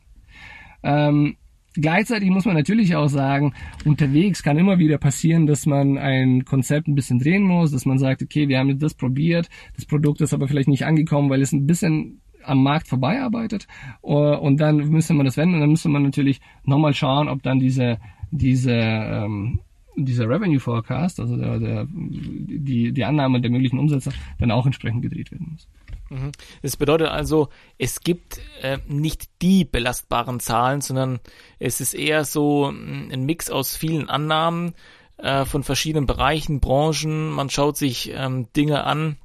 Ähm, 0.84 1.36
Gleichzeitig 1.76 2.30
muss 2.30 2.46
man 2.46 2.56
natürlich 2.56 2.96
auch 2.96 3.10
sagen, 3.10 3.54
unterwegs 3.86 4.42
kann 4.42 4.58
immer 4.58 4.80
wieder 4.80 4.98
passieren, 4.98 5.46
dass 5.46 5.68
man 5.68 6.00
ein 6.00 6.44
Konzept 6.44 6.88
ein 6.88 6.96
bisschen 6.96 7.20
drehen 7.20 7.44
muss, 7.44 7.72
dass 7.72 7.86
man 7.86 8.00
sagt, 8.00 8.24
okay, 8.24 8.48
wir 8.48 8.58
haben 8.58 8.70
jetzt 8.70 8.82
das 8.82 8.96
probiert, 8.96 9.50
das 9.76 9.86
Produkt 9.86 10.20
ist 10.20 10.34
aber 10.34 10.48
vielleicht 10.48 10.68
nicht 10.68 10.86
angekommen, 10.86 11.30
weil 11.30 11.42
es 11.42 11.52
ein 11.52 11.68
bisschen 11.68 12.22
am 12.44 12.64
Markt 12.64 12.88
vorbeiarbeitet 12.88 13.68
und 14.02 14.60
dann 14.60 14.78
müsste 14.90 15.14
man 15.14 15.26
das 15.26 15.38
wenden 15.38 15.56
und 15.56 15.62
dann 15.62 15.70
müsste 15.70 15.90
man 15.90 16.02
natürlich 16.02 16.42
nochmal 16.64 16.94
schauen, 16.94 17.30
ob 17.30 17.44
dann 17.44 17.60
diese, 17.60 18.00
diese 18.32 18.74
ähm, 18.74 19.60
dieser 20.06 20.28
Revenue 20.30 20.60
Forecast, 20.60 21.20
also 21.20 21.38
der, 21.38 21.60
der, 21.60 21.88
die, 21.90 22.92
die 22.92 23.04
Annahme 23.04 23.42
der 23.42 23.52
möglichen 23.52 23.80
Umsätze, 23.80 24.12
dann 24.40 24.52
auch 24.52 24.66
entsprechend 24.66 25.02
gedreht 25.02 25.32
werden 25.32 25.50
muss. 25.52 25.68
Mhm. 26.10 26.32
Das 26.62 26.78
bedeutet 26.78 27.10
also, 27.10 27.50
es 27.78 28.02
gibt 28.02 28.40
äh, 28.62 28.80
nicht 28.88 29.30
die 29.42 29.66
belastbaren 29.66 30.40
Zahlen, 30.40 30.82
sondern 30.82 31.20
es 31.60 31.82
ist 31.82 31.94
eher 31.94 32.26
so 32.26 32.72
mm, 32.72 33.12
ein 33.12 33.26
Mix 33.26 33.50
aus 33.50 33.76
vielen 33.76 34.10
Annahmen 34.10 34.74
äh, 35.18 35.46
von 35.46 35.64
verschiedenen 35.64 36.08
Bereichen, 36.08 36.60
Branchen. 36.60 37.30
Man 37.30 37.50
schaut 37.50 37.78
sich 37.78 38.12
ähm, 38.14 38.48
Dinge 38.54 38.84
an, 38.84 39.18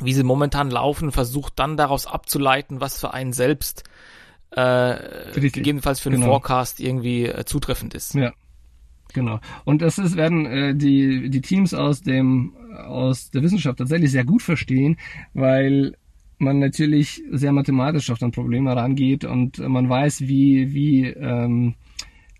wie 0.00 0.14
sie 0.14 0.22
momentan 0.22 0.70
laufen, 0.70 1.12
versucht 1.12 1.58
dann 1.58 1.76
daraus 1.76 2.06
abzuleiten, 2.06 2.80
was 2.80 2.98
für 2.98 3.12
einen 3.12 3.32
selbst 3.32 3.84
äh, 4.50 4.96
gegebenenfalls 5.34 6.00
für 6.00 6.08
einen 6.08 6.20
genau. 6.20 6.32
Forecast 6.32 6.80
irgendwie 6.80 7.26
äh, 7.26 7.44
zutreffend 7.44 7.94
ist. 7.94 8.14
Ja. 8.14 8.32
Genau. 9.14 9.40
Und 9.64 9.80
das 9.80 9.98
ist, 9.98 10.16
werden 10.16 10.44
äh, 10.44 10.74
die, 10.74 11.30
die 11.30 11.40
Teams 11.40 11.72
aus 11.72 12.02
dem 12.02 12.52
aus 12.74 13.30
der 13.30 13.42
Wissenschaft 13.42 13.78
tatsächlich 13.78 14.10
sehr 14.10 14.24
gut 14.24 14.42
verstehen, 14.42 14.96
weil 15.32 15.96
man 16.38 16.58
natürlich 16.58 17.22
sehr 17.30 17.52
mathematisch 17.52 18.10
auf 18.10 18.20
ein 18.20 18.32
Problem 18.32 18.66
herangeht 18.66 19.24
und 19.24 19.58
man 19.58 19.88
weiß, 19.88 20.22
wie, 20.22 20.74
wie 20.74 21.06
ähm, 21.06 21.74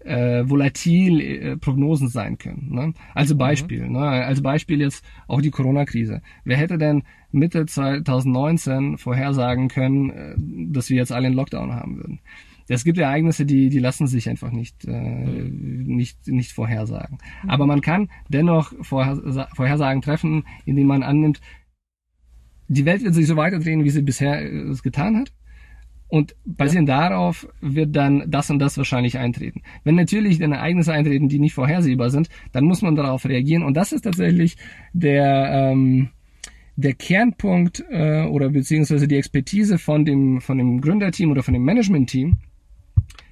äh, 0.00 0.42
volatil 0.48 1.20
äh, 1.20 1.56
Prognosen 1.56 2.08
sein 2.08 2.37
können. 2.37 2.68
Ne? 2.70 2.94
Also 3.14 3.37
Beispiel, 3.37 3.87
mhm. 3.87 3.92
ne? 3.92 4.00
als 4.00 4.42
Beispiel 4.42 4.80
jetzt 4.80 5.04
auch 5.28 5.40
die 5.40 5.50
Corona-Krise. 5.50 6.20
Wer 6.44 6.56
hätte 6.56 6.76
denn 6.76 7.04
Mitte 7.30 7.66
2019 7.66 8.98
vorhersagen 8.98 9.68
können, 9.68 10.10
äh, 10.10 10.34
dass 10.72 10.90
wir 10.90 10.96
jetzt 10.96 11.12
alle 11.12 11.28
einen 11.28 11.37
Lockdown 11.37 11.72
haben 11.72 11.96
würden? 11.96 12.20
Es 12.68 12.85
gibt 12.85 12.98
Ereignisse, 12.98 13.44
die, 13.44 13.68
die 13.68 13.79
lassen 13.79 14.07
sich 14.07 14.29
einfach 14.29 14.50
nicht, 14.50 14.85
äh, 14.87 14.90
mhm. 14.90 15.96
nicht, 15.96 16.27
nicht 16.27 16.53
vorhersagen. 16.53 17.18
Mhm. 17.42 17.50
Aber 17.50 17.66
man 17.66 17.81
kann 17.81 18.09
dennoch 18.29 18.72
Vorhersagen 18.83 20.03
treffen, 20.03 20.44
indem 20.64 20.87
man 20.87 21.03
annimmt, 21.03 21.40
die 22.68 22.87
Welt 22.87 23.05
wird 23.05 23.14
sich 23.14 23.27
so 23.27 23.37
weiterdrehen, 23.37 23.85
wie 23.85 23.90
sie 23.90 24.03
bisher 24.03 24.40
äh, 24.40 24.68
es 24.68 24.83
getan 24.83 25.16
hat. 25.16 25.33
Und 26.09 26.37
basierend 26.44 26.88
ja. 26.88 27.09
darauf 27.09 27.48
wird 27.61 27.96
dann 27.96 28.31
das 28.31 28.50
und 28.50 28.59
das 28.59 28.79
wahrscheinlich 28.79 29.18
eintreten. 29.18 29.62
Wenn 29.83 29.96
natürlich 29.96 30.38
dann 30.38 30.53
Ereignisse 30.53 30.92
eintreten, 30.92 31.29
die 31.29 31.40
nicht 31.40 31.55
vorhersehbar 31.55 32.11
sind, 32.11 32.29
dann 32.53 32.64
muss 32.64 32.83
man 32.83 32.94
darauf 32.94 33.24
reagieren. 33.27 33.64
Und 33.64 33.77
das 33.77 33.92
ist 33.92 34.03
tatsächlich 34.03 34.57
der, 34.92 35.72
ähm, 35.72 36.11
der 36.77 36.94
Kernpunkt 36.94 37.85
äh, 37.90 38.24
oder 38.27 38.50
beziehungsweise 38.50 39.09
die 39.09 39.16
Expertise 39.16 39.79
von 39.79 40.05
dem, 40.05 40.40
von 40.40 40.59
dem 40.59 40.81
Gründerteam 40.81 41.31
oder 41.31 41.42
von 41.42 41.55
dem 41.55 41.64
Managementteam, 41.64 42.38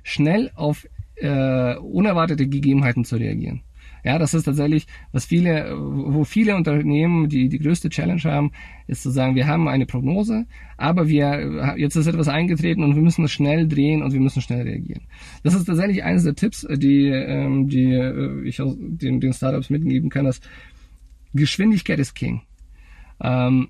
schnell 0.03 0.51
auf 0.55 0.87
äh, 1.17 1.77
unerwartete 1.77 2.49
Gegebenheiten 2.49 3.05
zu 3.05 3.17
reagieren. 3.17 3.63
Ja, 4.05 4.19
das 4.19 4.35
ist 4.35 4.45
tatsächlich, 4.45 4.89
was 5.13 5.27
viele, 5.27 5.77
wo 5.79 6.25
viele 6.25 6.57
Unternehmen 6.57 7.29
die, 7.29 7.49
die 7.49 7.61
größte 7.61 7.89
Challenge 7.89 8.23
haben, 8.25 8.51
ist 8.89 9.05
zu 9.05 9.11
sagen, 9.11 9.37
wir 9.37 9.47
haben 9.47 9.69
eine 9.69 9.87
Prognose, 9.87 10.47
aber 10.77 11.07
wir, 11.07 11.77
jetzt 11.77 11.95
ist 11.95 12.09
etwas 12.09 12.27
eingetreten 12.27 12.83
und 12.83 12.97
wir 12.97 13.03
müssen 13.03 13.29
schnell 13.29 13.69
drehen 13.69 14.03
und 14.03 14.13
wir 14.13 14.19
müssen 14.19 14.43
schnell 14.43 14.63
reagieren. 14.63 15.03
Das 15.45 15.55
ist 15.55 15.67
tatsächlich 15.67 16.03
eines 16.03 16.25
der 16.25 16.35
Tipps, 16.35 16.67
die, 16.69 17.07
ähm, 17.11 17.69
die 17.69 17.93
äh, 17.93 18.43
ich 18.43 18.57
den, 18.57 19.21
den 19.21 19.33
Startups 19.33 19.71
mitgeben 19.71 20.11
kann, 20.11 20.25
dass 20.25 20.41
Geschwindigkeit 21.33 22.01
ist 22.01 22.15
King. 22.15 22.43
Ähm, 23.23 23.69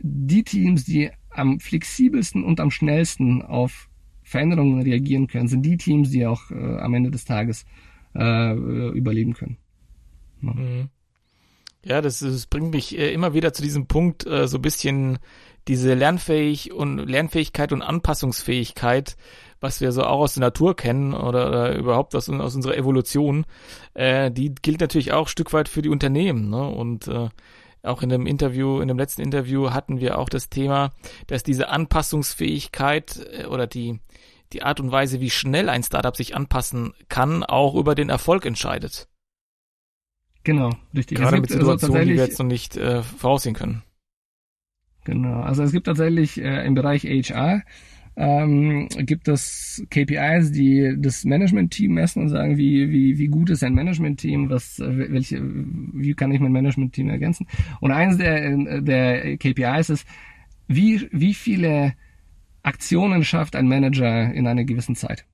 die 0.00 0.42
Teams, 0.42 0.84
die 0.84 1.10
am 1.30 1.60
flexibelsten 1.60 2.42
und 2.42 2.58
am 2.58 2.72
schnellsten 2.72 3.42
auf 3.42 3.88
Veränderungen 4.24 4.82
reagieren 4.82 5.26
können, 5.28 5.48
sind 5.48 5.62
die 5.62 5.76
Teams, 5.76 6.10
die 6.10 6.26
auch 6.26 6.50
äh, 6.50 6.78
am 6.78 6.94
Ende 6.94 7.10
des 7.10 7.24
Tages 7.24 7.64
äh, 8.14 8.54
überleben 8.54 9.34
können. 9.34 9.58
Ja. 10.42 10.54
Mhm. 10.54 10.88
Ja, 11.84 12.00
das, 12.00 12.20
das 12.20 12.46
bringt 12.46 12.72
mich 12.72 12.98
äh, 12.98 13.12
immer 13.12 13.34
wieder 13.34 13.52
zu 13.52 13.62
diesem 13.62 13.86
Punkt, 13.86 14.26
äh, 14.26 14.48
so 14.48 14.56
ein 14.58 14.62
bisschen 14.62 15.18
diese 15.68 15.94
Lernfähig 15.94 16.72
und 16.72 16.98
Lernfähigkeit 16.98 17.72
und 17.72 17.82
Anpassungsfähigkeit, 17.82 19.16
was 19.60 19.80
wir 19.80 19.92
so 19.92 20.02
auch 20.02 20.20
aus 20.20 20.34
der 20.34 20.42
Natur 20.42 20.76
kennen 20.76 21.14
oder, 21.14 21.48
oder 21.48 21.76
überhaupt 21.76 22.14
aus, 22.14 22.28
aus 22.28 22.54
unserer 22.54 22.76
Evolution, 22.76 23.44
äh, 23.94 24.30
die 24.30 24.54
gilt 24.54 24.80
natürlich 24.80 25.12
auch 25.12 25.28
Stück 25.28 25.52
weit 25.52 25.68
für 25.68 25.82
die 25.82 25.88
Unternehmen. 25.88 26.48
Ne? 26.50 26.66
Und 26.66 27.08
äh, 27.08 27.28
auch 27.84 28.02
in 28.02 28.08
dem 28.08 28.26
Interview, 28.26 28.80
in 28.80 28.88
dem 28.88 28.98
letzten 28.98 29.22
Interview 29.22 29.70
hatten 29.70 30.00
wir 30.00 30.18
auch 30.18 30.28
das 30.28 30.48
Thema, 30.48 30.90
dass 31.26 31.42
diese 31.42 31.68
Anpassungsfähigkeit 31.68 33.26
äh, 33.32 33.46
oder 33.46 33.66
die 33.66 34.00
die 34.52 34.62
Art 34.62 34.78
und 34.78 34.92
Weise, 34.92 35.20
wie 35.20 35.30
schnell 35.30 35.68
ein 35.68 35.82
Startup 35.82 36.16
sich 36.16 36.36
anpassen 36.36 36.94
kann, 37.08 37.42
auch 37.42 37.74
über 37.74 37.94
den 37.94 38.08
Erfolg 38.08 38.46
entscheidet. 38.46 39.08
Genau, 40.44 40.70
richtig. 40.94 41.18
Gerade 41.18 41.40
mit 41.40 41.50
also 41.50 41.64
Situationen, 41.64 41.96
also 41.96 42.10
die 42.10 42.16
wir 42.16 42.24
jetzt 42.24 42.38
noch 42.38 42.46
nicht 42.46 42.76
äh, 42.76 43.02
voraussehen 43.02 43.54
können. 43.54 43.82
Genau, 45.04 45.40
also 45.40 45.62
es 45.62 45.72
gibt 45.72 45.86
tatsächlich 45.86 46.40
äh, 46.40 46.64
im 46.64 46.74
Bereich 46.74 47.04
HR 47.04 47.62
ähm, 48.16 48.88
gibt 48.98 49.28
es 49.28 49.84
KPIs, 49.90 50.52
die 50.52 50.94
das 50.98 51.24
Management-Team 51.24 51.94
messen 51.94 52.22
und 52.22 52.28
sagen, 52.28 52.56
wie, 52.56 52.90
wie, 52.90 53.18
wie 53.18 53.26
gut 53.26 53.50
ist 53.50 53.64
ein 53.64 53.74
Management-Team, 53.74 54.50
was, 54.50 54.78
äh, 54.78 55.12
welche, 55.12 55.42
wie 55.42 56.14
kann 56.14 56.30
ich 56.30 56.40
mein 56.40 56.52
Management-Team 56.52 57.10
ergänzen? 57.10 57.46
Und 57.80 57.90
eines 57.90 58.18
der, 58.18 58.80
der 58.82 59.36
KPIs 59.36 59.90
ist, 59.90 60.06
wie, 60.68 61.08
wie 61.10 61.34
viele 61.34 61.94
Aktionen 62.62 63.24
schafft 63.24 63.56
ein 63.56 63.68
Manager 63.68 64.32
in 64.32 64.46
einer 64.46 64.64
gewissen 64.64 64.94
Zeit. 64.94 65.24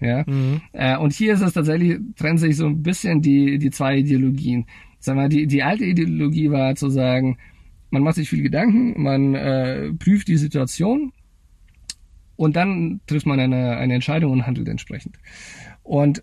Ja. 0.00 0.24
Mhm. 0.26 0.60
Äh, 0.72 0.98
und 0.98 1.12
hier 1.12 1.32
ist 1.32 1.40
es 1.40 1.54
tatsächlich, 1.54 1.98
trennt 2.16 2.40
sich 2.40 2.56
so 2.56 2.66
ein 2.66 2.82
bisschen 2.82 3.22
die, 3.22 3.58
die 3.58 3.70
zwei 3.70 3.98
Ideologien. 3.98 4.66
Sagen 4.98 5.18
wir, 5.18 5.28
die, 5.28 5.46
die 5.46 5.62
alte 5.62 5.84
Ideologie 5.84 6.50
war 6.50 6.74
zu 6.76 6.90
sagen, 6.90 7.38
man 7.90 8.02
macht 8.02 8.16
sich 8.16 8.28
viel 8.28 8.42
Gedanken, 8.42 9.00
man 9.02 9.34
äh, 9.34 9.92
prüft 9.94 10.28
die 10.28 10.36
Situation 10.36 11.12
und 12.36 12.56
dann 12.56 13.00
trifft 13.06 13.26
man 13.26 13.40
eine, 13.40 13.76
eine 13.76 13.94
Entscheidung 13.94 14.32
und 14.32 14.46
handelt 14.46 14.68
entsprechend. 14.68 15.16
Und 15.82 16.22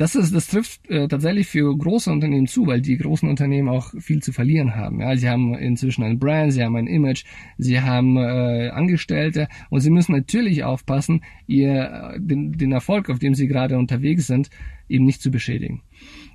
das 0.00 0.14
ist, 0.14 0.34
das 0.34 0.46
trifft 0.46 0.88
äh, 0.88 1.08
tatsächlich 1.08 1.46
für 1.48 1.76
große 1.76 2.10
Unternehmen 2.10 2.46
zu, 2.46 2.66
weil 2.66 2.80
die 2.80 2.96
großen 2.96 3.28
Unternehmen 3.28 3.68
auch 3.68 3.92
viel 3.98 4.22
zu 4.22 4.32
verlieren 4.32 4.74
haben. 4.74 5.00
Ja, 5.02 5.14
sie 5.14 5.28
haben 5.28 5.54
inzwischen 5.54 6.04
ein 6.04 6.18
Brand, 6.18 6.54
sie 6.54 6.64
haben 6.64 6.76
ein 6.76 6.86
Image, 6.86 7.24
sie 7.58 7.82
haben 7.82 8.16
äh, 8.16 8.70
Angestellte 8.70 9.46
und 9.68 9.80
sie 9.80 9.90
müssen 9.90 10.12
natürlich 10.12 10.64
aufpassen, 10.64 11.22
ihr 11.46 12.14
den, 12.18 12.52
den 12.52 12.72
Erfolg, 12.72 13.10
auf 13.10 13.18
dem 13.18 13.34
sie 13.34 13.46
gerade 13.46 13.76
unterwegs 13.76 14.26
sind, 14.26 14.48
eben 14.88 15.04
nicht 15.04 15.20
zu 15.20 15.30
beschädigen. 15.30 15.82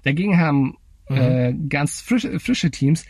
Dagegen 0.04 0.38
haben 0.38 0.76
mhm. 1.10 1.18
äh, 1.18 1.56
ganz 1.68 2.02
frische, 2.02 2.40
frische 2.40 2.70
Teams, 2.70 3.04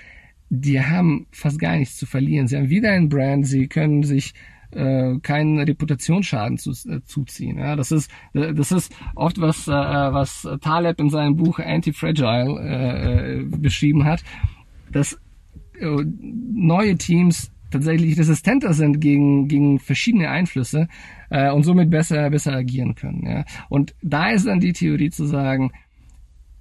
die 0.49 0.79
haben 0.79 1.27
fast 1.31 1.59
gar 1.59 1.75
nichts 1.75 1.97
zu 1.97 2.05
verlieren. 2.05 2.47
Sie 2.47 2.55
haben 2.55 2.69
wieder 2.69 2.91
ein 2.91 3.09
Brand, 3.09 3.45
sie 3.45 3.67
können 3.67 4.03
sich 4.03 4.33
äh, 4.75 5.19
keinen 5.21 5.59
Reputationsschaden 5.59 6.57
zu, 6.57 6.71
äh, 6.71 7.01
zuziehen. 7.03 7.57
Ja, 7.57 7.75
das 7.75 7.91
ist 7.91 8.11
das 8.33 8.71
ist 8.71 8.93
oft 9.15 9.39
was 9.39 9.67
äh, 9.67 9.71
was 9.71 10.47
Taleb 10.61 10.99
in 10.99 11.09
seinem 11.09 11.35
Buch 11.37 11.59
Anti-Fragile 11.59 12.59
äh, 12.59 13.39
äh, 13.39 13.43
beschrieben 13.43 14.05
hat, 14.05 14.23
dass 14.91 15.19
äh, 15.79 16.03
neue 16.53 16.97
Teams 16.97 17.51
tatsächlich 17.71 18.17
resistenter 18.17 18.73
sind 18.73 18.99
gegen 18.99 19.47
gegen 19.47 19.79
verschiedene 19.79 20.29
Einflüsse 20.29 20.87
äh, 21.29 21.51
und 21.51 21.63
somit 21.63 21.89
besser 21.89 22.29
besser 22.29 22.53
agieren 22.53 22.95
können. 22.95 23.25
Ja. 23.25 23.45
Und 23.69 23.95
da 24.01 24.29
ist 24.29 24.45
dann 24.45 24.59
die 24.59 24.73
Theorie 24.73 25.09
zu 25.09 25.25
sagen, 25.25 25.71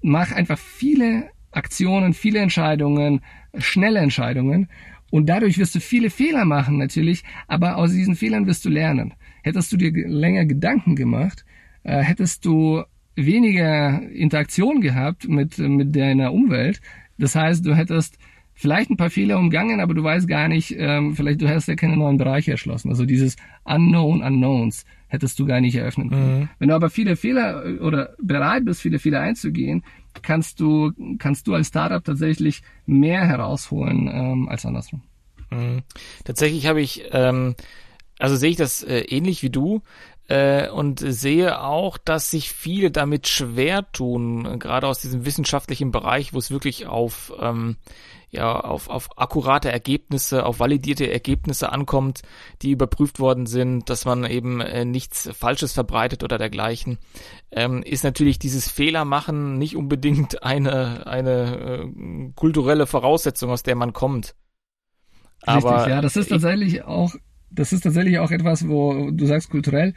mach 0.03 0.33
einfach 0.33 0.59
viele 0.59 1.31
Aktionen, 1.51 2.15
viele 2.15 2.41
Entscheidungen, 2.41 3.21
schnelle 3.59 4.01
Entscheidungen 4.01 4.69
und 5.11 5.29
dadurch 5.29 5.59
wirst 5.59 5.75
du 5.75 5.81
viele 5.81 6.11
Fehler 6.11 6.45
machen 6.45 6.79
natürlich, 6.79 7.23
aber 7.47 7.77
aus 7.77 7.93
diesen 7.93 8.17
Fehlern 8.17 8.47
wirst 8.47 8.65
du 8.65 8.69
lernen. 8.69 9.15
Hättest 9.43 9.73
du 9.73 9.77
dir 9.77 9.93
länger 9.93 10.45
Gedanken 10.45 10.97
gemacht, 10.97 11.45
äh, 11.83 12.03
hättest 12.03 12.45
du 12.45 12.83
weniger 13.17 14.03
Interaktion 14.11 14.81
gehabt 14.81 15.29
mit, 15.29 15.59
mit 15.59 15.95
deiner 15.95 16.33
Umwelt. 16.33 16.81
Das 17.19 17.37
heißt, 17.37 17.65
du 17.65 17.75
hättest 17.75 18.19
vielleicht 18.55 18.91
ein 18.91 18.97
paar 18.97 19.11
Fehler 19.11 19.39
umgangen, 19.39 19.81
aber 19.81 19.95
du 19.95 20.03
weißt 20.03 20.29
gar 20.29 20.49
nicht, 20.49 20.75
ähm, 20.79 21.15
vielleicht 21.15 21.43
du 21.43 21.49
hast 21.49 21.69
ja 21.69 21.75
keine 21.75 21.97
neuen 21.97 22.17
Bereiche 22.17 22.53
erschlossen. 22.53 22.89
Also 22.89 23.05
dieses 23.05 23.37
Unknown 23.65 24.23
Unknowns 24.23 24.85
hättest 25.09 25.39
du 25.39 25.47
gar 25.47 25.61
nicht 25.61 25.75
eröffnen 25.75 26.11
können. 26.11 26.41
Mhm. 26.41 26.49
Wenn 26.59 26.69
du 26.69 26.75
aber 26.75 26.91
viele 26.91 27.17
Fehler 27.17 27.67
äh, 27.67 27.79
oder 27.79 28.15
bereit 28.23 28.65
bist, 28.65 28.81
viele 28.81 28.99
Fehler 28.99 29.21
einzugehen, 29.21 29.83
kannst 30.23 30.61
du, 30.61 30.93
kannst 31.19 31.47
du 31.47 31.55
als 31.55 31.69
Startup 31.69 32.03
tatsächlich 32.03 32.63
mehr 32.87 33.27
herausholen 33.27 34.09
ähm, 34.09 34.49
als 34.49 34.65
andersrum. 34.67 35.03
Mhm. 35.51 35.83
Tatsächlich 36.25 36.67
habe 36.67 36.81
ich, 36.81 37.05
ähm, 37.13 37.55
also 38.19 38.37
sehe 38.37 38.51
ich 38.51 38.57
das 38.57 38.83
äh, 38.83 39.01
ähnlich 39.01 39.43
wie 39.43 39.51
du 39.51 39.83
äh, 40.29 40.69
und 40.69 41.01
sehe 41.01 41.61
auch, 41.61 41.99
dass 41.99 42.31
sich 42.31 42.51
viele 42.51 42.91
damit 42.91 43.29
schwer 43.29 43.91
tun, 43.93 44.59
gerade 44.59 44.87
aus 44.87 45.01
diesem 45.01 45.25
wissenschaftlichen 45.27 45.91
Bereich, 45.91 46.33
wo 46.33 46.39
es 46.39 46.51
wirklich 46.51 46.87
auf 46.87 47.33
ähm, 47.41 47.77
ja 48.35 48.61
auf, 48.61 48.89
auf 48.89 49.09
akkurate 49.19 49.71
Ergebnisse, 49.71 50.45
auf 50.45 50.61
validierte 50.61 51.11
Ergebnisse 51.11 51.73
ankommt, 51.73 52.23
die 52.63 52.71
überprüft 52.71 53.21
worden 53.21 53.47
sind, 53.47 53.89
dass 53.91 54.05
man 54.05 54.25
eben 54.25 54.61
äh, 54.61 54.85
nichts 54.85 55.31
Falsches 55.33 55.73
verbreitet 55.73 56.23
oder 56.23 56.39
dergleichen, 56.39 56.99
ähm, 57.51 57.83
ist 57.83 58.05
natürlich 58.05 58.39
dieses 58.39 58.71
Fehlermachen 58.71 59.59
nicht 59.59 59.77
unbedingt 59.77 60.43
eine 60.43 61.07
eine 61.07 61.59
äh, 61.59 62.33
kulturelle 62.35 62.87
Voraussetzung, 62.87 63.51
aus 63.51 63.63
der 63.63 63.77
man 63.77 63.93
kommt. 63.93 64.35
Richtig, 65.47 65.65
Aber 65.65 65.89
ja, 65.89 66.01
das 66.01 66.17
ist 66.17 66.29
tatsächlich 66.29 66.85
auch 66.85 67.15
das 67.51 67.73
ist 67.73 67.83
tatsächlich 67.83 68.19
auch 68.19 68.31
etwas, 68.31 68.69
wo 68.69 69.11
du 69.11 69.27
sagst 69.27 69.51
kulturell. 69.51 69.95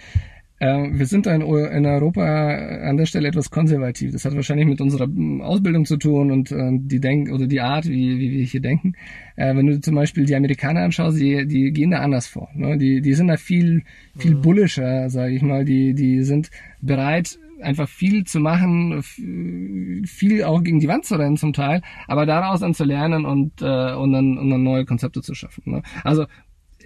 Äh, 0.60 0.90
wir 0.92 1.06
sind 1.06 1.28
in, 1.28 1.44
Europa 1.44 2.24
an 2.24 2.98
der 2.98 3.06
Stelle 3.06 3.28
etwas 3.28 3.52
konservativ. 3.52 4.12
Das 4.12 4.26
hat 4.26 4.36
wahrscheinlich 4.36 4.68
mit 4.68 4.82
unserer 4.82 5.08
Ausbildung 5.42 5.86
zu 5.86 5.98
tun 5.98 6.32
und 6.32 6.52
äh, 6.52 6.72
die 6.72 7.00
Denk 7.00 7.32
oder 7.32 7.48
die 7.48 7.62
Art, 7.62 7.86
wie, 7.86 8.18
wie 8.20 8.32
wir 8.32 8.44
hier 8.44 8.62
denken. 8.62 8.94
Äh, 9.36 9.56
wenn 9.56 9.68
du 9.68 9.80
zum 9.80 9.96
Beispiel 9.96 10.26
die 10.26 10.36
Amerikaner 10.36 10.82
anschaust, 10.82 11.20
die, 11.20 11.46
die 11.46 11.72
gehen 11.72 11.92
da 11.92 12.00
anders 12.00 12.28
vor. 12.28 12.50
Ne? 12.56 12.78
Die, 12.78 13.02
die 13.02 13.14
sind 13.14 13.28
da 13.28 13.38
viel, 13.38 13.84
viel 14.18 14.36
mhm. 14.36 14.42
bullischer, 14.42 15.10
sage 15.10 15.36
ich 15.36 15.44
mal. 15.44 15.64
Die, 15.64 15.94
die 15.94 16.24
sind 16.24 16.50
bereit, 16.82 17.38
einfach 17.62 17.88
viel 17.88 18.24
zu 18.24 18.40
machen, 18.40 19.02
viel 19.04 20.44
auch 20.44 20.64
gegen 20.64 20.80
die 20.80 20.88
Wand 20.88 21.06
zu 21.06 21.16
rennen 21.16 21.38
zum 21.38 21.54
Teil, 21.54 21.82
aber 22.08 22.26
daraus 22.26 22.60
dann 22.60 22.74
zu 22.74 22.84
lernen 22.84 23.26
und, 23.26 23.62
äh, 23.62 23.94
und, 23.94 24.12
dann, 24.12 24.38
und 24.38 24.50
dann 24.50 24.64
neue 24.64 24.86
Konzepte 24.86 25.22
zu 25.22 25.34
schaffen. 25.34 25.64
Ne? 25.66 25.82
Also 26.04 26.26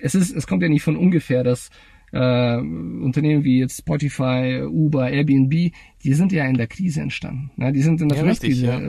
es 0.02 0.16
ist, 0.16 0.36
es 0.36 0.48
kommt 0.48 0.64
ja 0.64 0.70
nicht 0.70 0.84
von 0.84 0.96
ungefähr, 0.96 1.44
dass 1.44 1.70
äh, 2.12 2.58
Unternehmen 2.58 3.44
wie 3.44 3.60
jetzt 3.60 3.80
Spotify, 3.80 4.64
Uber, 4.68 5.10
Airbnb, 5.10 5.72
die 6.04 6.14
sind 6.14 6.32
ja 6.32 6.46
in 6.46 6.58
der 6.58 6.68
Krise 6.68 7.02
entstanden. 7.02 7.52
Ne? 7.56 7.72
Die 7.72 7.82
sind 7.82 8.02
in 8.02 8.10
der 8.10 8.18
ja, 8.18 8.24
Finanzkrise 8.24 8.66
ja. 8.66 8.80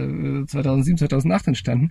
äh, 0.43 0.47
2007, 0.47 0.99
2008 0.99 1.49
entstanden. 1.49 1.91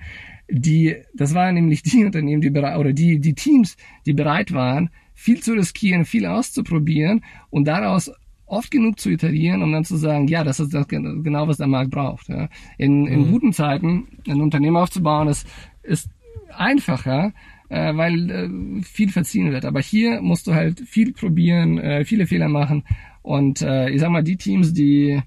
Die, 0.50 0.96
das 1.14 1.34
waren 1.34 1.56
nämlich 1.56 1.84
die 1.84 2.04
Unternehmen, 2.06 2.42
die 2.42 2.50
bereit, 2.50 2.78
oder 2.78 2.94
die, 2.94 3.20
die 3.20 3.34
Teams, 3.34 3.78
die 4.06 4.14
bereit 4.14 4.54
waren, 4.54 4.90
viel 5.14 5.42
zu 5.42 5.54
riskieren, 5.54 6.06
viel 6.06 6.26
auszuprobieren 6.26 7.24
und 7.50 7.68
daraus 7.68 8.12
oft 8.52 8.70
genug 8.70 9.00
zu 9.00 9.10
iterieren, 9.10 9.64
um 9.64 9.72
dann 9.72 9.86
zu 9.86 9.96
sagen, 9.96 10.28
ja, 10.28 10.44
das 10.44 10.60
ist 10.60 10.74
das 10.74 10.88
genau, 10.88 11.48
was 11.48 11.58
der 11.58 11.68
Markt 11.68 11.92
braucht. 11.92 12.28
Ja. 12.28 12.50
In, 12.78 13.08
in 13.08 13.28
mhm. 13.28 13.32
guten 13.32 13.54
Zeiten 13.54 14.08
ein 14.28 14.42
Unternehmen 14.42 14.76
aufzubauen, 14.76 15.30
ist, 15.30 15.48
ist 15.84 16.10
einfacher, 16.50 17.34
äh, 17.72 17.96
weil 17.96 18.30
äh, 18.30 18.84
viel 18.84 19.10
verziehen 19.10 19.52
wird. 19.52 19.64
Aber 19.64 19.80
hier 19.80 20.22
musst 20.22 20.46
du 20.46 20.54
halt 20.54 20.82
viel 20.82 21.14
probieren, 21.14 21.78
äh, 21.78 22.04
viele 22.04 22.28
Fehler 22.28 22.50
machen. 22.50 22.84
Und 23.22 23.62
äh, 23.62 23.90
ich 23.90 24.02
sag 24.02 24.10
mal, 24.10 24.24
die 24.24 24.36
Teams, 24.36 24.74
die 24.74 25.22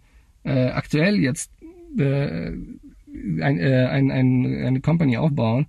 äh, 0.44 0.66
aktuell 0.68 1.18
jetzt 1.18 1.50
äh, 1.98 2.48
ein, 2.48 3.59
äh, 3.59 3.87
ein, 3.90 4.11
ein, 4.11 4.64
eine 4.66 4.80
Company 4.80 5.16
aufbauen, 5.16 5.66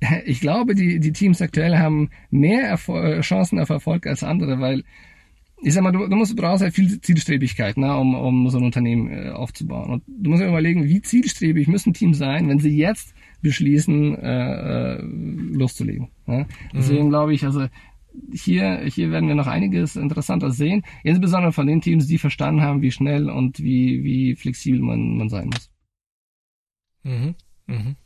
ich 0.24 0.40
glaube, 0.40 0.74
die, 0.74 0.98
die 0.98 1.12
Teams 1.12 1.40
aktuell 1.40 1.78
haben 1.78 2.10
mehr 2.30 2.62
Erfol 2.62 3.04
äh, 3.04 3.20
Chancen 3.20 3.60
auf 3.60 3.70
Erfolg 3.70 4.08
als 4.08 4.24
andere, 4.24 4.60
weil 4.60 4.82
ich 5.62 5.72
sag 5.72 5.84
mal, 5.84 5.92
du, 5.92 6.06
du 6.06 6.16
musst 6.16 6.36
brauchst 6.36 6.62
halt 6.62 6.74
viel 6.74 7.00
Zielstrebigkeit, 7.00 7.76
ne, 7.78 7.96
um, 7.96 8.14
um 8.14 8.50
so 8.50 8.58
ein 8.58 8.64
Unternehmen 8.64 9.08
äh, 9.10 9.30
aufzubauen. 9.30 9.90
Und 9.90 10.02
du 10.06 10.30
musst 10.30 10.42
dir 10.42 10.48
überlegen, 10.48 10.84
wie 10.84 11.00
zielstrebig 11.00 11.68
müssen 11.68 11.94
Teams 11.94 12.18
sein, 12.18 12.48
wenn 12.48 12.58
sie 12.58 12.76
jetzt 12.76 13.14
beschließen, 13.46 14.18
äh, 14.18 14.96
äh, 14.96 15.02
loszulegen. 15.02 16.08
Ja? 16.26 16.46
Deswegen 16.74 17.06
mhm. 17.06 17.10
glaube 17.10 17.32
ich, 17.34 17.44
also 17.44 17.66
hier, 18.32 18.80
hier 18.86 19.10
werden 19.10 19.28
wir 19.28 19.34
noch 19.34 19.46
einiges 19.46 19.94
interessanter 19.96 20.50
sehen, 20.50 20.82
insbesondere 21.04 21.52
von 21.52 21.66
den 21.66 21.80
Teams, 21.80 22.06
die 22.06 22.18
verstanden 22.18 22.62
haben, 22.62 22.82
wie 22.82 22.90
schnell 22.90 23.30
und 23.30 23.60
wie, 23.60 24.02
wie 24.04 24.34
flexibel 24.34 24.80
man, 24.80 25.16
man 25.16 25.28
sein 25.28 25.50
muss. 25.50 25.70
Mhm. 27.04 27.34
Mhm. 27.66 27.96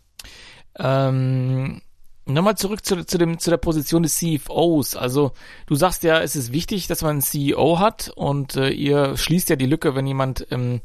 Ähm, 0.79 1.81
Nochmal 2.27 2.57
zurück 2.57 2.85
zu, 2.85 3.05
zu, 3.05 3.19
dem, 3.19 3.39
zu 3.39 3.51
der 3.51 3.57
Position 3.57 4.03
des 4.03 4.17
CFOs. 4.19 4.95
Also 4.95 5.33
du 5.67 5.75
sagst 5.75 6.05
ja, 6.05 6.21
es 6.21 6.37
ist 6.37 6.53
wichtig, 6.53 6.87
dass 6.87 7.03
man 7.03 7.13
einen 7.13 7.23
CEO 7.23 7.79
hat 7.79 8.13
und 8.15 8.57
äh, 8.57 8.71
ihr 8.71 9.17
schließt 9.17 9.51
ja 9.51 9.57
die 9.57 9.67
Lücke, 9.67 9.95
wenn 9.95 10.07
jemand 10.07 10.47
ähm, 10.51 10.81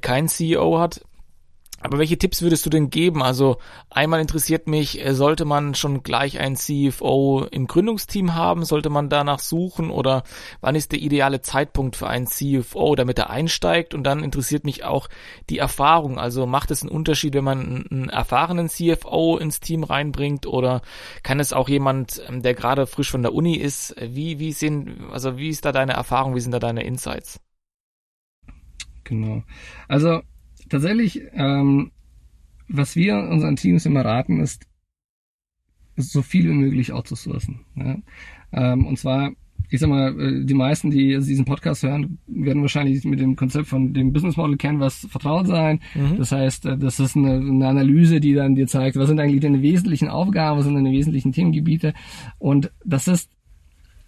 keinen 0.00 0.28
CEO 0.28 0.78
hat. 0.78 1.02
Aber 1.82 1.98
welche 1.98 2.16
Tipps 2.16 2.42
würdest 2.42 2.64
du 2.64 2.70
denn 2.70 2.90
geben? 2.90 3.22
Also 3.22 3.56
einmal 3.90 4.20
interessiert 4.20 4.68
mich, 4.68 5.04
äh, 5.04 5.14
sollte 5.14 5.44
man 5.44 5.74
schon 5.74 6.04
gleich 6.04 6.38
einen 6.38 6.54
CFO 6.54 7.44
im 7.50 7.66
Gründungsteam 7.66 8.36
haben? 8.36 8.64
Sollte 8.64 8.88
man 8.88 9.08
danach 9.08 9.40
suchen? 9.40 9.90
Oder 9.90 10.22
wann 10.60 10.76
ist 10.76 10.92
der 10.92 11.00
ideale 11.00 11.40
Zeitpunkt 11.40 11.96
für 11.96 12.06
einen 12.06 12.28
CFO, 12.28 12.94
damit 12.94 13.18
er 13.18 13.30
einsteigt? 13.30 13.94
Und 13.94 14.04
dann 14.04 14.22
interessiert 14.22 14.64
mich 14.64 14.84
auch 14.84 15.08
die 15.50 15.58
Erfahrung. 15.58 16.18
Also 16.20 16.46
macht 16.46 16.70
es 16.70 16.82
einen 16.82 16.92
Unterschied, 16.92 17.34
wenn 17.34 17.44
man 17.44 17.86
einen 17.90 18.08
erfahrenen 18.08 18.68
CFO 18.68 19.36
ins 19.38 19.58
Team 19.58 19.82
reinbringt? 19.82 20.46
Oder 20.46 20.82
kann 21.24 21.40
es 21.40 21.52
auch 21.52 21.68
jemand, 21.68 22.22
ähm, 22.28 22.42
der 22.42 22.54
gerade 22.54 22.86
frisch 22.86 23.10
von 23.10 23.22
der 23.22 23.34
Uni 23.34 23.56
ist? 23.56 23.96
Wie, 24.00 24.38
wie 24.38 24.52
sind, 24.52 25.10
also 25.10 25.36
wie 25.36 25.48
ist 25.48 25.64
da 25.64 25.72
deine 25.72 25.94
Erfahrung? 25.94 26.36
Wie 26.36 26.40
sind 26.40 26.52
da 26.52 26.60
deine 26.60 26.84
Insights? 26.84 27.40
Genau. 29.02 29.42
Also 29.88 30.22
tatsächlich, 30.72 31.22
ähm, 31.34 31.92
was 32.68 32.96
wir 32.96 33.18
unseren 33.18 33.56
Teams 33.56 33.86
immer 33.86 34.04
raten, 34.04 34.40
ist, 34.40 34.66
so 35.96 36.22
viel 36.22 36.48
wie 36.48 36.54
möglich 36.54 36.92
outzusourcen. 36.92 37.60
Ja? 37.76 37.96
Ähm, 38.52 38.86
und 38.86 38.98
zwar, 38.98 39.32
ich 39.68 39.78
sag 39.78 39.90
mal, 39.90 40.18
äh, 40.18 40.44
die 40.44 40.54
meisten, 40.54 40.90
die 40.90 41.18
diesen 41.18 41.44
Podcast 41.44 41.82
hören, 41.82 42.18
werden 42.26 42.62
wahrscheinlich 42.62 43.04
mit 43.04 43.20
dem 43.20 43.36
Konzept 43.36 43.66
von 43.66 43.92
dem 43.92 44.12
Business 44.12 44.36
Model 44.36 44.56
Canvas 44.56 45.06
vertraut 45.10 45.46
sein. 45.46 45.80
Mhm. 45.94 46.16
Das 46.16 46.32
heißt, 46.32 46.66
äh, 46.66 46.78
das 46.78 46.98
ist 46.98 47.16
eine, 47.16 47.34
eine, 47.34 47.68
Analyse, 47.68 48.20
die 48.20 48.32
dann 48.32 48.54
dir 48.54 48.66
zeigt, 48.66 48.96
was 48.96 49.08
sind 49.08 49.20
eigentlich 49.20 49.42
deine 49.42 49.62
wesentlichen 49.62 50.08
Aufgaben, 50.08 50.58
was 50.58 50.64
sind 50.64 50.74
deine 50.74 50.92
wesentlichen 50.92 51.32
Themengebiete. 51.32 51.92
Und 52.38 52.72
das 52.84 53.06
ist 53.06 53.30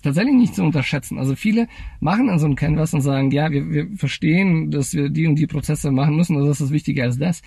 tatsächlich 0.04 0.34
nicht 0.34 0.54
zu 0.54 0.62
unterschätzen. 0.62 1.18
Also 1.18 1.34
viele 1.34 1.66
machen 1.98 2.28
dann 2.28 2.38
so 2.38 2.46
ein 2.46 2.56
Canvas 2.56 2.94
und 2.94 3.00
sagen, 3.00 3.30
ja, 3.30 3.50
wir, 3.50 3.70
wir 3.70 3.96
verstehen, 3.96 4.70
dass 4.70 4.94
wir 4.94 5.08
die 5.08 5.26
und 5.26 5.36
die 5.36 5.46
Prozesse 5.46 5.90
machen 5.90 6.16
müssen, 6.16 6.36
also 6.36 6.48
das 6.48 6.60
ist 6.60 6.70
wichtiger 6.70 7.04
als 7.04 7.18
das. 7.18 7.42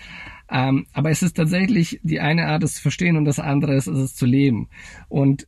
Ähm, 0.50 0.86
aber 0.92 1.10
es 1.10 1.22
ist 1.22 1.34
tatsächlich 1.34 2.00
die 2.02 2.20
eine 2.20 2.48
Art, 2.48 2.62
es 2.62 2.74
zu 2.74 2.82
verstehen 2.82 3.16
und 3.16 3.24
das 3.24 3.38
andere 3.38 3.74
ist, 3.74 3.86
es 3.86 4.14
zu 4.14 4.26
leben. 4.26 4.68
Und 5.08 5.46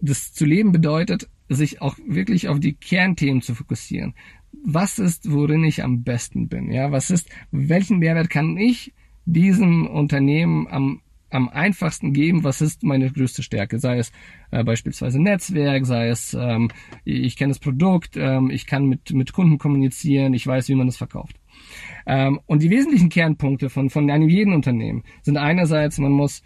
das 0.00 0.32
zu 0.32 0.46
leben 0.46 0.72
bedeutet, 0.72 1.28
sich 1.48 1.82
auch 1.82 1.96
wirklich 2.06 2.48
auf 2.48 2.60
die 2.60 2.74
Kernthemen 2.74 3.42
zu 3.42 3.54
fokussieren. 3.54 4.14
Was 4.64 4.98
ist, 4.98 5.30
worin 5.30 5.64
ich 5.64 5.82
am 5.82 6.02
besten 6.02 6.48
bin? 6.48 6.70
Ja, 6.70 6.92
was 6.92 7.10
ist, 7.10 7.28
welchen 7.50 7.98
Mehrwert 7.98 8.30
kann 8.30 8.56
ich 8.56 8.94
diesem 9.24 9.86
Unternehmen 9.86 10.66
am 10.68 11.00
am 11.32 11.48
einfachsten 11.48 12.12
geben, 12.12 12.44
was 12.44 12.60
ist 12.60 12.82
meine 12.82 13.10
größte 13.10 13.42
Stärke, 13.42 13.78
sei 13.78 13.98
es 13.98 14.12
äh, 14.50 14.62
beispielsweise 14.64 15.20
Netzwerk, 15.20 15.86
sei 15.86 16.08
es 16.08 16.34
ähm, 16.34 16.70
ich 17.04 17.36
kenne 17.36 17.50
das 17.50 17.58
Produkt, 17.58 18.16
ähm, 18.16 18.50
ich 18.50 18.66
kann 18.66 18.86
mit, 18.86 19.12
mit 19.12 19.32
Kunden 19.32 19.58
kommunizieren, 19.58 20.34
ich 20.34 20.46
weiß, 20.46 20.68
wie 20.68 20.74
man 20.74 20.88
es 20.88 20.96
verkauft. 20.96 21.36
Ähm, 22.06 22.40
und 22.46 22.62
die 22.62 22.70
wesentlichen 22.70 23.08
Kernpunkte 23.08 23.70
von, 23.70 23.90
von 23.90 24.10
einem 24.10 24.28
jeden 24.28 24.54
Unternehmen 24.54 25.04
sind 25.22 25.36
einerseits, 25.36 25.98
man 25.98 26.12
muss 26.12 26.42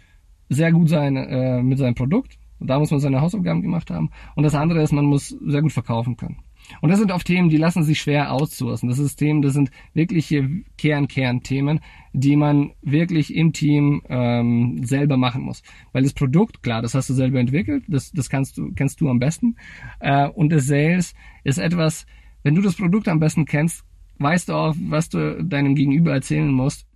sehr 0.49 0.71
gut 0.71 0.89
sein 0.89 1.15
äh, 1.15 1.61
mit 1.61 1.77
seinem 1.77 1.95
Produkt, 1.95 2.37
da 2.59 2.79
muss 2.79 2.91
man 2.91 2.99
seine 2.99 3.21
Hausaufgaben 3.21 3.61
gemacht 3.61 3.91
haben, 3.91 4.09
und 4.35 4.43
das 4.43 4.55
andere 4.55 4.81
ist, 4.81 4.93
man 4.93 5.05
muss 5.05 5.29
sehr 5.29 5.61
gut 5.61 5.73
verkaufen 5.73 6.17
können. 6.17 6.37
Und 6.81 6.89
das 6.89 6.99
sind 6.99 7.11
oft 7.11 7.27
Themen, 7.27 7.49
die 7.49 7.57
lassen 7.57 7.83
sich 7.83 7.99
schwer 7.99 8.31
outsourcen. 8.33 8.89
Das 8.89 8.99
ist 8.99 9.15
Themen, 9.15 9.41
das 9.41 9.53
sind 9.53 9.71
wirkliche 9.93 10.49
Kern-Kern-Themen, 10.77 11.79
die 12.13 12.35
man 12.35 12.71
wirklich 12.81 13.35
im 13.35 13.53
Team 13.53 14.01
ähm, 14.09 14.83
selber 14.83 15.17
machen 15.17 15.43
muss. 15.43 15.63
Weil 15.91 16.03
das 16.03 16.13
Produkt, 16.13 16.63
klar, 16.63 16.81
das 16.81 16.93
hast 16.93 17.09
du 17.09 17.13
selber 17.13 17.39
entwickelt, 17.39 17.83
das, 17.87 18.11
das 18.11 18.29
kannst 18.29 18.57
du, 18.57 18.71
kennst 18.73 19.01
du 19.01 19.09
am 19.09 19.19
besten. 19.19 19.55
Äh, 19.99 20.27
und 20.27 20.49
das 20.49 20.67
Sales 20.67 21.13
ist 21.43 21.57
etwas, 21.57 22.05
wenn 22.43 22.55
du 22.55 22.61
das 22.61 22.75
Produkt 22.75 23.07
am 23.07 23.19
besten 23.19 23.45
kennst, 23.45 23.83
weißt 24.19 24.49
du 24.49 24.53
auch, 24.53 24.75
was 24.79 25.09
du 25.09 25.43
deinem 25.43 25.75
Gegenüber 25.75 26.13
erzählen 26.13 26.49
musst, 26.49 26.87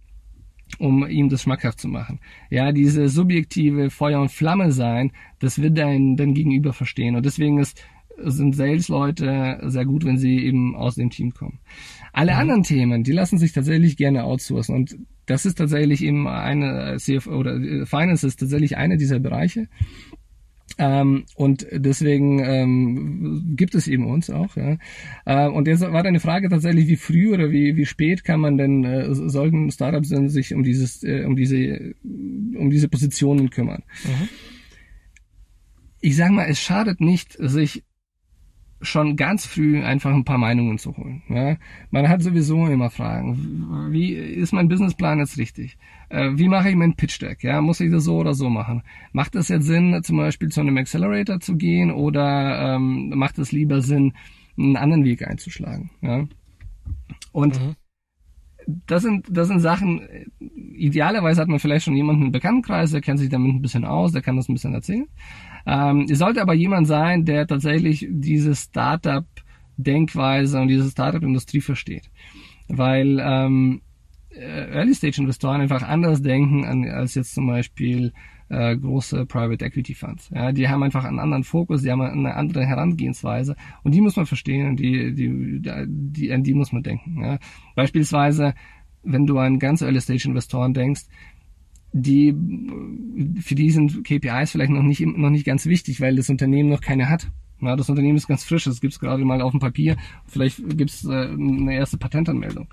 um 0.80 1.08
ihm 1.08 1.30
das 1.30 1.44
schmackhaft 1.44 1.80
zu 1.80 1.88
machen. 1.88 2.20
Ja, 2.50 2.72
diese 2.72 3.10
subjektive 3.10 3.90
Feuer 3.90 4.22
und 4.22 4.32
Flamme 4.32 4.72
sein, 4.72 5.12
das 5.40 5.62
wird 5.62 5.78
dein, 5.78 6.16
dein 6.16 6.34
Gegenüber 6.34 6.74
verstehen. 6.74 7.16
Und 7.16 7.26
deswegen 7.26 7.60
ist 7.60 7.84
sind 8.18 8.56
Sales-Leute 8.56 9.60
sehr 9.64 9.86
gut, 9.86 10.06
wenn 10.06 10.18
sie 10.18 10.46
eben 10.46 10.76
aus 10.76 10.96
dem 10.96 11.10
Team 11.10 11.34
kommen. 11.34 11.60
Alle 12.14 12.34
mhm. 12.34 12.40
anderen 12.40 12.64
Themen, 12.64 13.04
die 13.04 13.12
lassen 13.12 13.38
sich 13.38 13.52
tatsächlich 13.54 13.98
gerne 13.98 14.24
outsourcen 14.24 14.76
und 14.76 14.98
das 15.26 15.46
ist 15.46 15.58
tatsächlich 15.58 16.04
eben 16.04 16.28
eine 16.28 16.98
CFO 16.98 17.32
oder 17.32 17.56
äh, 17.56 17.86
Finance 17.86 18.26
ist 18.28 18.40
tatsächlich 18.40 18.78
einer 18.78 18.98
dieser 18.98 19.20
Bereiche. 19.20 19.68
Ähm, 20.78 21.26
und 21.36 21.68
deswegen 21.72 22.40
ähm, 22.40 23.54
gibt 23.56 23.76
es 23.76 23.88
eben 23.88 24.08
uns 24.08 24.30
auch. 24.30 24.56
Ja. 24.56 24.78
Äh, 25.26 25.48
und 25.48 25.68
jetzt 25.68 25.82
war 25.82 26.04
eine 26.04 26.20
Frage 26.20 26.50
tatsächlich, 26.50 26.88
wie 26.88 26.96
früh 26.96 27.34
oder 27.34 27.52
wie, 27.52 27.76
wie 27.76 27.86
spät 27.86 28.24
kann 28.24 28.40
man 28.40 28.58
denn 28.58 28.84
äh, 28.84 29.14
sollten 29.14 29.70
Startups 29.72 30.10
denn 30.10 30.30
sich 30.30 30.54
um 30.54 30.64
dieses 30.64 31.04
äh, 31.04 31.26
um 31.26 31.36
diese 31.36 31.94
um 32.04 32.70
diese 32.70 32.88
Positionen 32.88 33.50
kümmern? 33.50 33.84
Mhm. 34.06 34.30
Ich 36.00 36.16
sage 36.16 36.34
mal, 36.34 36.48
es 36.50 36.60
schadet 36.60 37.00
nicht, 37.00 37.34
sich 37.38 37.84
schon 38.82 39.16
ganz 39.16 39.46
früh 39.46 39.84
einfach 39.84 40.14
ein 40.14 40.24
paar 40.24 40.38
Meinungen 40.38 40.78
zu 40.78 40.96
holen. 40.98 41.22
Ja? 41.30 41.58
Man 41.90 42.10
hat 42.10 42.22
sowieso 42.22 42.68
immer 42.68 42.90
Fragen. 42.90 43.90
Wie 43.92 44.14
ist 44.14 44.54
mein 44.54 44.68
Businessplan 44.68 45.20
jetzt 45.20 45.38
richtig? 45.38 45.78
Äh, 46.10 46.32
wie 46.34 46.48
mache 46.48 46.70
ich 46.70 46.76
mein 46.76 46.96
Pitch 46.96 47.22
Deck? 47.22 47.44
Ja? 47.44 47.62
Muss 47.62 47.80
ich 47.80 47.92
das 47.92 48.04
so 48.04 48.18
oder 48.18 48.34
so 48.34 48.50
machen? 48.50 48.84
Macht 49.14 49.36
es 49.36 49.50
jetzt 49.50 49.66
Sinn, 49.66 50.02
zum 50.04 50.18
Beispiel 50.18 50.50
zu 50.50 50.62
einem 50.62 50.78
Accelerator 50.78 51.40
zu 51.40 51.56
gehen 51.58 51.92
oder 51.92 52.76
ähm, 52.76 53.10
macht 53.10 53.38
es 53.40 53.52
lieber 53.52 53.82
Sinn, 53.82 54.14
einen 54.58 54.78
anderen 54.78 55.06
Weg 55.06 55.28
einzuschlagen? 55.28 55.92
Ja? 56.02 56.26
Und 57.32 57.60
mhm 57.60 57.76
das 58.88 59.04
sind, 59.04 59.26
das 59.30 59.48
sind 59.48 59.60
Sachen, 59.60 60.02
idealerweise 60.56 61.42
hat 61.42 61.48
man 61.48 61.60
vielleicht 61.60 61.86
schon 61.86 61.96
jemanden 61.96 62.26
im 62.26 62.32
Bekanntenkreis, 62.32 62.92
der 62.92 63.02
kennt 63.02 63.20
sich 63.20 63.30
damit 63.30 63.54
ein 63.54 63.62
bisschen 63.62 63.86
aus, 63.86 64.12
der 64.12 64.22
kann 64.22 64.36
das 64.36 64.50
ein 64.50 64.54
bisschen 64.54 64.74
erzählen. 64.74 65.08
Ähm, 65.66 66.08
es 66.10 66.20
sollte 66.20 66.42
aber 66.42 66.54
jemand 66.54 66.88
sein, 66.88 67.26
der 67.26 67.48
tatsächlich 67.48 68.08
diese 68.10 68.56
Startup-Denkweise 68.56 70.60
und 70.60 70.68
diese 70.68 70.90
Startup-Industrie 70.90 71.62
versteht. 71.62 72.10
Weil 72.68 73.20
ähm, 73.22 73.82
Early-Stage-Investoren 74.34 75.62
einfach 75.62 75.84
anders 75.84 76.22
denken 76.22 76.66
an, 76.66 76.86
als 76.86 77.16
jetzt 77.16 77.34
zum 77.34 77.48
Beispiel 77.48 78.14
äh, 78.50 78.76
große 78.76 79.26
Private 79.26 79.64
Equity 79.64 79.94
Funds. 79.94 80.30
Ja, 80.34 80.52
die 80.52 80.68
haben 80.68 80.84
einfach 80.84 81.06
einen 81.06 81.20
anderen 81.20 81.44
Fokus, 81.44 81.82
die 81.82 81.92
haben 81.92 82.02
eine 82.02 82.36
andere 82.36 82.66
Herangehensweise 82.66 83.56
und 83.84 83.94
die 83.94 84.02
muss 84.02 84.16
man 84.16 84.26
verstehen 84.26 84.68
und 84.68 84.78
die, 84.78 85.14
die, 85.14 85.62
die, 85.62 86.32
an 86.32 86.44
die 86.44 86.54
muss 86.54 86.72
man 86.72 86.84
denken. 86.84 87.24
Ja. 87.24 87.40
Beispielsweise, 87.76 88.54
wenn 89.04 89.26
du 89.26 89.38
an 89.38 89.60
ganz 89.60 89.82
Early 89.82 90.02
Stage 90.02 90.28
Investoren 90.28 90.74
denkst, 90.74 91.04
die 91.94 92.36
für 93.42 93.56
die 93.56 93.72
sind 93.72 94.04
KPIs 94.04 94.52
vielleicht 94.52 94.72
noch 94.72 94.84
nicht 94.84 95.02
noch 95.02 95.30
nicht 95.30 95.46
ganz 95.46 95.66
wichtig, 95.66 96.00
weil 96.02 96.16
das 96.16 96.30
Unternehmen 96.30 96.70
noch 96.70 96.82
keine 96.82 97.10
hat. 97.10 97.30
Ja, 97.60 97.76
das 97.76 97.90
Unternehmen 97.90 98.18
ist 98.18 98.28
ganz 98.28 98.44
frisch, 98.44 98.66
es 98.66 98.82
gibt 98.82 99.00
gerade 99.00 99.24
mal 99.24 99.42
auf 99.42 99.52
dem 99.52 99.60
Papier, 99.60 99.96
vielleicht 100.26 100.58
gibt 100.78 100.90
es 100.90 101.06
äh, 101.06 101.30
eine 101.30 101.76
erste 101.76 101.98
Patentanmeldung. 101.98 102.68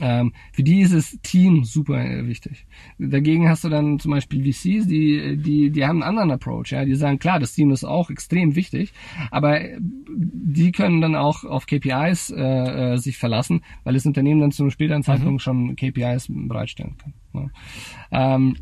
Ähm, 0.00 0.32
für 0.52 0.62
die 0.62 0.80
ist 0.80 0.94
das 0.94 1.18
Team 1.22 1.64
super 1.64 1.98
wichtig. 2.26 2.66
Dagegen 2.98 3.48
hast 3.48 3.64
du 3.64 3.68
dann 3.68 3.98
zum 3.98 4.12
Beispiel 4.12 4.44
VCs, 4.44 4.86
die, 4.86 5.36
die, 5.36 5.70
die 5.70 5.84
haben 5.84 6.02
einen 6.02 6.18
anderen 6.18 6.30
Approach. 6.30 6.70
Ja? 6.70 6.84
Die 6.84 6.94
sagen, 6.94 7.18
klar, 7.18 7.40
das 7.40 7.52
Team 7.52 7.70
ist 7.70 7.84
auch 7.84 8.10
extrem 8.10 8.54
wichtig, 8.54 8.92
aber 9.30 9.60
die 10.08 10.72
können 10.72 11.00
dann 11.00 11.14
auch 11.14 11.44
auf 11.44 11.66
KPIs 11.66 12.30
äh, 12.30 12.94
äh, 12.94 12.96
sich 12.98 13.18
verlassen, 13.18 13.62
weil 13.84 13.94
das 13.94 14.06
Unternehmen 14.06 14.40
dann 14.40 14.52
zu 14.52 14.62
einem 14.62 14.70
späteren 14.70 15.00
mhm. 15.00 15.04
Zeitpunkt 15.04 15.34
mhm. 15.34 15.38
schon 15.40 15.76
KPIs 15.76 16.28
bereitstellen 16.30 16.96
kann. 16.98 17.14
Ja. 18.12 18.32
Ähm, 18.34 18.56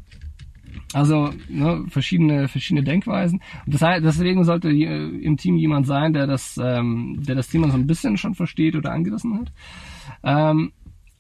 also 0.92 1.30
ne, 1.48 1.84
verschiedene 1.88 2.48
verschiedene 2.48 2.84
Denkweisen. 2.84 3.40
Und 3.64 3.74
das 3.74 3.82
heißt, 3.82 4.04
deswegen 4.04 4.44
sollte 4.44 4.70
im 4.70 5.36
Team 5.36 5.56
jemand 5.56 5.86
sein, 5.86 6.12
der 6.12 6.26
das 6.26 6.60
ähm, 6.62 7.22
der 7.26 7.34
das 7.34 7.48
Thema 7.48 7.70
so 7.70 7.76
ein 7.76 7.86
bisschen 7.86 8.16
schon 8.16 8.34
versteht 8.34 8.76
oder 8.76 8.92
angerissen 8.92 9.38
hat. 9.38 9.52
Ähm, 10.22 10.72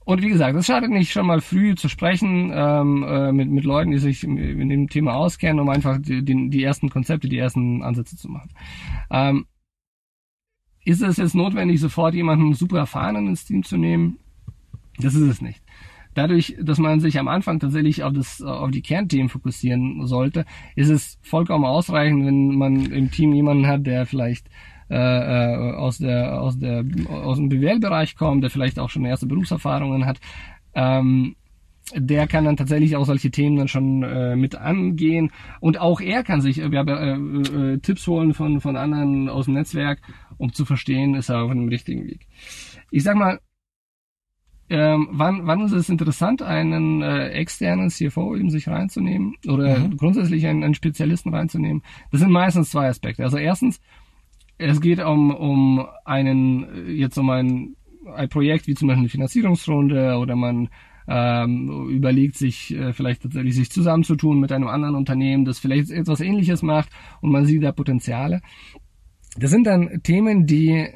und 0.06 0.22
wie 0.22 0.28
gesagt, 0.28 0.54
es 0.54 0.66
schadet 0.66 0.90
nicht, 0.90 1.10
schon 1.10 1.26
mal 1.26 1.40
früh 1.40 1.74
zu 1.74 1.88
sprechen 1.88 2.52
ähm, 2.54 3.02
äh, 3.02 3.32
mit, 3.32 3.50
mit 3.50 3.64
Leuten, 3.64 3.90
die 3.90 3.98
sich 3.98 4.22
in 4.22 4.68
dem 4.68 4.88
Thema 4.88 5.16
auskennen, 5.16 5.58
um 5.58 5.68
einfach 5.68 5.98
die, 6.00 6.24
die, 6.24 6.48
die 6.48 6.62
ersten 6.62 6.90
Konzepte, 6.90 7.28
die 7.28 7.38
ersten 7.38 7.82
Ansätze 7.82 8.16
zu 8.16 8.28
machen. 8.28 8.50
Ähm, 9.10 9.46
ist 10.84 11.02
es 11.02 11.16
jetzt 11.16 11.34
notwendig, 11.34 11.80
sofort 11.80 12.14
jemanden 12.14 12.54
super 12.54 12.78
erfahrenen 12.78 13.26
ins 13.26 13.46
Team 13.46 13.64
zu 13.64 13.76
nehmen? 13.76 14.20
Das 14.98 15.16
ist 15.16 15.28
es 15.28 15.42
nicht. 15.42 15.60
Dadurch, 16.14 16.56
dass 16.62 16.78
man 16.78 17.00
sich 17.00 17.18
am 17.18 17.26
Anfang 17.26 17.58
tatsächlich 17.58 18.04
auf, 18.04 18.12
das, 18.12 18.40
auf 18.40 18.70
die 18.70 18.82
Kernthemen 18.82 19.28
fokussieren 19.28 20.06
sollte, 20.06 20.44
ist 20.76 20.88
es 20.88 21.18
vollkommen 21.20 21.64
ausreichend, 21.64 22.24
wenn 22.24 22.54
man 22.54 22.92
im 22.92 23.10
Team 23.10 23.32
jemanden 23.32 23.66
hat, 23.66 23.84
der 23.84 24.06
vielleicht 24.06 24.48
äh, 24.90 24.96
äh, 24.96 25.74
aus 25.74 25.98
der 25.98 26.40
aus 26.40 26.58
der 26.58 26.84
aus 27.10 27.38
dem 27.38 27.48
BWL-Bereich 27.48 28.16
kommt, 28.16 28.42
der 28.42 28.50
vielleicht 28.50 28.78
auch 28.78 28.90
schon 28.90 29.04
erste 29.04 29.26
Berufserfahrungen 29.26 30.06
hat. 30.06 30.18
Ähm, 30.74 31.36
der 31.94 32.26
kann 32.26 32.44
dann 32.44 32.56
tatsächlich 32.56 32.96
auch 32.96 33.06
solche 33.06 33.30
Themen 33.30 33.56
dann 33.56 33.68
schon 33.68 34.02
äh, 34.02 34.34
mit 34.34 34.56
angehen 34.56 35.30
und 35.60 35.80
auch 35.80 36.00
er 36.00 36.24
kann 36.24 36.40
sich 36.40 36.58
äh, 36.58 36.66
äh, 36.66 37.12
äh, 37.12 37.78
Tipps 37.78 38.06
holen 38.06 38.34
von 38.34 38.60
von 38.60 38.76
anderen 38.76 39.28
aus 39.28 39.44
dem 39.44 39.54
Netzwerk, 39.54 40.00
um 40.36 40.52
zu 40.52 40.64
verstehen, 40.64 41.14
ist 41.14 41.28
er 41.28 41.42
auf 41.42 41.50
dem 41.50 41.68
richtigen 41.68 42.06
Weg. 42.06 42.26
Ich 42.90 43.04
sag 43.04 43.16
mal, 43.16 43.40
ähm, 44.68 45.08
wann, 45.12 45.46
wann 45.46 45.60
ist 45.60 45.72
es 45.72 45.88
interessant, 45.88 46.42
einen 46.42 47.00
äh, 47.00 47.28
externen 47.28 47.88
CFO 47.88 48.34
eben 48.34 48.50
sich 48.50 48.68
reinzunehmen 48.68 49.36
oder 49.46 49.78
mhm. 49.78 49.96
grundsätzlich 49.96 50.46
einen, 50.46 50.64
einen 50.64 50.74
Spezialisten 50.74 51.32
reinzunehmen? 51.32 51.82
Das 52.10 52.20
sind 52.20 52.32
meistens 52.32 52.70
zwei 52.70 52.88
Aspekte. 52.88 53.22
Also 53.22 53.36
erstens, 53.36 53.80
es 54.58 54.80
geht 54.80 55.00
um, 55.00 55.34
um 55.34 55.86
einen, 56.04 56.88
jetzt 56.96 57.18
um 57.18 57.30
ein, 57.30 57.76
ein 58.14 58.28
Projekt 58.28 58.66
wie 58.66 58.74
zum 58.74 58.88
Beispiel 58.88 59.02
eine 59.02 59.08
Finanzierungsrunde 59.08 60.16
oder 60.16 60.36
man 60.36 60.68
ähm, 61.08 61.88
überlegt 61.88 62.36
sich 62.36 62.74
äh, 62.74 62.92
vielleicht 62.92 63.22
tatsächlich 63.22 63.54
sich 63.54 63.70
zusammenzutun 63.70 64.40
mit 64.40 64.50
einem 64.52 64.68
anderen 64.68 64.96
Unternehmen, 64.96 65.44
das 65.44 65.58
vielleicht 65.58 65.90
etwas 65.90 66.20
ähnliches 66.20 66.62
macht 66.62 66.90
und 67.20 67.30
man 67.30 67.46
sieht 67.46 67.62
da 67.62 67.72
Potenziale. 67.72 68.40
Das 69.38 69.50
sind 69.50 69.66
dann 69.66 70.02
Themen, 70.02 70.46
die 70.46 70.88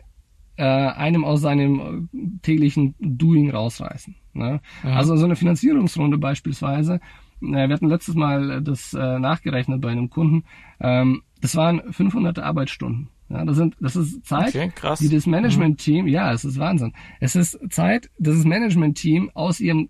äh, 0.57 0.65
einem 0.65 1.25
aus 1.25 1.43
seinem 1.43 2.09
täglichen 2.43 2.95
Doing 2.99 3.51
rausreißen. 3.51 4.17
Ne? 4.33 4.61
Ja. 4.83 4.91
Also 4.91 5.17
so 5.17 5.25
eine 5.25 5.37
Finanzierungsrunde 5.37 6.19
beispielsweise, 6.19 7.01
äh, 7.41 7.69
wir 7.69 7.71
hatten 7.75 7.89
letztes 7.89 8.15
Mal 8.15 8.63
das 8.63 8.95
äh, 8.95 9.19
nachgerechnet 9.19 9.81
bei 9.81 9.91
einem 9.91 10.11
Kunden, 10.11 10.45
ähm, 10.81 11.23
das 11.41 11.57
waren 11.57 11.93
500 11.93 12.39
Arbeitsstunden. 12.39 13.09
Ja, 13.31 13.45
das 13.45 13.57
sind, 13.57 13.77
das 13.81 13.95
ist 13.95 14.27
Zeit, 14.27 14.49
okay, 14.49 14.73
die 15.01 15.09
das 15.09 15.27
Management-Team, 15.27 16.07
mhm. 16.07 16.11
ja, 16.11 16.33
es 16.33 16.45
ist 16.45 16.59
Wahnsinn. 16.59 16.93
Es 17.21 17.37
ist 17.37 17.59
Zeit, 17.71 18.11
dass 18.19 18.37
das 18.37 18.45
Management-Team 18.45 19.31
aus 19.35 19.61
ihrem 19.61 19.89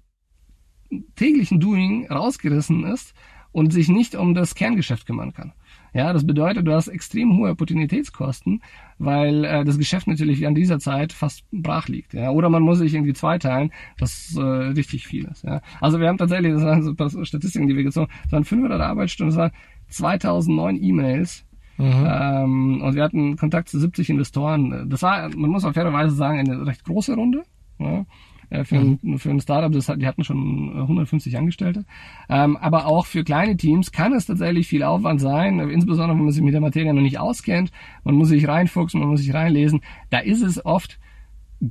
täglichen 1.16 1.58
Doing 1.58 2.06
rausgerissen 2.08 2.84
ist 2.84 3.14
und 3.52 3.72
sich 3.72 3.88
nicht 3.88 4.14
um 4.14 4.34
das 4.34 4.54
Kerngeschäft 4.54 5.06
kümmern 5.06 5.32
kann. 5.32 5.52
Ja, 5.92 6.12
das 6.12 6.24
bedeutet, 6.24 6.66
du 6.66 6.72
hast 6.72 6.88
extrem 6.88 7.36
hohe 7.36 7.50
Opportunitätskosten, 7.50 8.62
weil 8.98 9.44
äh, 9.44 9.64
das 9.64 9.78
Geschäft 9.78 10.06
natürlich 10.06 10.46
an 10.46 10.54
dieser 10.54 10.78
Zeit 10.78 11.12
fast 11.12 11.44
brach 11.50 11.88
liegt. 11.88 12.14
Ja? 12.14 12.30
Oder 12.30 12.48
man 12.48 12.62
muss 12.62 12.78
sich 12.78 12.94
irgendwie 12.94 13.12
zweiteilen, 13.12 13.72
was 13.98 14.36
äh, 14.36 14.40
richtig 14.40 15.06
viel 15.06 15.24
ist. 15.24 15.42
Ja? 15.42 15.62
Also 15.80 15.98
wir 15.98 16.06
haben 16.06 16.18
tatsächlich, 16.18 16.52
das 16.52 16.62
waren 16.62 16.82
so 17.08 17.24
Statistiken, 17.24 17.66
die 17.66 17.76
wir 17.76 17.82
gezogen 17.82 18.08
haben, 18.08 18.32
waren 18.32 18.44
500 18.44 18.80
Arbeitsstunden, 18.80 19.34
das 19.34 19.38
waren 19.38 19.52
2009 19.88 20.80
E-Mails, 20.80 21.44
Mhm. 21.80 22.06
Ähm, 22.06 22.82
und 22.82 22.94
wir 22.94 23.02
hatten 23.02 23.36
Kontakt 23.36 23.68
zu 23.68 23.78
70 23.78 24.10
Investoren. 24.10 24.88
Das 24.90 25.02
war, 25.02 25.30
man 25.34 25.50
muss 25.50 25.64
auf 25.64 25.74
fairerweise 25.74 26.14
sagen, 26.14 26.38
eine 26.38 26.66
recht 26.66 26.84
große 26.84 27.14
Runde. 27.14 27.42
Ja. 27.78 28.04
Äh, 28.50 28.64
für, 28.64 28.80
mhm. 28.80 28.98
ein, 29.02 29.18
für 29.18 29.30
ein 29.30 29.40
Startup, 29.40 29.72
das 29.72 29.88
hat, 29.88 30.02
die 30.02 30.06
hatten 30.06 30.24
schon 30.24 30.72
150 30.76 31.38
Angestellte. 31.38 31.84
Ähm, 32.28 32.56
aber 32.56 32.86
auch 32.86 33.06
für 33.06 33.24
kleine 33.24 33.56
Teams 33.56 33.92
kann 33.92 34.12
es 34.12 34.26
tatsächlich 34.26 34.66
viel 34.66 34.82
Aufwand 34.82 35.20
sein, 35.20 35.58
insbesondere 35.60 36.18
wenn 36.18 36.24
man 36.24 36.32
sich 36.32 36.42
mit 36.42 36.52
der 36.52 36.60
Materie 36.60 36.92
noch 36.92 37.00
nicht 37.00 37.18
auskennt. 37.18 37.70
Man 38.04 38.16
muss 38.16 38.28
sich 38.28 38.46
reinfuchsen, 38.46 39.00
man 39.00 39.08
muss 39.08 39.20
sich 39.20 39.32
reinlesen. 39.32 39.80
Da 40.10 40.18
ist 40.18 40.42
es 40.42 40.64
oft 40.64 40.98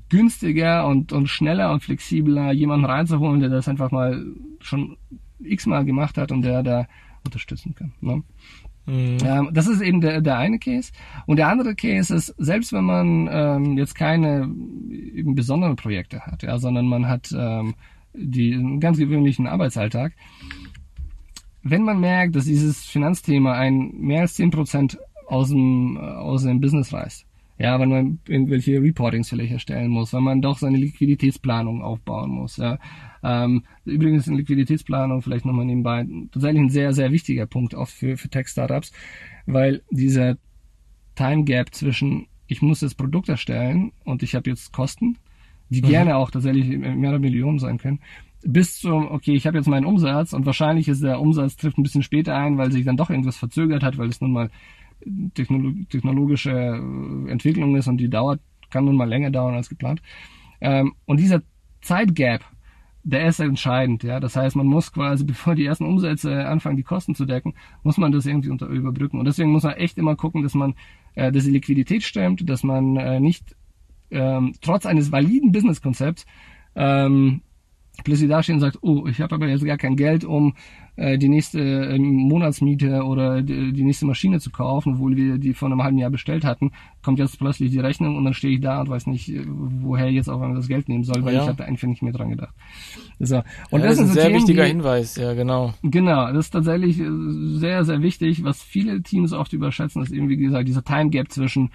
günstiger 0.10 0.88
und, 0.88 1.12
und 1.12 1.28
schneller 1.28 1.72
und 1.72 1.84
flexibler, 1.84 2.52
jemanden 2.52 2.86
reinzuholen, 2.86 3.41
der 3.41 3.50
das 3.50 3.67
einfach 3.67 3.91
mal 3.91 4.26
schon 4.60 4.98
x-mal 5.39 5.86
gemacht 5.86 6.17
hat 6.17 6.32
und 6.32 6.43
der 6.43 6.63
da 6.63 6.88
unterstützen 7.26 7.76
kann. 7.76 7.93
Ne? 8.02 8.24
Mhm. 8.89 9.17
Ähm, 9.23 9.50
das 9.54 9.67
ist 9.67 9.81
eben 9.81 10.02
der, 10.02 10.21
der 10.21 10.37
eine 10.37 10.58
Case. 10.60 10.92
Und 11.27 11.37
der 11.37 11.48
andere 11.48 11.75
Case 11.75 12.13
ist, 12.13 12.33
selbst 12.37 12.73
wenn 12.73 12.85
man 12.85 13.29
ähm, 13.31 13.77
jetzt 13.77 13.94
keine 13.94 14.50
eben 14.90 15.35
besonderen 15.35 15.75
Projekte 15.75 16.21
hat, 16.21 16.44
ja, 16.44 16.58
sondern 16.58 16.87
man 16.87 17.08
hat 17.08 17.33
ähm, 17.37 17.75
die, 18.13 18.54
einen 18.54 18.79
ganz 18.79 18.98
gewöhnlichen 18.98 19.48
Arbeitsalltag, 19.48 20.13
wenn 21.62 21.83
man 21.83 22.00
merkt, 22.00 22.35
dass 22.35 22.46
dieses 22.46 22.85
Finanzthema 22.85 23.54
ein 23.54 23.92
mehr 23.98 24.21
als 24.21 24.35
zehn 24.35 24.50
Prozent 24.50 24.98
aus 25.27 25.50
dem, 25.50 25.98
aus 25.98 26.44
dem 26.44 26.60
Business 26.60 26.92
reißt, 26.92 27.25
ja, 27.60 27.79
wenn 27.79 27.90
man 27.90 28.19
irgendwelche 28.27 28.81
Reportings 28.81 29.29
vielleicht 29.29 29.52
erstellen 29.52 29.92
muss, 29.92 30.13
wenn 30.13 30.23
man 30.23 30.42
doch 30.42 30.58
seine 30.58 30.77
Liquiditätsplanung 30.77 31.83
aufbauen 31.83 32.31
muss. 32.31 32.58
Ja. 32.58 32.79
Ähm, 33.24 33.63
übrigens 33.86 34.28
in 34.28 34.36
Liquiditätsplanung 34.36 35.22
vielleicht 35.22 35.46
nochmal 35.46 35.65
nebenbei 35.65 36.08
tatsächlich 36.32 36.62
ein 36.62 36.70
sehr, 36.70 36.94
sehr 36.94 37.12
wichtiger 37.12 37.46
Punkt 37.46 37.76
auch 37.76 37.88
für, 37.88 38.17
für 38.17 38.30
Tech-Startups, 38.30 38.92
weil 39.46 39.82
dieser 39.92 40.38
Time 41.15 41.44
Gap 41.44 41.74
zwischen 41.74 42.28
ich 42.50 42.62
muss 42.62 42.80
das 42.80 42.96
Produkt 42.96 43.30
erstellen 43.30 43.92
und 44.04 44.24
ich 44.24 44.36
habe 44.36 44.50
jetzt 44.50 44.74
Kosten, 44.74 45.17
die 45.70 45.82
mhm. 45.82 45.88
gerne 45.88 46.15
auch 46.17 46.32
tatsächlich 46.32 46.78
mehrere 46.78 47.20
Millionen 47.20 47.60
sein 47.60 47.78
können, 47.78 48.00
bis 48.44 48.80
zum, 48.80 49.12
okay, 49.12 49.34
ich 49.34 49.46
habe 49.46 49.58
jetzt 49.58 49.67
meinen 49.67 49.86
Umsatz 49.86 50.34
und 50.34 50.46
wahrscheinlich 50.46 50.88
ist 50.88 51.04
der 51.04 51.20
Umsatz 51.20 51.58
trifft 51.58 51.78
ein 51.78 51.84
bisschen 51.84 52.04
später 52.04 52.36
ein, 52.36 52.58
weil 52.58 52.72
sich 52.72 52.86
dann 52.86 52.98
doch 52.98 53.10
irgendwas 53.10 53.38
verzögert 53.38 53.84
hat, 53.84 53.98
weil 53.98 54.10
es 54.10 54.22
nun 54.22 54.32
mal 54.32 54.50
technolo 55.34 55.74
technologische 55.90 56.52
äh, 56.52 57.32
Entwicklung 57.32 57.76
ist 57.76 57.88
und 57.88 57.98
die 57.98 58.10
dauert, 58.10 58.42
kann 58.70 58.86
nun 58.86 58.96
mal 58.96 59.08
länger 59.08 59.30
dauern 59.30 59.56
als 59.56 59.70
geplant. 59.70 60.02
Ähm, 60.62 60.94
und 61.06 61.20
dieser 61.20 61.42
Zeitgap, 61.82 62.44
der 63.10 63.28
ist 63.28 63.40
entscheidend, 63.40 64.04
ja. 64.04 64.20
Das 64.20 64.36
heißt, 64.36 64.56
man 64.56 64.68
muss 64.68 64.92
quasi, 64.92 65.24
bevor 65.24 65.56
die 65.56 65.66
ersten 65.66 65.86
Umsätze 65.86 66.48
anfangen, 66.48 66.78
die 66.78 66.84
Kosten 66.84 67.16
zu 67.16 67.26
decken, 67.26 67.54
muss 67.84 67.98
man 67.98 68.12
das 68.12 68.26
irgendwie 68.26 68.50
unter, 68.50 68.68
überbrücken. 68.68 69.20
Und 69.20 69.26
deswegen 69.26 69.52
muss 69.52 69.64
man 69.64 69.74
echt 69.74 69.98
immer 69.98 70.16
gucken, 70.16 70.44
dass 70.44 70.54
man, 70.54 70.76
äh, 71.16 71.32
dass 71.32 71.46
die 71.46 71.52
Liquidität 71.52 72.04
stimmt, 72.04 72.48
dass 72.50 72.64
man 72.64 72.98
äh, 72.98 73.20
nicht 73.20 73.56
ähm, 74.12 74.54
trotz 74.62 74.86
eines 74.86 75.12
validen 75.12 75.52
Businesskonzepts 75.52 76.26
ähm, 76.76 77.42
plötzlich 78.04 78.30
dastehen 78.30 78.56
und 78.56 78.62
sagt, 78.62 78.80
oh, 78.82 79.08
ich 79.08 79.22
habe 79.22 79.36
aber 79.36 79.48
jetzt 79.48 79.66
gar 79.66 79.78
kein 79.78 79.96
Geld, 79.96 80.24
um 80.24 80.56
äh, 81.00 81.17
die 81.17 81.29
nächste 81.29 81.60
äh, 81.60 81.97
Monatsmiete 81.97 83.04
oder 83.04 83.41
die, 83.41 83.71
die, 83.71 83.83
nächste 83.83 84.06
Maschine 84.06 84.39
zu 84.41 84.52
kaufen, 84.52 84.95
obwohl 84.95 85.15
wir 85.15 85.37
die 85.37 85.54
vor 85.54 85.69
einem 85.69 85.81
halben 85.81 85.97
Jahr 85.97 86.10
bestellt 86.10 86.43
hatten, 86.43 86.71
kommt 87.02 87.19
jetzt 87.19 87.39
plötzlich 87.39 87.71
die 87.71 87.79
Rechnung 87.79 88.17
und 88.17 88.25
dann 88.25 88.33
stehe 88.33 88.56
ich 88.56 88.60
da 88.60 88.81
und 88.81 88.89
weiß 88.89 89.08
nicht, 89.08 89.29
äh, 89.29 89.45
woher 89.47 90.12
jetzt 90.12 90.29
auch 90.29 90.41
einmal 90.41 90.56
das 90.56 90.67
Geld 90.67 90.89
nehmen 90.89 91.06
soll, 91.06 91.23
weil 91.23 91.35
ja. 91.35 91.43
ich 91.43 91.47
habe 91.47 91.63
einfach 91.63 91.87
nicht 91.87 92.02
mehr 92.02 92.12
dran 92.12 92.31
gedacht. 92.31 92.54
So. 93.19 93.37
Und 93.71 93.79
ja, 93.79 93.87
das, 93.87 93.87
das 93.87 93.93
ist 93.93 94.00
ein 94.00 94.08
so 94.08 94.13
sehr 94.13 94.23
Themen, 94.23 94.35
wichtiger 94.35 94.63
die, 94.63 94.69
Hinweis, 94.69 95.15
ja 95.15 95.33
genau. 95.33 95.73
Genau, 95.83 96.27
das 96.33 96.47
ist 96.47 96.52
tatsächlich 96.52 97.00
äh, 97.00 97.08
sehr, 97.58 97.85
sehr 97.85 98.02
wichtig, 98.02 98.43
was 98.43 98.62
viele 98.62 99.02
Teams 99.02 99.31
oft 99.31 99.54
überschätzen, 99.54 100.04
ist 100.04 100.12
eben, 100.12 100.27
wie 100.27 100.37
gesagt, 100.37 100.67
dieser 100.67 100.83
Time 100.83 101.10
Gap 101.12 101.31
zwischen 101.31 101.69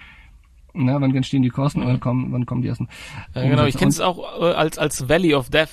na, 0.77 0.99
wann 0.99 1.15
entstehen 1.15 1.41
die 1.41 1.49
Kosten 1.49 1.81
und 1.81 1.87
wann 1.87 1.99
kommen, 2.01 2.31
wann 2.33 2.45
kommen 2.45 2.61
die 2.61 2.67
ersten. 2.67 2.89
Ja, 3.33 3.47
genau, 3.47 3.63
ich 3.63 3.77
kenne 3.77 3.89
es 3.89 4.01
auch 4.01 4.41
äh, 4.41 4.53
als, 4.53 4.77
als 4.77 5.07
Valley 5.07 5.33
of 5.33 5.49
Death. 5.49 5.69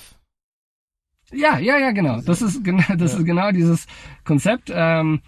Ja, 1.33 1.57
ja, 1.57 1.77
ja, 1.77 1.91
genau. 1.91 2.21
Das 2.21 2.41
ist 2.41 2.63
genau, 2.63 2.83
das 2.97 3.13
ja. 3.13 3.19
ist 3.19 3.25
genau 3.25 3.51
dieses 3.51 3.87
Konzept, 4.23 4.71
ähm, 4.73 5.21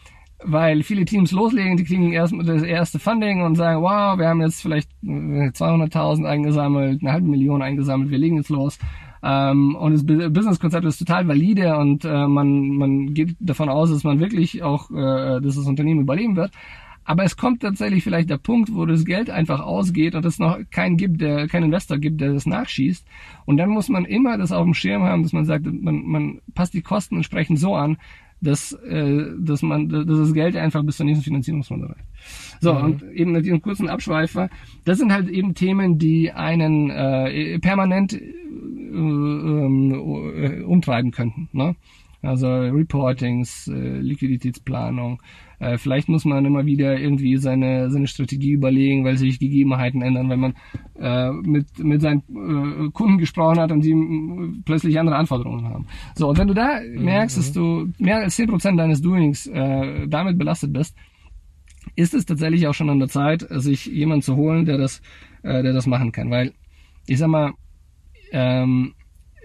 weil 0.44 0.84
viele 0.84 1.06
Teams 1.06 1.32
loslegen, 1.32 1.78
die 1.78 1.84
kriegen 1.84 2.12
erst 2.12 2.34
das 2.44 2.64
erste 2.64 3.00
Funding 3.00 3.42
und 3.42 3.56
sagen, 3.56 3.82
wow, 3.82 4.18
wir 4.18 4.28
haben 4.28 4.42
jetzt 4.42 4.62
vielleicht 4.62 4.90
200.000 5.04 6.24
äh, 6.24 6.28
eingesammelt, 6.28 7.02
eine 7.02 7.12
halbe 7.12 7.28
Million 7.28 7.62
eingesammelt, 7.62 8.12
wir 8.12 8.18
legen 8.18 8.38
jetzt 8.38 8.50
los. 8.50 8.78
Ähm, 9.24 9.76
und 9.76 9.94
das 9.94 10.06
Businesskonzept 10.06 10.86
ist 10.86 11.00
total 11.00 11.28
valide 11.28 11.78
und 11.78 12.06
äh, 12.06 12.28
man, 12.28 12.68
man 12.76 13.14
geht 13.14 13.36
davon 13.40 13.70
aus, 13.70 13.90
dass 13.90 14.04
man 14.04 14.20
wirklich 14.20 14.62
auch, 14.62 14.92
äh, 14.92 15.42
dass 15.42 15.56
das 15.56 15.66
Unternehmen 15.66 16.02
überleben 16.02 16.36
wird. 16.36 16.52
Aber 17.06 17.24
es 17.24 17.38
kommt 17.38 17.62
tatsächlich 17.62 18.04
vielleicht 18.04 18.30
der 18.32 18.38
Punkt, 18.38 18.74
wo 18.74 18.86
das 18.86 19.06
Geld 19.06 19.30
einfach 19.30 19.60
ausgeht 19.60 20.16
und 20.16 20.26
es 20.26 20.40
noch 20.40 20.58
keinen 20.72 20.98
gibt, 20.98 21.22
der, 21.22 21.48
keinen 21.48 21.66
Investor 21.66 22.00
gibt, 22.00 22.20
der 22.20 22.34
das 22.34 22.48
nachschießt. 22.48 23.06
Und 23.46 23.58
dann 23.58 23.70
muss 23.70 23.90
man 23.90 24.06
immer 24.06 24.38
das 24.38 24.52
auf 24.52 24.64
dem 24.64 24.74
Schirm 24.74 25.04
haben, 25.04 25.22
dass 25.24 25.32
man 25.32 25.46
sagt, 25.46 25.66
man, 25.66 26.04
man 26.04 26.42
passt 26.56 26.74
die 26.74 26.82
Kosten 26.82 27.18
entsprechend 27.18 27.60
so 27.60 27.76
an, 27.76 27.98
dass, 28.42 28.74
äh, 28.74 29.26
dass 29.40 29.62
man, 29.62 29.88
dass 29.90 30.06
das 30.06 30.34
Geld 30.34 30.56
einfach 30.56 30.84
bis 30.84 30.98
zur 30.98 31.06
nächsten 31.06 31.24
Finanzierungsrunde 31.24 31.90
reicht. 31.90 32.06
So, 32.60 32.74
mhm. 32.74 32.84
und 32.84 33.04
eben 33.04 33.32
mit 33.32 33.46
diesem 33.46 33.62
kurzen 33.62 33.88
Abschweifer, 33.88 34.50
das 34.84 34.98
sind 34.98 35.14
halt 35.14 35.30
eben 35.30 35.54
Themen, 35.54 35.98
die 35.98 36.32
einen 36.32 36.90
äh, 36.90 37.60
permanent 37.60 38.14
äh, 38.14 38.18
äh, 38.96 40.64
umtreiben 40.64 41.12
könnten. 41.12 41.50
Ne? 41.54 41.76
Also 42.26 42.48
Reportings, 42.48 43.68
äh, 43.68 44.00
Liquiditätsplanung, 44.00 45.22
äh, 45.60 45.78
vielleicht 45.78 46.10
muss 46.10 46.26
man 46.26 46.46
immer 46.46 46.66
wieder 46.66 47.00
irgendwie 47.00 47.38
seine, 47.38 47.90
seine 47.90 48.08
Strategie 48.08 48.52
überlegen, 48.52 49.06
weil 49.06 49.18
sich 49.18 49.40
Gegebenheiten 49.40 50.02
ändern, 50.02 50.30
wenn 50.30 50.40
man 50.40 50.54
äh, 51.00 51.32
mit, 51.32 51.80
mit 51.80 52.02
seinen 52.02 52.24
äh, 52.30 52.92
Kunden 52.92 53.18
gesprochen 53.18 53.60
hat 53.60 53.72
und 53.72 53.82
die 53.82 53.92
äh, 53.92 54.62
plötzlich 54.66 55.00
andere 55.00 55.16
Anforderungen 55.16 55.66
haben. 55.66 55.88
So, 56.16 56.30
und 56.30 56.38
wenn 56.38 56.48
du 56.48 56.54
da 56.54 56.80
merkst, 56.96 57.38
mhm. 57.38 57.42
dass 57.42 57.54
du 57.54 57.90
mehr 58.00 58.18
als 58.18 58.36
zehn 58.36 58.48
Prozent 58.48 58.80
deines 58.80 59.02
Doings 59.02 59.48
äh, 59.48 60.08
damit 60.08 60.38
belastet 60.38 60.74
bist, 60.74 60.96
ist 61.96 62.14
es 62.14 62.26
tatsächlich 62.26 62.68
auch 62.68 62.74
schon 62.74 62.90
an 62.90 63.00
der 63.00 63.08
Zeit, 63.08 63.46
sich 63.50 63.86
jemanden 63.86 64.24
zu 64.24 64.36
holen, 64.36 64.66
der 64.66 64.78
das, 64.78 65.02
äh, 65.44 65.64
der 65.64 65.74
das 65.74 65.88
machen 65.88 66.12
kann. 66.12 66.30
Weil, 66.32 66.54
ich 67.08 67.20
sag 67.20 67.30
mal, 67.30 67.54
ähm, 68.32 68.95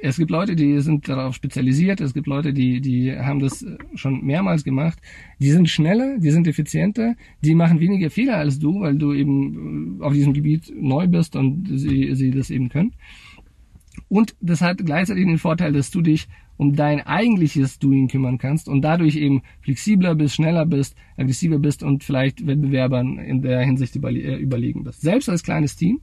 es 0.02 0.16
gibt 0.16 0.30
Leute, 0.30 0.56
die 0.56 0.80
sind 0.80 1.08
darauf 1.08 1.34
spezialisiert, 1.34 2.00
es 2.00 2.14
gibt 2.14 2.26
Leute, 2.26 2.52
die, 2.52 2.80
die 2.80 3.12
haben 3.16 3.40
das 3.40 3.64
schon 3.94 4.24
mehrmals 4.24 4.64
gemacht. 4.64 4.98
Die 5.38 5.50
sind 5.50 5.68
schneller, 5.68 6.18
die 6.18 6.30
sind 6.30 6.46
effizienter, 6.46 7.14
die 7.42 7.54
machen 7.54 7.80
weniger 7.80 8.10
Fehler 8.10 8.36
als 8.36 8.58
du, 8.58 8.80
weil 8.80 8.96
du 8.96 9.12
eben 9.12 9.98
auf 10.00 10.12
diesem 10.12 10.32
Gebiet 10.32 10.72
neu 10.74 11.06
bist 11.06 11.36
und 11.36 11.66
sie, 11.78 12.14
sie 12.14 12.30
das 12.30 12.50
eben 12.50 12.68
können. 12.68 12.94
Und 14.08 14.34
das 14.40 14.60
hat 14.60 14.78
gleichzeitig 14.84 15.26
den 15.26 15.38
Vorteil, 15.38 15.72
dass 15.72 15.90
du 15.90 16.00
dich 16.00 16.28
um 16.56 16.74
dein 16.74 17.00
eigentliches 17.00 17.78
Doing 17.78 18.08
kümmern 18.08 18.38
kannst 18.38 18.68
und 18.68 18.82
dadurch 18.82 19.16
eben 19.16 19.42
flexibler 19.62 20.14
bist, 20.14 20.34
schneller 20.34 20.66
bist, 20.66 20.94
aggressiver 21.16 21.58
bist 21.58 21.82
und 21.82 22.04
vielleicht 22.04 22.46
Wettbewerbern 22.46 23.18
in 23.18 23.40
der 23.40 23.60
Hinsicht 23.60 23.96
äh, 23.96 24.36
überlegen 24.36 24.84
bist. 24.84 25.00
Selbst 25.00 25.28
als 25.28 25.42
kleines 25.42 25.76
Team 25.76 26.00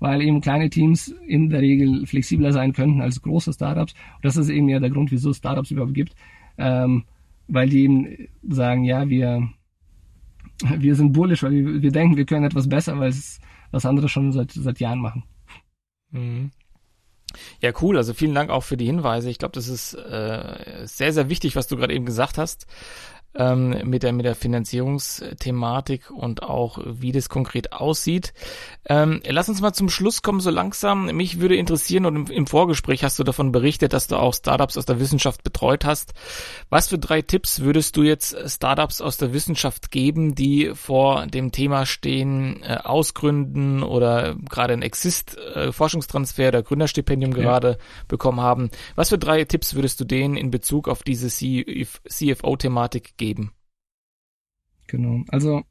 weil 0.00 0.22
eben 0.22 0.40
kleine 0.40 0.70
Teams 0.70 1.08
in 1.26 1.50
der 1.50 1.60
Regel 1.60 2.06
flexibler 2.06 2.52
sein 2.52 2.72
könnten 2.72 3.00
als 3.00 3.22
große 3.22 3.52
Startups. 3.52 3.92
Und 4.16 4.24
das 4.24 4.36
ist 4.36 4.48
eben 4.48 4.68
ja 4.68 4.80
der 4.80 4.90
Grund, 4.90 5.12
wieso 5.12 5.30
es 5.30 5.36
Startups 5.36 5.70
überhaupt 5.70 5.94
gibt, 5.94 6.14
ähm, 6.58 7.04
weil 7.48 7.68
die 7.68 7.84
eben 7.84 8.28
sagen, 8.48 8.84
ja, 8.84 9.08
wir, 9.08 9.48
wir 10.78 10.94
sind 10.94 11.12
bullish, 11.12 11.42
weil 11.42 11.52
wir, 11.52 11.82
wir 11.82 11.92
denken, 11.92 12.16
wir 12.16 12.26
können 12.26 12.44
etwas 12.44 12.68
besser, 12.68 12.98
weil 12.98 13.10
es 13.10 13.40
was 13.70 13.86
andere 13.86 14.08
schon 14.08 14.32
seit, 14.32 14.50
seit 14.50 14.80
Jahren 14.80 15.00
machen. 15.00 15.22
Mhm. 16.10 16.50
Ja, 17.60 17.70
cool. 17.80 17.96
Also 17.96 18.12
vielen 18.14 18.34
Dank 18.34 18.50
auch 18.50 18.64
für 18.64 18.76
die 18.76 18.86
Hinweise. 18.86 19.30
Ich 19.30 19.38
glaube, 19.38 19.52
das 19.52 19.68
ist 19.68 19.94
äh, 19.94 20.84
sehr, 20.84 21.12
sehr 21.12 21.28
wichtig, 21.28 21.54
was 21.54 21.68
du 21.68 21.76
gerade 21.76 21.94
eben 21.94 22.04
gesagt 22.04 22.38
hast 22.38 22.66
ähm, 23.34 23.76
mit 23.84 24.02
der 24.02 24.12
mit 24.12 24.26
der 24.26 24.34
Finanzierungsthematik 24.34 26.10
und 26.10 26.42
auch 26.42 26.78
wie 26.84 27.12
das 27.12 27.28
konkret 27.28 27.72
aussieht. 27.72 28.32
Ähm, 28.88 29.20
lass 29.26 29.48
uns 29.48 29.60
mal 29.60 29.72
zum 29.72 29.88
Schluss 29.88 30.22
kommen, 30.22 30.40
so 30.40 30.50
langsam. 30.50 31.06
Mich 31.16 31.40
würde 31.40 31.56
interessieren 31.56 32.06
und 32.06 32.16
im, 32.16 32.26
im, 32.26 32.46
Vorgespräch 32.46 33.04
hast 33.04 33.18
du 33.18 33.24
davon 33.24 33.52
berichtet, 33.52 33.92
dass 33.92 34.08
du 34.08 34.16
auch 34.16 34.34
Startups 34.34 34.76
aus 34.76 34.86
der 34.86 34.98
Wissenschaft 34.98 35.44
betreut 35.44 35.84
hast. 35.84 36.12
Was 36.70 36.88
für 36.88 36.98
drei 36.98 37.22
Tipps 37.22 37.60
würdest 37.60 37.96
du 37.96 38.02
jetzt 38.02 38.36
Startups 38.50 39.00
aus 39.00 39.16
der 39.16 39.32
Wissenschaft 39.32 39.92
geben, 39.92 40.34
die 40.34 40.72
vor 40.74 41.26
dem 41.26 41.52
Thema 41.52 41.86
stehen, 41.86 42.62
äh, 42.64 42.78
ausgründen 42.82 43.84
oder 43.84 44.34
gerade 44.48 44.72
ein 44.72 44.82
Exist 44.82 45.36
äh, 45.54 45.70
oder 45.70 46.62
Gründerstipendium 46.62 47.32
ja. 47.32 47.38
gerade 47.42 47.78
bekommen 48.08 48.40
haben? 48.40 48.70
Was 48.96 49.10
für 49.10 49.18
drei 49.18 49.44
Tipps 49.44 49.74
würdest 49.74 50.00
du 50.00 50.04
denen 50.04 50.36
in 50.36 50.50
Bezug 50.50 50.88
auf 50.88 51.04
diese 51.04 51.28
CFO-Thematik 51.28 53.16
geben. 53.20 53.52
Genau. 54.88 55.22
Also 55.28 55.62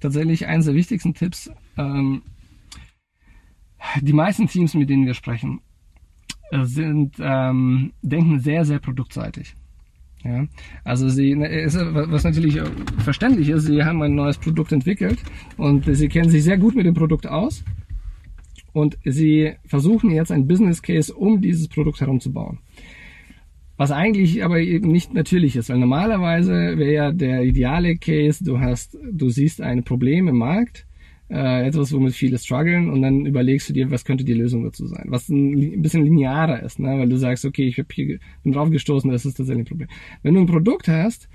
tatsächlich 0.00 0.46
eines 0.46 0.66
der 0.66 0.74
wichtigsten 0.74 1.14
Tipps. 1.14 1.50
Ähm, 1.78 2.22
die 4.02 4.12
meisten 4.12 4.48
Teams, 4.48 4.74
mit 4.74 4.90
denen 4.90 5.06
wir 5.06 5.14
sprechen, 5.14 5.60
äh, 6.50 6.64
sind 6.64 7.16
ähm, 7.20 7.92
denken 8.02 8.40
sehr, 8.40 8.64
sehr 8.66 8.80
produktseitig. 8.80 9.54
Ja, 10.24 10.46
also 10.82 11.08
sie, 11.08 11.36
ne, 11.36 11.48
was 11.68 12.24
natürlich 12.24 12.60
verständlich 13.04 13.50
ist, 13.50 13.66
sie 13.66 13.84
haben 13.84 14.02
ein 14.02 14.16
neues 14.16 14.36
Produkt 14.36 14.72
entwickelt 14.72 15.22
und 15.56 15.84
sie 15.84 16.08
kennen 16.08 16.28
sich 16.28 16.42
sehr 16.42 16.58
gut 16.58 16.74
mit 16.74 16.86
dem 16.86 16.94
Produkt 16.94 17.28
aus 17.28 17.62
und 18.72 18.98
sie 19.04 19.54
versuchen 19.64 20.10
jetzt 20.10 20.32
ein 20.32 20.48
Business 20.48 20.82
Case 20.82 21.14
um 21.14 21.40
dieses 21.40 21.68
Produkt 21.68 22.00
herum 22.00 22.18
zu 22.18 22.32
bauen. 22.32 22.58
Was 23.78 23.92
eigentlich 23.92 24.44
aber 24.44 24.58
eben 24.58 24.88
nicht 24.88 25.14
natürlich 25.14 25.54
ist, 25.54 25.70
weil 25.70 25.78
normalerweise 25.78 26.76
wäre 26.76 26.92
ja 26.92 27.12
der 27.12 27.44
ideale 27.44 27.96
Case, 27.96 28.42
du 28.42 28.58
hast, 28.58 28.98
du 29.12 29.30
siehst 29.30 29.60
ein 29.60 29.84
Problem 29.84 30.26
im 30.26 30.36
Markt, 30.36 30.84
äh, 31.30 31.64
etwas, 31.64 31.92
womit 31.92 32.14
viele 32.14 32.38
strugglen 32.38 32.90
und 32.90 33.02
dann 33.02 33.24
überlegst 33.24 33.68
du 33.68 33.72
dir, 33.72 33.88
was 33.92 34.04
könnte 34.04 34.24
die 34.24 34.34
Lösung 34.34 34.64
dazu 34.64 34.86
sein, 34.86 35.04
was 35.06 35.28
ein, 35.28 35.80
bisschen 35.80 36.02
linearer 36.02 36.60
ist, 36.60 36.80
ne? 36.80 36.98
weil 36.98 37.08
du 37.08 37.16
sagst, 37.16 37.44
okay, 37.44 37.68
ich 37.68 37.78
hab 37.78 37.92
hier, 37.92 38.18
bin 38.42 38.52
drauf 38.52 38.68
gestoßen, 38.68 39.10
das 39.12 39.24
ist 39.24 39.34
tatsächlich 39.34 39.64
ein 39.64 39.68
Problem. 39.68 39.88
Wenn 40.22 40.34
du 40.34 40.40
ein 40.40 40.46
Produkt 40.46 40.88
hast, 40.88 41.28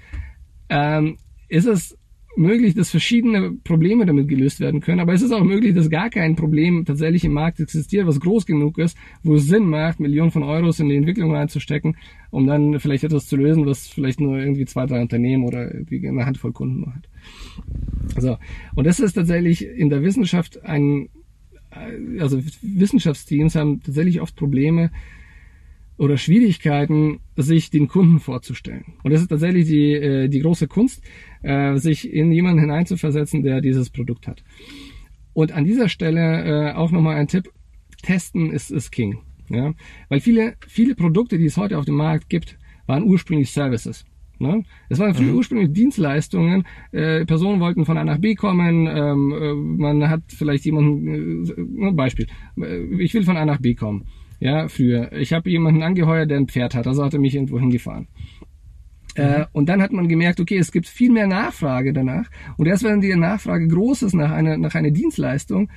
ähm, 0.67 1.15
ist 1.47 1.65
es 1.65 1.97
möglich, 2.35 2.73
dass 2.73 2.89
verschiedene 2.89 3.51
Probleme 3.63 4.05
damit 4.05 4.27
gelöst 4.27 4.59
werden 4.59 4.81
können, 4.81 4.99
aber 4.99 5.13
es 5.13 5.21
ist 5.21 5.31
auch 5.31 5.43
möglich, 5.43 5.75
dass 5.75 5.89
gar 5.89 6.09
kein 6.09 6.35
Problem 6.35 6.85
tatsächlich 6.85 7.25
im 7.25 7.33
Markt 7.33 7.59
existiert, 7.59 8.07
was 8.07 8.19
groß 8.19 8.45
genug 8.45 8.77
ist, 8.77 8.97
wo 9.23 9.35
es 9.35 9.47
Sinn 9.47 9.67
macht, 9.67 9.99
Millionen 9.99 10.31
von 10.31 10.43
Euros 10.43 10.79
in 10.79 10.89
die 10.89 10.95
Entwicklung 10.95 11.33
reinzustecken, 11.35 11.95
um 12.31 12.47
dann 12.47 12.79
vielleicht 12.79 13.03
etwas 13.03 13.27
zu 13.27 13.35
lösen, 13.35 13.65
was 13.65 13.87
vielleicht 13.87 14.19
nur 14.19 14.37
irgendwie 14.37 14.65
zwei, 14.65 14.85
drei 14.85 15.01
Unternehmen 15.01 15.45
oder 15.45 15.73
irgendwie 15.73 16.07
eine 16.07 16.25
Handvoll 16.25 16.53
Kunden 16.53 16.81
macht. 16.81 17.09
So. 18.19 18.37
Und 18.75 18.87
das 18.87 18.99
ist 18.99 19.13
tatsächlich 19.13 19.65
in 19.65 19.89
der 19.89 20.01
Wissenschaft 20.01 20.63
ein, 20.63 21.09
also 22.19 22.41
Wissenschaftsteams 22.61 23.55
haben 23.55 23.81
tatsächlich 23.81 24.21
oft 24.21 24.35
Probleme, 24.35 24.91
oder 25.97 26.17
Schwierigkeiten, 26.17 27.19
sich 27.35 27.69
den 27.69 27.87
Kunden 27.87 28.19
vorzustellen. 28.19 28.85
Und 29.03 29.11
das 29.11 29.21
ist 29.21 29.27
tatsächlich 29.27 29.67
die, 29.67 29.93
äh, 29.93 30.27
die 30.27 30.39
große 30.39 30.67
Kunst, 30.67 31.03
äh, 31.41 31.77
sich 31.77 32.11
in 32.11 32.31
jemanden 32.31 32.61
hineinzuversetzen, 32.61 33.43
der 33.43 33.61
dieses 33.61 33.89
Produkt 33.89 34.27
hat. 34.27 34.43
Und 35.33 35.51
an 35.51 35.65
dieser 35.65 35.89
Stelle 35.89 36.71
äh, 36.71 36.73
auch 36.73 36.91
nochmal 36.91 37.15
ein 37.15 37.27
Tipp. 37.27 37.49
Testen 38.01 38.51
ist, 38.51 38.69
ist 38.69 38.91
King. 38.91 39.19
Ja? 39.49 39.73
Weil 40.09 40.19
viele, 40.19 40.55
viele 40.67 40.95
Produkte, 40.95 41.37
die 41.37 41.45
es 41.45 41.57
heute 41.57 41.77
auf 41.77 41.85
dem 41.85 41.95
Markt 41.95 42.29
gibt, 42.29 42.57
waren 42.85 43.03
ursprünglich 43.03 43.51
Services. 43.51 44.05
Ne? 44.39 44.63
Es 44.89 44.99
waren 44.99 45.13
früher 45.13 45.31
mhm. 45.31 45.37
ursprünglich 45.37 45.71
Dienstleistungen. 45.73 46.65
Äh, 46.91 47.25
Personen 47.25 47.59
wollten 47.59 47.85
von 47.85 47.97
A 47.97 48.03
nach 48.03 48.17
B 48.17 48.35
kommen. 48.35 48.87
Ähm, 48.87 49.31
äh, 49.31 49.53
man 49.53 50.09
hat 50.09 50.23
vielleicht 50.27 50.65
jemanden, 50.65 51.45
äh, 51.87 51.91
Beispiel, 51.91 52.27
äh, 52.57 52.83
ich 52.99 53.13
will 53.13 53.23
von 53.23 53.37
A 53.37 53.45
nach 53.45 53.61
B 53.61 53.73
kommen. 53.73 54.05
Ja, 54.43 54.67
früher. 54.67 55.13
Ich 55.13 55.31
habe 55.31 55.49
jemanden 55.49 55.83
angeheuert, 55.83 56.29
der 56.29 56.37
ein 56.37 56.49
Pferd 56.49 56.75
hat, 56.75 56.85
also 56.85 57.01
hat 57.01 57.13
er 57.13 57.19
mich 57.21 57.33
irgendwo 57.33 57.57
hingefahren. 57.61 58.09
Äh, 59.15 59.39
mhm. 59.39 59.45
und 59.53 59.69
dann 59.69 59.81
hat 59.81 59.93
man 59.93 60.09
gemerkt, 60.09 60.41
okay, 60.41 60.57
es 60.57 60.73
gibt 60.73 60.85
viel 60.85 61.13
mehr 61.13 61.27
Nachfrage 61.27 61.93
danach. 61.93 62.29
Und 62.57 62.65
erst 62.65 62.83
wenn 62.83 62.99
die 62.99 63.15
Nachfrage 63.15 63.69
groß 63.69 64.01
ist 64.01 64.13
nach 64.13 64.31
einer, 64.31 64.57
nach 64.57 64.75
einer 64.75 64.91
Dienstleistung, 64.91 65.69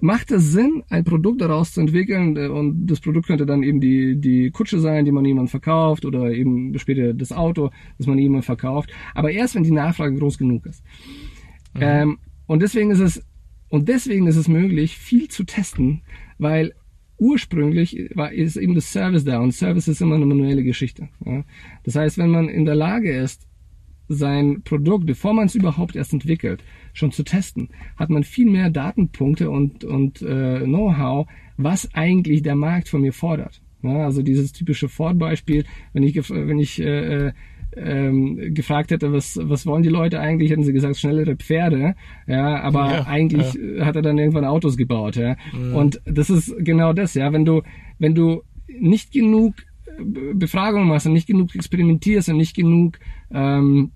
macht 0.00 0.30
es 0.30 0.50
Sinn, 0.50 0.82
ein 0.88 1.04
Produkt 1.04 1.42
daraus 1.42 1.74
zu 1.74 1.82
entwickeln 1.82 2.38
äh, 2.38 2.46
und 2.46 2.86
das 2.86 3.00
Produkt 3.00 3.26
könnte 3.26 3.44
dann 3.44 3.62
eben 3.62 3.82
die, 3.82 4.18
die 4.18 4.50
Kutsche 4.50 4.78
sein, 4.78 5.04
die 5.04 5.12
man 5.12 5.26
jemandem 5.26 5.50
verkauft 5.50 6.06
oder 6.06 6.30
eben 6.30 6.78
später 6.78 7.12
das 7.12 7.32
Auto, 7.32 7.70
das 7.98 8.06
man 8.06 8.16
jemandem 8.16 8.44
verkauft. 8.44 8.94
Aber 9.14 9.30
erst, 9.30 9.56
wenn 9.56 9.62
die 9.62 9.72
Nachfrage 9.72 10.16
groß 10.16 10.38
genug 10.38 10.64
ist. 10.64 10.82
Mhm. 11.74 11.82
Ähm, 11.82 12.18
und 12.46 12.62
deswegen 12.62 12.90
ist 12.92 13.00
es, 13.00 13.22
und 13.68 13.90
deswegen 13.90 14.26
ist 14.26 14.36
es 14.36 14.48
möglich, 14.48 14.96
viel 14.96 15.28
zu 15.28 15.44
testen, 15.44 16.00
weil 16.38 16.72
ursprünglich 17.24 18.10
war, 18.14 18.32
ist 18.32 18.56
eben 18.56 18.74
das 18.74 18.92
Service 18.92 19.24
da 19.24 19.38
und 19.40 19.52
Service 19.52 19.88
ist 19.88 20.02
immer 20.02 20.16
eine 20.16 20.26
manuelle 20.26 20.62
Geschichte. 20.62 21.08
Ja. 21.24 21.44
Das 21.84 21.96
heißt, 21.96 22.18
wenn 22.18 22.30
man 22.30 22.48
in 22.48 22.66
der 22.66 22.74
Lage 22.74 23.10
ist, 23.10 23.46
sein 24.08 24.60
Produkt, 24.62 25.06
bevor 25.06 25.32
man 25.32 25.46
es 25.46 25.54
überhaupt 25.54 25.96
erst 25.96 26.12
entwickelt, 26.12 26.62
schon 26.92 27.10
zu 27.10 27.22
testen, 27.22 27.70
hat 27.96 28.10
man 28.10 28.22
viel 28.22 28.50
mehr 28.50 28.68
Datenpunkte 28.68 29.48
und, 29.48 29.84
und 29.84 30.20
äh, 30.20 30.60
Know-how, 30.60 31.26
was 31.56 31.94
eigentlich 31.94 32.42
der 32.42 32.54
Markt 32.54 32.90
von 32.90 33.00
mir 33.00 33.14
fordert. 33.14 33.62
Ja, 33.82 34.04
also 34.04 34.22
dieses 34.22 34.52
typische 34.52 34.90
Ford-Beispiel, 34.90 35.64
wenn 35.94 36.02
ich, 36.02 36.16
wenn 36.30 36.58
ich 36.58 36.80
äh, 36.80 37.28
äh, 37.28 37.32
ähm, 37.76 38.54
gefragt 38.54 38.90
hätte, 38.90 39.12
was, 39.12 39.38
was 39.42 39.66
wollen 39.66 39.82
die 39.82 39.88
Leute 39.88 40.20
eigentlich, 40.20 40.50
hätten 40.50 40.64
sie 40.64 40.72
gesagt, 40.72 40.96
schnellere 40.96 41.36
Pferde, 41.36 41.94
ja, 42.26 42.60
aber 42.60 42.90
ja, 42.90 43.06
eigentlich 43.06 43.54
ja. 43.54 43.84
hat 43.84 43.96
er 43.96 44.02
dann 44.02 44.18
irgendwann 44.18 44.44
Autos 44.44 44.76
gebaut, 44.76 45.16
ja. 45.16 45.36
Mhm. 45.52 45.74
Und 45.74 46.00
das 46.04 46.30
ist 46.30 46.54
genau 46.58 46.92
das, 46.92 47.14
ja, 47.14 47.32
wenn 47.32 47.44
du, 47.44 47.62
wenn 47.98 48.14
du 48.14 48.42
nicht 48.68 49.12
genug 49.12 49.54
Befragungen 50.34 50.88
machst 50.88 51.06
und 51.06 51.12
nicht 51.12 51.26
genug 51.26 51.54
experimentierst 51.54 52.28
und 52.28 52.36
nicht 52.36 52.56
genug 52.56 52.98
ähm, 53.32 53.92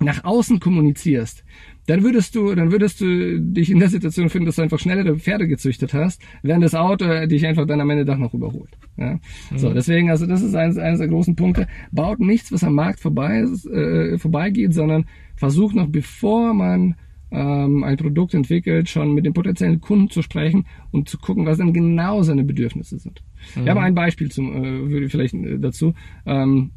nach 0.00 0.24
außen 0.24 0.60
kommunizierst, 0.60 1.44
dann 1.86 2.02
würdest 2.04 2.34
du, 2.36 2.54
dann 2.54 2.70
würdest 2.70 3.00
du 3.00 3.40
dich 3.40 3.70
in 3.70 3.80
der 3.80 3.88
Situation 3.88 4.30
finden, 4.30 4.46
dass 4.46 4.56
du 4.56 4.62
einfach 4.62 4.78
schnellere 4.78 5.18
Pferde 5.18 5.48
gezüchtet 5.48 5.94
hast, 5.94 6.22
während 6.42 6.64
das 6.64 6.74
Auto 6.74 7.26
dich 7.26 7.46
einfach 7.46 7.66
dann 7.66 7.80
am 7.80 7.90
Ende 7.90 8.04
doch 8.04 8.18
noch 8.18 8.34
überholt. 8.34 8.70
Ja? 8.96 9.18
Mhm. 9.50 9.58
So, 9.58 9.72
deswegen, 9.72 10.10
also 10.10 10.26
das 10.26 10.42
ist 10.42 10.54
eines, 10.54 10.78
eines 10.78 11.00
der 11.00 11.08
großen 11.08 11.34
Punkte. 11.34 11.66
Baut 11.90 12.20
nichts, 12.20 12.52
was 12.52 12.62
am 12.62 12.74
Markt 12.74 13.00
vorbei 13.00 13.40
ist, 13.40 13.66
äh, 13.66 14.18
vorbeigeht, 14.18 14.74
sondern 14.74 15.06
versucht 15.36 15.74
noch, 15.74 15.88
bevor 15.88 16.54
man 16.54 16.94
ähm, 17.32 17.82
ein 17.82 17.96
Produkt 17.96 18.34
entwickelt, 18.34 18.88
schon 18.88 19.14
mit 19.14 19.24
den 19.24 19.32
potenziellen 19.32 19.80
Kunden 19.80 20.10
zu 20.10 20.22
sprechen 20.22 20.66
und 20.90 21.08
zu 21.08 21.18
gucken, 21.18 21.46
was 21.46 21.58
denn 21.58 21.72
genau 21.72 22.22
seine 22.22 22.44
Bedürfnisse 22.44 22.98
sind. 22.98 23.22
Mhm. 23.56 23.62
Ich 23.62 23.68
habe 23.68 23.80
ein 23.80 23.94
Beispiel 23.94 24.30
zum, 24.30 24.92
äh, 24.92 25.08
vielleicht 25.08 25.34
äh, 25.34 25.58
dazu. 25.58 25.94
Ähm, 26.26 26.70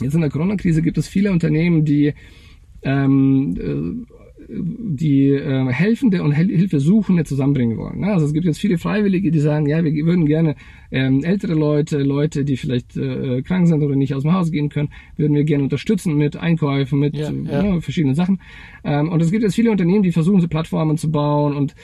jetzt 0.00 0.14
in 0.14 0.20
der 0.20 0.30
Corona-Krise 0.30 0.82
gibt 0.82 0.98
es 0.98 1.08
viele 1.08 1.32
Unternehmen, 1.32 1.84
die 1.84 2.14
ähm, 2.82 3.56
äh, 3.58 4.17
die 4.48 5.28
äh, 5.28 5.70
Helfende 5.70 6.22
und 6.22 6.32
Hel 6.32 6.48
Hilfesuchende 6.48 7.24
zusammenbringen 7.24 7.76
wollen. 7.76 8.00
Ne? 8.00 8.12
Also 8.12 8.24
es 8.24 8.32
gibt 8.32 8.46
jetzt 8.46 8.58
viele 8.58 8.78
Freiwillige, 8.78 9.30
die 9.30 9.40
sagen, 9.40 9.66
ja, 9.66 9.84
wir 9.84 9.92
würden 10.06 10.24
gerne 10.24 10.56
ähm, 10.90 11.22
ältere 11.22 11.52
Leute, 11.52 11.98
Leute, 11.98 12.44
die 12.44 12.56
vielleicht 12.56 12.96
äh, 12.96 13.42
krank 13.42 13.66
sind 13.66 13.82
oder 13.82 13.94
nicht 13.94 14.14
aus 14.14 14.22
dem 14.22 14.32
Haus 14.32 14.50
gehen 14.50 14.70
können, 14.70 14.88
würden 15.16 15.34
wir 15.34 15.44
gerne 15.44 15.64
unterstützen 15.64 16.16
mit 16.16 16.36
Einkäufen, 16.36 16.98
mit 16.98 17.14
ja, 17.14 17.30
ja. 17.30 17.62
Ne, 17.62 17.82
verschiedenen 17.82 18.14
Sachen. 18.14 18.40
Ähm, 18.84 19.10
und 19.10 19.20
es 19.20 19.30
gibt 19.30 19.42
jetzt 19.42 19.54
viele 19.54 19.70
Unternehmen, 19.70 20.02
die 20.02 20.12
versuchen, 20.12 20.40
so 20.40 20.48
Plattformen 20.48 20.96
zu 20.96 21.10
bauen 21.10 21.54
und 21.54 21.74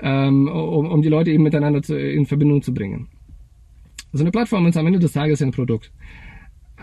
ähm, 0.00 0.48
um, 0.48 0.90
um 0.90 1.02
die 1.02 1.08
Leute 1.08 1.30
eben 1.30 1.42
miteinander 1.42 1.82
zu, 1.82 1.98
in 1.98 2.24
Verbindung 2.24 2.62
zu 2.62 2.72
bringen. 2.72 3.08
So 4.12 4.22
eine 4.22 4.30
Plattform 4.30 4.66
ist 4.66 4.76
am 4.76 4.86
Ende 4.86 4.98
des 4.98 5.12
Tages 5.12 5.42
ein 5.42 5.50
Produkt. 5.50 5.92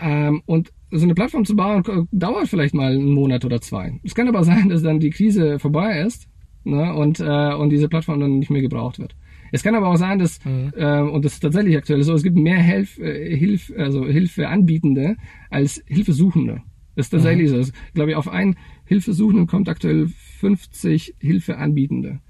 Ähm, 0.00 0.42
und 0.46 0.72
so 0.92 1.04
eine 1.04 1.14
Plattform 1.14 1.44
zu 1.44 1.56
bauen 1.56 2.08
dauert 2.12 2.48
vielleicht 2.48 2.74
mal 2.74 2.92
einen 2.92 3.12
Monat 3.12 3.44
oder 3.44 3.60
zwei. 3.60 3.98
Es 4.02 4.14
kann 4.14 4.28
aber 4.28 4.44
sein, 4.44 4.68
dass 4.68 4.82
dann 4.82 5.00
die 5.00 5.10
Krise 5.10 5.58
vorbei 5.58 6.02
ist 6.02 6.28
ne, 6.64 6.94
und, 6.94 7.20
äh, 7.20 7.54
und 7.54 7.70
diese 7.70 7.88
Plattform 7.88 8.20
dann 8.20 8.38
nicht 8.38 8.50
mehr 8.50 8.62
gebraucht 8.62 8.98
wird. 8.98 9.14
Es 9.54 9.62
kann 9.62 9.74
aber 9.74 9.88
auch 9.88 9.96
sein, 9.96 10.18
dass, 10.18 10.42
mhm. 10.44 10.72
äh, 10.76 11.00
und 11.00 11.24
das 11.24 11.34
ist 11.34 11.40
tatsächlich 11.40 11.76
aktuell 11.76 12.02
so, 12.02 12.14
es 12.14 12.22
gibt 12.22 12.36
mehr 12.36 12.58
Hilf, 12.58 12.98
äh, 12.98 13.36
Hilf, 13.36 13.72
also 13.76 14.06
Hilfeanbietende 14.06 15.16
als 15.50 15.82
Hilfesuchende. 15.86 16.62
Das 16.96 17.06
ist 17.06 17.10
tatsächlich 17.10 17.48
mhm. 17.48 17.54
so. 17.54 17.58
Das, 17.58 17.72
glaube 17.94 18.10
ich, 18.10 18.16
auf 18.16 18.28
einen 18.28 18.56
Hilfesuchenden 18.86 19.46
kommt 19.46 19.68
aktuell 19.68 20.08
50 20.40 21.16
Hilfeanbietende. 21.18 22.20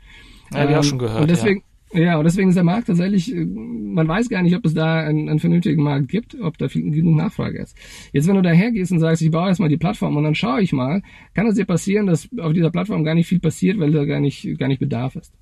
Ja, 0.52 0.68
ähm, 0.68 0.74
auch 0.74 0.84
schon 0.84 0.98
gehört. 0.98 1.22
Und 1.22 1.30
deswegen, 1.30 1.60
ja. 1.60 1.64
Ja, 1.95 2.16
und 2.16 2.24
deswegen 2.24 2.49
ist 2.49 2.55
der 2.55 2.64
Markt 2.64 2.86
tatsächlich, 2.86 3.34
äh, 3.34 3.45
man 3.45 4.09
weiß 4.09 4.28
gar 4.30 4.43
nicht, 4.43 4.57
ob 4.57 4.64
es 4.64 4.74
da 4.74 5.01
einen, 5.01 5.28
einen 5.28 5.38
vernünftigen 5.40 5.82
Markt 5.82 6.09
gibt, 6.09 6.40
ob 6.40 6.57
da 6.57 6.68
viel, 6.68 6.90
genug 6.90 7.16
Nachfrage 7.16 7.59
ist. 7.59 7.76
Jetzt, 8.12 8.26
wenn 8.28 8.36
du 8.36 8.43
daher 8.43 8.70
gehst 8.72 8.93
und 8.93 8.99
sagst, 8.99 9.20
ich 9.20 9.30
baue 9.30 9.49
erstmal 9.49 9.68
die 9.68 9.76
Plattform 9.76 10.16
und 10.16 10.24
dann 10.24 10.34
schaue 10.34 10.62
ich 10.62 10.72
mal, 10.72 11.03
kann 11.34 11.47
es 11.47 11.57
dir 11.57 11.66
passieren, 11.66 12.07
dass 12.07 12.28
auf 12.38 12.55
dieser 12.55 12.70
Plattform 12.70 13.05
gar 13.05 13.14
nicht 13.14 13.26
viel 13.26 13.40
passiert, 13.40 13.78
weil 13.78 13.93
da 13.93 14.05
gar 14.07 14.20
nicht, 14.20 14.59
gar 14.59 14.68
nicht 14.68 14.80
Bedarf 14.80 15.16
ist. 15.16 15.34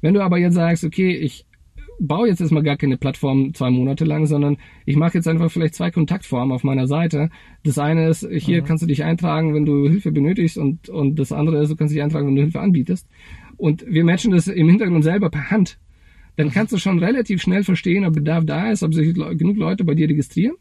Wenn 0.00 0.14
du 0.14 0.22
aber 0.22 0.38
jetzt 0.38 0.54
sagst, 0.54 0.84
okay, 0.84 1.10
ich 1.16 1.44
baue 1.98 2.28
jetzt 2.28 2.40
erstmal 2.40 2.62
gar 2.62 2.76
keine 2.76 2.98
Plattform 2.98 3.54
zwei 3.54 3.70
Monate 3.70 4.04
lang, 4.04 4.26
sondern 4.26 4.58
ich 4.84 4.96
mache 4.96 5.14
jetzt 5.14 5.26
einfach 5.26 5.50
vielleicht 5.50 5.74
zwei 5.74 5.90
Kontaktformen 5.90 6.54
auf 6.54 6.62
meiner 6.62 6.86
Seite. 6.86 7.30
Das 7.64 7.78
eine 7.78 8.08
ist, 8.08 8.28
hier 8.30 8.62
mhm. 8.62 8.66
kannst 8.66 8.82
du 8.82 8.86
dich 8.86 9.02
eintragen, 9.02 9.54
wenn 9.54 9.64
du 9.64 9.88
Hilfe 9.88 10.12
benötigst 10.12 10.58
und, 10.58 10.88
und 10.88 11.18
das 11.18 11.32
andere 11.32 11.62
ist, 11.62 11.70
du 11.70 11.76
kannst 11.76 11.94
dich 11.94 12.02
eintragen, 12.02 12.28
wenn 12.28 12.36
du 12.36 12.42
Hilfe 12.42 12.60
anbietest. 12.60 13.08
Und 13.56 13.84
wir 13.88 14.04
matchen 14.04 14.32
das 14.32 14.46
im 14.46 14.68
Hintergrund 14.68 15.02
selber 15.02 15.30
per 15.30 15.50
Hand 15.50 15.78
dann 16.36 16.50
kannst 16.50 16.72
du 16.72 16.78
schon 16.78 16.98
relativ 16.98 17.42
schnell 17.42 17.64
verstehen, 17.64 18.04
ob 18.04 18.14
Bedarf 18.14 18.44
da 18.44 18.70
ist, 18.70 18.82
ob 18.82 18.94
sich 18.94 19.14
genug 19.14 19.56
Leute 19.56 19.84
bei 19.84 19.94
dir 19.94 20.08
registrieren, 20.08 20.56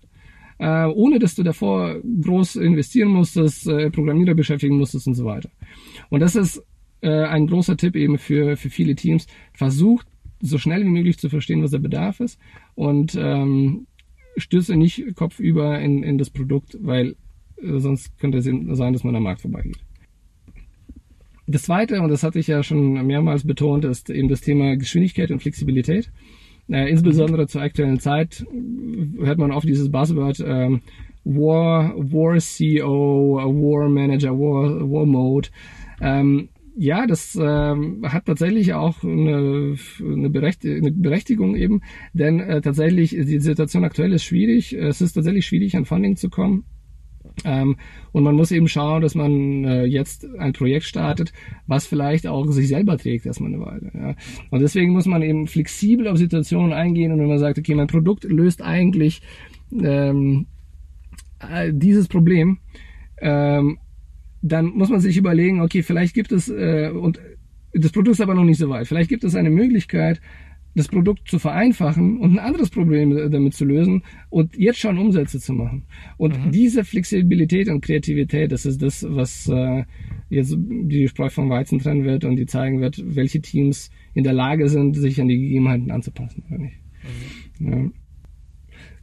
äh, 0.57 0.85
ohne 0.85 1.19
dass 1.19 1.35
du 1.35 1.43
davor 1.43 2.01
groß 2.01 2.55
investieren 2.57 3.09
musstest, 3.09 3.67
äh, 3.67 3.89
Programmierer 3.89 4.33
beschäftigen 4.33 4.77
musstest 4.77 5.07
und 5.07 5.15
so 5.15 5.25
weiter. 5.25 5.49
Und 6.09 6.21
das 6.21 6.35
ist 6.35 6.63
äh, 7.01 7.09
ein 7.09 7.47
großer 7.47 7.77
Tipp 7.77 7.95
eben 7.95 8.17
für, 8.17 8.55
für 8.57 8.69
viele 8.69 8.95
Teams. 8.95 9.27
Versucht 9.53 10.07
so 10.41 10.57
schnell 10.57 10.83
wie 10.83 10.89
möglich 10.89 11.17
zu 11.17 11.29
verstehen, 11.29 11.61
was 11.61 11.71
der 11.71 11.79
Bedarf 11.79 12.19
ist 12.19 12.39
und 12.75 13.15
ähm, 13.15 13.87
stürze 14.37 14.75
nicht 14.75 15.15
kopfüber 15.15 15.79
in, 15.79 16.03
in 16.03 16.17
das 16.17 16.29
Produkt, 16.29 16.77
weil 16.81 17.15
äh, 17.61 17.79
sonst 17.79 18.17
könnte 18.19 18.37
es 18.37 18.45
sein, 18.45 18.93
dass 18.93 19.03
man 19.03 19.15
am 19.15 19.23
Markt 19.23 19.41
vorbeigeht. 19.41 19.84
Das 21.47 21.63
zweite, 21.63 22.01
und 22.01 22.09
das 22.09 22.23
hatte 22.23 22.39
ich 22.39 22.47
ja 22.47 22.63
schon 22.63 23.05
mehrmals 23.05 23.45
betont, 23.45 23.85
ist 23.85 24.09
eben 24.09 24.29
das 24.29 24.41
Thema 24.41 24.75
Geschwindigkeit 24.77 25.31
und 25.31 25.41
Flexibilität. 25.41 26.11
Äh, 26.69 26.89
insbesondere 26.89 27.47
zur 27.47 27.61
aktuellen 27.61 27.99
Zeit 27.99 28.45
hört 29.19 29.37
man 29.37 29.51
oft 29.51 29.67
dieses 29.67 29.91
Buzzword 29.91 30.43
ähm, 30.45 30.81
War, 31.23 31.93
War 31.95 32.37
CEO, 32.39 33.35
War 33.35 33.89
Manager, 33.89 34.31
War, 34.31 34.81
War 34.89 35.05
Mode. 35.05 35.49
Ähm, 36.01 36.49
ja, 36.77 37.07
das 37.07 37.37
ähm, 37.41 38.01
hat 38.03 38.25
tatsächlich 38.25 38.73
auch 38.73 39.03
eine, 39.03 39.75
eine 40.01 40.29
Berechtigung 40.29 41.55
eben, 41.55 41.81
denn 42.13 42.41
äh, 42.41 42.61
tatsächlich 42.61 43.11
die 43.11 43.39
Situation 43.39 43.85
aktuell 43.85 44.11
ist 44.11 44.25
schwierig. 44.25 44.73
Es 44.73 44.99
ist 44.99 45.13
tatsächlich 45.13 45.45
schwierig, 45.45 45.77
an 45.77 45.85
Funding 45.85 46.17
zu 46.17 46.29
kommen. 46.29 46.65
Ähm, 47.43 47.75
und 48.11 48.23
man 48.23 48.35
muss 48.35 48.51
eben 48.51 48.67
schauen, 48.67 49.01
dass 49.01 49.15
man 49.15 49.65
äh, 49.65 49.85
jetzt 49.85 50.27
ein 50.37 50.53
Projekt 50.53 50.85
startet, 50.85 51.33
was 51.67 51.85
vielleicht 51.85 52.27
auch 52.27 52.45
sich 52.51 52.67
selber 52.67 52.97
trägt 52.97 53.25
erstmal 53.25 53.53
eine 53.53 53.61
Weile. 53.63 53.91
Ja. 53.93 54.15
Und 54.51 54.61
deswegen 54.61 54.93
muss 54.93 55.05
man 55.05 55.21
eben 55.21 55.47
flexibel 55.47 56.07
auf 56.07 56.17
Situationen 56.17 56.73
eingehen 56.73 57.11
und 57.11 57.19
wenn 57.19 57.27
man 57.27 57.39
sagt, 57.39 57.57
okay, 57.57 57.75
mein 57.75 57.87
Produkt 57.87 58.23
löst 58.23 58.61
eigentlich 58.61 59.21
ähm, 59.71 60.47
äh, 61.39 61.71
dieses 61.73 62.07
Problem, 62.07 62.59
ähm, 63.19 63.79
dann 64.41 64.67
muss 64.67 64.89
man 64.89 64.99
sich 64.99 65.17
überlegen, 65.17 65.61
okay, 65.61 65.83
vielleicht 65.83 66.13
gibt 66.13 66.31
es, 66.31 66.49
äh, 66.49 66.89
und 66.89 67.19
das 67.73 67.91
Produkt 67.91 68.13
ist 68.13 68.21
aber 68.21 68.35
noch 68.35 68.43
nicht 68.43 68.59
so 68.59 68.69
weit, 68.69 68.87
vielleicht 68.87 69.09
gibt 69.09 69.23
es 69.23 69.35
eine 69.35 69.49
Möglichkeit, 69.49 70.21
das 70.75 70.89
Produkt 70.89 71.29
zu 71.29 71.39
vereinfachen 71.39 72.17
und 72.17 72.33
ein 72.33 72.39
anderes 72.39 72.69
Problem 72.69 73.31
damit 73.31 73.53
zu 73.53 73.65
lösen 73.65 74.03
und 74.29 74.57
jetzt 74.57 74.79
schon 74.79 74.97
Umsätze 74.97 75.39
zu 75.39 75.53
machen. 75.53 75.85
Und 76.17 76.37
mhm. 76.37 76.51
diese 76.51 76.83
Flexibilität 76.83 77.69
und 77.69 77.81
Kreativität, 77.81 78.51
das 78.51 78.65
ist 78.65 78.81
das, 78.81 79.05
was 79.07 79.47
äh, 79.47 79.83
jetzt 80.29 80.55
die 80.57 81.07
Spreu 81.07 81.29
vom 81.29 81.49
Weizen 81.49 81.79
trennen 81.79 82.03
wird 82.03 82.25
und 82.25 82.35
die 82.35 82.45
zeigen 82.45 82.81
wird, 82.81 83.01
welche 83.05 83.41
Teams 83.41 83.89
in 84.13 84.23
der 84.23 84.33
Lage 84.33 84.67
sind, 84.67 84.95
sich 84.95 85.21
an 85.21 85.29
die 85.29 85.39
Gegebenheiten 85.39 85.91
anzupassen 85.91 86.43
oder 86.49 86.57
nicht. 86.57 86.77
Mhm. 87.59 87.71
Ja. 87.71 87.91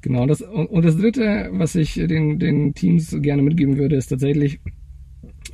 Genau, 0.03 0.27
das 0.27 0.43
und, 0.43 0.67
und 0.67 0.85
das 0.85 0.97
dritte, 0.97 1.49
was 1.53 1.77
ich 1.77 1.95
den, 1.95 2.39
den 2.39 2.75
Teams 2.75 3.17
gerne 3.23 3.41
mitgeben 3.41 3.79
würde, 3.79 3.97
ist 3.97 4.09
tatsächlich, 4.09 4.61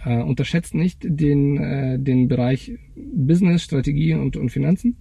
äh, 0.04 0.22
unterschätzt 0.22 0.74
nicht 0.74 1.04
den, 1.04 1.58
äh, 1.58 1.98
den 1.98 2.28
Bereich 2.28 2.72
Business, 2.96 3.62
Strategie 3.62 4.14
und, 4.14 4.36
und 4.36 4.50
Finanzen. 4.50 4.96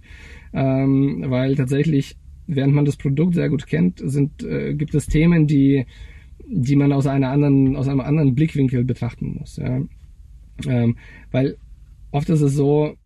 Ähm, 0.52 1.24
weil 1.28 1.54
tatsächlich, 1.56 2.16
während 2.46 2.74
man 2.74 2.84
das 2.84 2.96
Produkt 2.96 3.34
sehr 3.34 3.48
gut 3.48 3.66
kennt, 3.66 4.00
sind, 4.04 4.42
äh, 4.42 4.74
gibt 4.74 4.94
es 4.94 5.06
Themen, 5.06 5.46
die, 5.46 5.86
die 6.46 6.76
man 6.76 6.92
aus 6.92 7.06
einer 7.06 7.30
anderen, 7.30 7.76
aus 7.76 7.88
einem 7.88 8.00
anderen 8.00 8.34
Blickwinkel 8.34 8.84
betrachten 8.84 9.36
muss. 9.38 9.56
Ja. 9.56 9.82
Ähm, 10.66 10.96
weil 11.30 11.56
oft 12.10 12.28
ist 12.30 12.40
es 12.40 12.54
so, 12.54 12.96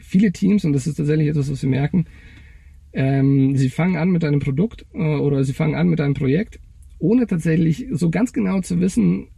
viele 0.00 0.32
Teams, 0.32 0.64
und 0.64 0.72
das 0.72 0.86
ist 0.86 0.96
tatsächlich 0.96 1.28
etwas, 1.28 1.50
was 1.50 1.62
wir 1.62 1.70
merken, 1.70 2.06
ähm, 2.92 3.56
sie 3.56 3.68
fangen 3.68 3.96
an 3.96 4.10
mit 4.10 4.24
einem 4.24 4.40
Produkt 4.40 4.84
äh, 4.92 5.16
oder 5.16 5.44
sie 5.44 5.52
fangen 5.52 5.76
an 5.76 5.88
mit 5.88 6.00
einem 6.00 6.14
Projekt, 6.14 6.58
ohne 6.98 7.26
tatsächlich 7.26 7.86
so 7.92 8.10
ganz 8.10 8.32
genau 8.32 8.60
zu 8.60 8.80
wissen, 8.80 9.28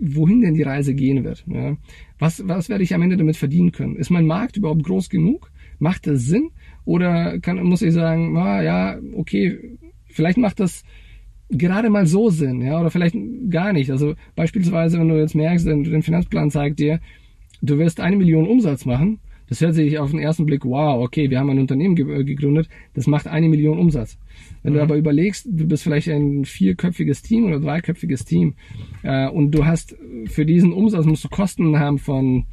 wohin 0.00 0.40
denn 0.40 0.54
die 0.54 0.62
Reise 0.62 0.94
gehen 0.94 1.24
wird. 1.24 1.44
Ja. 1.48 1.76
Was, 2.18 2.46
was 2.46 2.68
werde 2.68 2.84
ich 2.84 2.94
am 2.94 3.02
Ende 3.02 3.16
damit 3.16 3.36
verdienen 3.36 3.72
können? 3.72 3.96
Ist 3.96 4.10
mein 4.10 4.26
Markt 4.26 4.56
überhaupt 4.56 4.84
groß 4.84 5.08
genug? 5.08 5.50
Macht 5.78 6.06
das 6.06 6.22
Sinn? 6.22 6.50
Oder 6.84 7.38
kann, 7.40 7.62
muss 7.62 7.82
ich 7.82 7.92
sagen, 7.92 8.36
ah, 8.36 8.62
ja, 8.62 8.98
okay, 9.14 9.76
vielleicht 10.06 10.38
macht 10.38 10.60
das 10.60 10.84
gerade 11.50 11.90
mal 11.90 12.06
so 12.06 12.30
Sinn, 12.30 12.60
ja, 12.60 12.80
oder 12.80 12.90
vielleicht 12.90 13.16
gar 13.50 13.72
nicht. 13.72 13.90
Also 13.90 14.14
beispielsweise, 14.36 14.98
wenn 14.98 15.08
du 15.08 15.18
jetzt 15.18 15.34
merkst, 15.34 15.66
den 15.66 16.02
Finanzplan 16.02 16.50
zeigt 16.50 16.78
dir, 16.78 17.00
du 17.62 17.78
wirst 17.78 18.00
eine 18.00 18.16
Million 18.16 18.46
Umsatz 18.46 18.84
machen, 18.84 19.20
das 19.48 19.62
hört 19.62 19.74
sich 19.74 19.98
auf 19.98 20.10
den 20.10 20.20
ersten 20.20 20.44
Blick, 20.44 20.64
wow, 20.64 21.02
okay, 21.02 21.30
wir 21.30 21.38
haben 21.38 21.48
ein 21.48 21.58
Unternehmen 21.58 21.96
ge 21.96 22.22
gegründet, 22.24 22.68
das 22.94 23.06
macht 23.06 23.26
eine 23.26 23.48
Million 23.48 23.78
Umsatz. 23.78 24.18
Wenn 24.62 24.72
mhm. 24.72 24.76
du 24.76 24.82
aber 24.82 24.96
überlegst, 24.96 25.46
du 25.50 25.66
bist 25.66 25.82
vielleicht 25.82 26.08
ein 26.08 26.44
vierköpfiges 26.44 27.22
Team 27.22 27.46
oder 27.46 27.60
dreiköpfiges 27.60 28.24
Team 28.26 28.54
äh, 29.02 29.28
und 29.28 29.52
du 29.52 29.64
hast 29.64 29.96
für 30.26 30.44
diesen 30.44 30.72
Umsatz 30.72 31.06
musst 31.06 31.24
du 31.24 31.28
Kosten 31.28 31.78
haben 31.78 31.98
von 31.98 32.44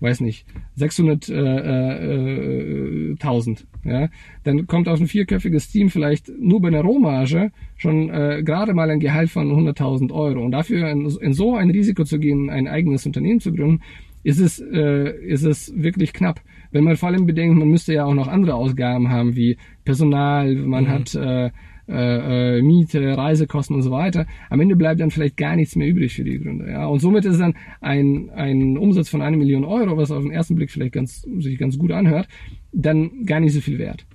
weiß 0.00 0.20
nicht, 0.20 0.46
600.000, 0.78 1.32
äh, 1.32 3.10
äh, 3.10 3.12
1000, 3.12 3.66
ja, 3.84 4.08
dann 4.44 4.66
kommt 4.66 4.88
auf 4.88 5.00
ein 5.00 5.06
vierköpfiges 5.06 5.70
Team 5.70 5.88
vielleicht 5.88 6.28
nur 6.28 6.60
bei 6.60 6.68
einer 6.68 6.82
Rohmarge 6.82 7.50
schon 7.76 8.10
äh, 8.10 8.42
gerade 8.44 8.74
mal 8.74 8.90
ein 8.90 9.00
Gehalt 9.00 9.30
von 9.30 9.50
100.000 9.50 10.12
Euro. 10.12 10.44
Und 10.44 10.52
dafür 10.52 10.88
in, 10.90 11.08
in, 11.20 11.32
so 11.32 11.54
ein 11.54 11.70
Risiko 11.70 12.04
zu 12.04 12.18
gehen, 12.18 12.50
ein 12.50 12.68
eigenes 12.68 13.06
Unternehmen 13.06 13.40
zu 13.40 13.52
gründen, 13.52 13.82
ist 14.22 14.40
es, 14.40 14.60
äh, 14.60 15.16
ist 15.24 15.44
es 15.44 15.72
wirklich 15.76 16.12
knapp. 16.12 16.40
Wenn 16.70 16.84
man 16.84 16.96
vor 16.96 17.08
allem 17.08 17.26
bedenkt, 17.26 17.56
man 17.56 17.68
müsste 17.68 17.94
ja 17.94 18.04
auch 18.04 18.14
noch 18.14 18.28
andere 18.28 18.54
Ausgaben 18.54 19.08
haben, 19.08 19.36
wie 19.36 19.56
Personal, 19.84 20.54
man 20.54 20.84
mhm. 20.84 20.88
hat 20.88 21.14
äh, 21.14 21.50
äh, 21.88 22.58
äh, 22.58 22.62
Miete, 22.62 23.16
Reisekosten 23.16 23.76
und 23.76 23.82
so 23.82 23.90
weiter. 23.90 24.26
Am 24.50 24.60
Ende 24.60 24.76
bleibt 24.76 25.00
dann 25.00 25.10
vielleicht 25.10 25.36
gar 25.36 25.56
nichts 25.56 25.74
mehr 25.74 25.88
übrig 25.88 26.14
für 26.14 26.24
die 26.24 26.38
Gründer. 26.38 26.70
Ja? 26.70 26.86
Und 26.86 27.00
somit 27.00 27.24
ist 27.24 27.40
dann 27.40 27.54
ein, 27.80 28.30
ein 28.30 28.76
Umsatz 28.76 29.08
von 29.08 29.22
einer 29.22 29.36
Million 29.36 29.64
Euro, 29.64 29.96
was 29.96 30.10
auf 30.10 30.22
den 30.22 30.32
ersten 30.32 30.54
Blick 30.54 30.70
vielleicht 30.70 30.92
ganz, 30.92 31.26
sich 31.38 31.58
ganz 31.58 31.78
gut 31.78 31.92
anhört, 31.92 32.28
dann 32.72 33.24
gar 33.24 33.40
nicht 33.40 33.54
so 33.54 33.60
viel 33.60 33.78
wert. 33.78 34.06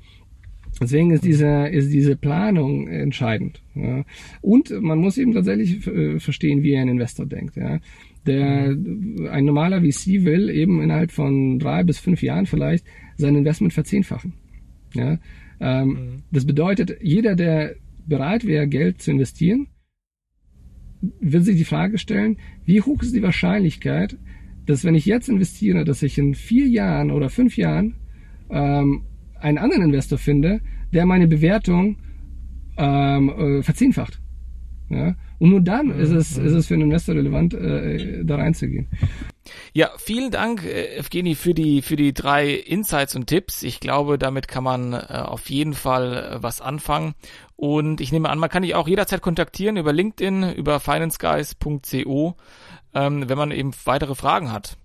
Deswegen 0.82 1.12
ist 1.12 1.24
diese, 1.24 1.68
ist 1.68 1.92
diese 1.92 2.16
Planung 2.16 2.88
entscheidend. 2.88 3.62
Ja. 3.76 4.04
Und 4.42 4.72
man 4.82 5.00
muss 5.00 5.18
eben 5.18 5.34
tatsächlich 5.34 5.86
äh, 5.88 6.20
verstehen, 6.20 6.64
wie 6.64 6.76
ein 6.78 6.88
Investor 6.88 7.26
denkt. 7.26 7.56
Ja. 7.56 7.80
Der, 8.26 8.76
ein 9.32 9.46
normaler 9.46 9.82
VC 9.82 10.24
will 10.24 10.50
eben 10.50 10.82
innerhalb 10.82 11.12
von 11.12 11.60
drei 11.60 11.84
bis 11.84 12.00
fünf 12.00 12.24
Jahren 12.24 12.46
vielleicht 12.46 12.86
sein 13.18 13.36
Investment 13.36 13.74
verzehnfachen. 13.74 14.34
Ja? 14.94 15.18
Ähm, 15.64 15.88
mhm. 15.88 16.24
Das 16.30 16.46
bedeutet, 16.46 16.98
jeder, 17.02 17.36
der 17.36 17.76
bereit 18.06 18.46
wäre, 18.46 18.68
Geld 18.68 19.02
zu 19.02 19.12
investieren, 19.12 19.68
wird 21.22 21.46
sich 21.46 21.56
die 21.56 21.64
Frage 21.64 21.98
stellen, 21.98 22.38
wie 22.66 22.82
hoch 22.82 23.02
ist 23.02 23.16
die 23.16 23.24
Wahrscheinlichkeit, 23.24 24.18
dass 24.66 24.84
wenn 24.84 24.96
ich 24.96 25.06
jetzt 25.06 25.30
investiere, 25.30 25.86
dass 25.86 26.04
ich 26.04 26.18
in 26.18 26.36
vier 26.36 26.68
Jahren 26.68 27.12
oder 27.12 27.30
fünf 27.30 27.56
Jahren 27.56 27.96
ähm, 28.50 29.04
einen 29.40 29.58
anderen 29.58 29.84
Investor 29.84 30.18
finde, 30.18 30.60
der 30.94 31.06
meine 31.06 31.28
Bewertung 31.28 31.98
ähm, 32.78 33.30
äh, 33.30 33.64
verzehnfacht. 33.64 34.22
Ja? 34.90 35.16
Und 35.40 35.50
nur 35.50 35.62
dann 35.62 35.92
ist 35.92 36.12
es, 36.12 36.38
ist 36.38 36.54
es 36.54 36.68
für 36.68 36.74
einen 36.74 36.84
Investor 36.84 37.16
relevant, 37.16 37.54
äh, 37.54 38.24
da 38.26 38.36
reinzugehen. 38.36 38.88
Ja, 39.74 39.90
vielen 39.98 40.32
Dank, 40.32 40.64
äh, 40.64 40.98
Evgeny, 40.98 41.36
für 41.36 41.54
die, 41.54 41.82
für 41.82 41.96
die 41.96 42.14
drei 42.14 42.52
Insights 42.52 43.16
und 43.16 43.28
Tipps. 43.28 43.64
Ich 43.64 43.80
glaube, 43.80 44.18
damit 44.18 44.48
kann 44.48 44.64
man 44.64 44.94
äh, 44.94 44.98
auf 44.98 45.50
jeden 45.50 45.74
Fall 45.74 46.14
äh, 46.38 46.44
was 46.44 46.62
anfangen. 46.62 47.14
Und 47.56 48.02
ich 48.02 48.12
nehme 48.12 48.30
an, 48.30 48.40
man 48.40 48.50
kann 48.50 48.64
dich 48.64 48.76
auch 48.76 48.88
jederzeit 48.88 49.22
kontaktieren 49.22 49.78
über 49.78 49.94
LinkedIn, 49.94 50.54
über 50.54 50.80
financeguys.co, 50.80 52.36
ähm, 52.94 53.30
wenn 53.30 53.38
man 53.38 53.52
eben 53.52 53.72
weitere 53.86 54.16
Fragen 54.16 54.52
hat. 54.52 54.78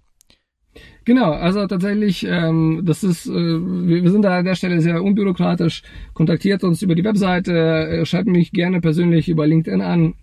Genau, 1.04 1.32
also 1.32 1.66
tatsächlich, 1.66 2.26
ähm, 2.28 2.82
das 2.84 3.02
ist, 3.02 3.26
äh, 3.26 3.32
wir, 3.32 4.02
wir 4.02 4.10
sind 4.10 4.22
da 4.22 4.38
an 4.38 4.44
der 4.44 4.54
Stelle 4.54 4.80
sehr 4.80 5.02
unbürokratisch. 5.02 5.82
Kontaktiert 6.12 6.64
uns 6.64 6.82
über 6.82 6.94
die 6.94 7.04
Webseite, 7.04 7.52
äh, 7.52 8.04
schreibt 8.04 8.28
mich 8.28 8.52
gerne 8.52 8.80
persönlich 8.80 9.28
über 9.28 9.46
LinkedIn 9.46 9.80
an. 9.80 10.14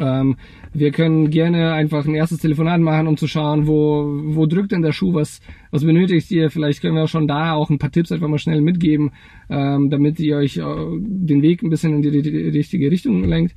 Ähm, 0.00 0.36
wir 0.72 0.90
können 0.90 1.30
gerne 1.30 1.72
einfach 1.72 2.06
ein 2.06 2.14
erstes 2.14 2.38
Telefonat 2.38 2.80
machen, 2.80 3.06
um 3.06 3.16
zu 3.16 3.26
schauen, 3.26 3.66
wo, 3.66 4.04
wo 4.34 4.46
drückt 4.46 4.72
denn 4.72 4.82
der 4.82 4.92
Schuh, 4.92 5.14
was, 5.14 5.40
was 5.70 5.84
benötigt 5.84 6.30
ihr. 6.30 6.50
Vielleicht 6.50 6.80
können 6.80 6.94
wir 6.94 7.04
auch 7.04 7.08
schon 7.08 7.28
da 7.28 7.52
auch 7.52 7.70
ein 7.70 7.78
paar 7.78 7.90
Tipps 7.90 8.12
einfach 8.12 8.28
mal 8.28 8.38
schnell 8.38 8.60
mitgeben, 8.60 9.12
ähm, 9.50 9.90
damit 9.90 10.18
ihr 10.20 10.36
euch 10.36 10.56
äh, 10.56 10.62
den 10.64 11.42
Weg 11.42 11.62
ein 11.62 11.70
bisschen 11.70 11.94
in 11.94 12.02
die, 12.02 12.22
die 12.22 12.48
richtige 12.48 12.90
Richtung 12.90 13.24
lenkt. 13.24 13.54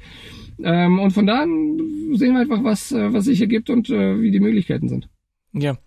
Ähm, 0.63 0.99
und 0.99 1.11
von 1.11 1.25
da 1.25 1.43
an 1.43 1.77
sehen 2.13 2.33
wir 2.33 2.41
einfach, 2.41 2.63
was, 2.63 2.91
äh, 2.91 3.13
was 3.13 3.25
sich 3.25 3.41
ergibt 3.41 3.69
und 3.69 3.89
äh, 3.89 4.21
wie 4.21 4.31
die 4.31 4.39
Möglichkeiten 4.39 4.87
sind. 4.87 5.09
Ja. 5.53 5.77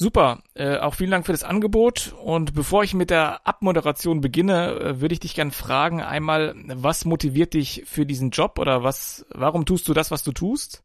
Super, 0.00 0.44
äh, 0.54 0.76
auch 0.76 0.94
vielen 0.94 1.10
Dank 1.10 1.26
für 1.26 1.32
das 1.32 1.42
Angebot. 1.42 2.14
Und 2.22 2.54
bevor 2.54 2.84
ich 2.84 2.94
mit 2.94 3.10
der 3.10 3.44
Abmoderation 3.48 4.20
beginne, 4.20 4.78
äh, 4.78 5.00
würde 5.00 5.14
ich 5.14 5.18
dich 5.18 5.34
gern 5.34 5.50
fragen, 5.50 6.00
einmal, 6.00 6.54
was 6.66 7.04
motiviert 7.04 7.54
dich 7.54 7.82
für 7.84 8.06
diesen 8.06 8.30
Job 8.30 8.60
oder 8.60 8.84
was, 8.84 9.26
warum 9.30 9.66
tust 9.66 9.88
du 9.88 9.94
das, 9.94 10.12
was 10.12 10.22
du 10.22 10.30
tust? 10.30 10.84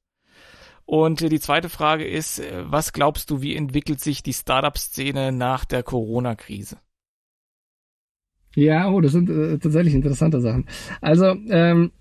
Und 0.85 1.21
äh, 1.21 1.29
die 1.29 1.39
zweite 1.39 1.69
Frage 1.69 2.07
ist, 2.07 2.39
äh, 2.39 2.63
was 2.65 2.91
glaubst 2.91 3.29
du, 3.29 3.43
wie 3.43 3.55
entwickelt 3.55 3.99
sich 3.99 4.23
die 4.23 4.33
Startup-Szene 4.33 5.31
nach 5.31 5.63
der 5.63 5.83
Corona-Krise? 5.83 6.79
Ja, 8.55 8.89
oh, 8.89 8.99
das 8.99 9.11
sind 9.11 9.29
äh, 9.29 9.59
tatsächlich 9.59 9.93
interessante 9.93 10.41
Sachen. 10.41 10.65
Also, 11.01 11.35
ähm, 11.51 11.91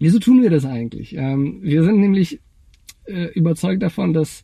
wieso 0.00 0.18
tun 0.18 0.42
wir 0.42 0.50
das 0.50 0.64
eigentlich? 0.64 1.14
Ähm, 1.14 1.60
wir 1.62 1.84
sind 1.84 2.00
nämlich 2.00 2.40
äh, 3.04 3.26
überzeugt 3.34 3.84
davon, 3.84 4.12
dass 4.12 4.42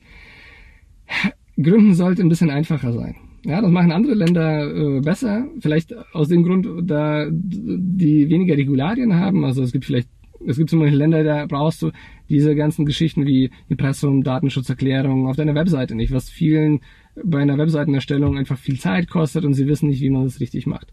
Gründen 1.57 1.95
sollte 1.95 2.23
ein 2.23 2.29
bisschen 2.29 2.51
einfacher 2.51 2.93
sein. 2.93 3.17
Ja, 3.45 3.61
das 3.61 3.71
machen 3.71 3.93
andere 3.93 4.15
Länder 4.15 4.75
äh, 4.75 5.01
besser. 5.01 5.47
Vielleicht 5.61 5.95
aus 6.13 6.29
dem 6.29 6.43
Grund, 6.43 6.67
da 6.83 7.29
die 7.31 8.29
weniger 8.29 8.57
Regularien 8.57 9.15
haben. 9.15 9.45
Also 9.45 9.63
es 9.63 9.73
gibt 9.73 9.85
vielleicht, 9.85 10.09
es 10.47 10.57
gibt 10.57 10.69
zum 10.69 10.81
Beispiel 10.81 10.99
Länder, 10.99 11.23
da 11.23 11.47
brauchst 11.47 11.81
du 11.83 11.93
diese 12.29 12.57
ganzen 12.57 12.85
Geschichten 12.85 13.25
wie 13.25 13.51
Impressum, 13.69 14.25
Datenschutzerklärung 14.25 15.29
auf 15.29 15.37
deiner 15.37 15.55
Webseite 15.55 15.95
nicht, 15.95 16.13
was 16.13 16.29
vielen 16.29 16.81
bei 17.25 17.39
einer 17.39 17.57
Webseitenerstellung 17.57 18.37
einfach 18.37 18.59
viel 18.59 18.79
Zeit 18.79 19.09
kostet 19.09 19.45
und 19.45 19.55
sie 19.55 19.67
wissen 19.67 19.89
nicht, 19.89 20.03
wie 20.03 20.11
man 20.11 20.25
das 20.25 20.41
richtig 20.41 20.67
macht. 20.67 20.93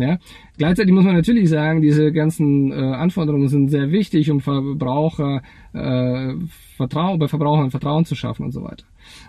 Ja? 0.00 0.18
Gleichzeitig 0.58 0.92
muss 0.92 1.04
man 1.04 1.14
natürlich 1.14 1.48
sagen, 1.48 1.80
diese 1.80 2.12
ganzen 2.12 2.72
äh, 2.72 2.74
Anforderungen 2.74 3.48
sind 3.48 3.70
sehr 3.70 3.90
wichtig, 3.90 4.30
um 4.30 4.40
Verbraucher 4.40 5.42
äh, 5.72 6.34
Vertrauen, 6.76 7.18
bei 7.18 7.28
Verbrauchern 7.28 7.70
Vertrauen 7.70 8.04
zu 8.04 8.14
schaffen 8.14 8.44
und 8.44 8.52
so 8.52 8.62
weiter. 8.62 8.84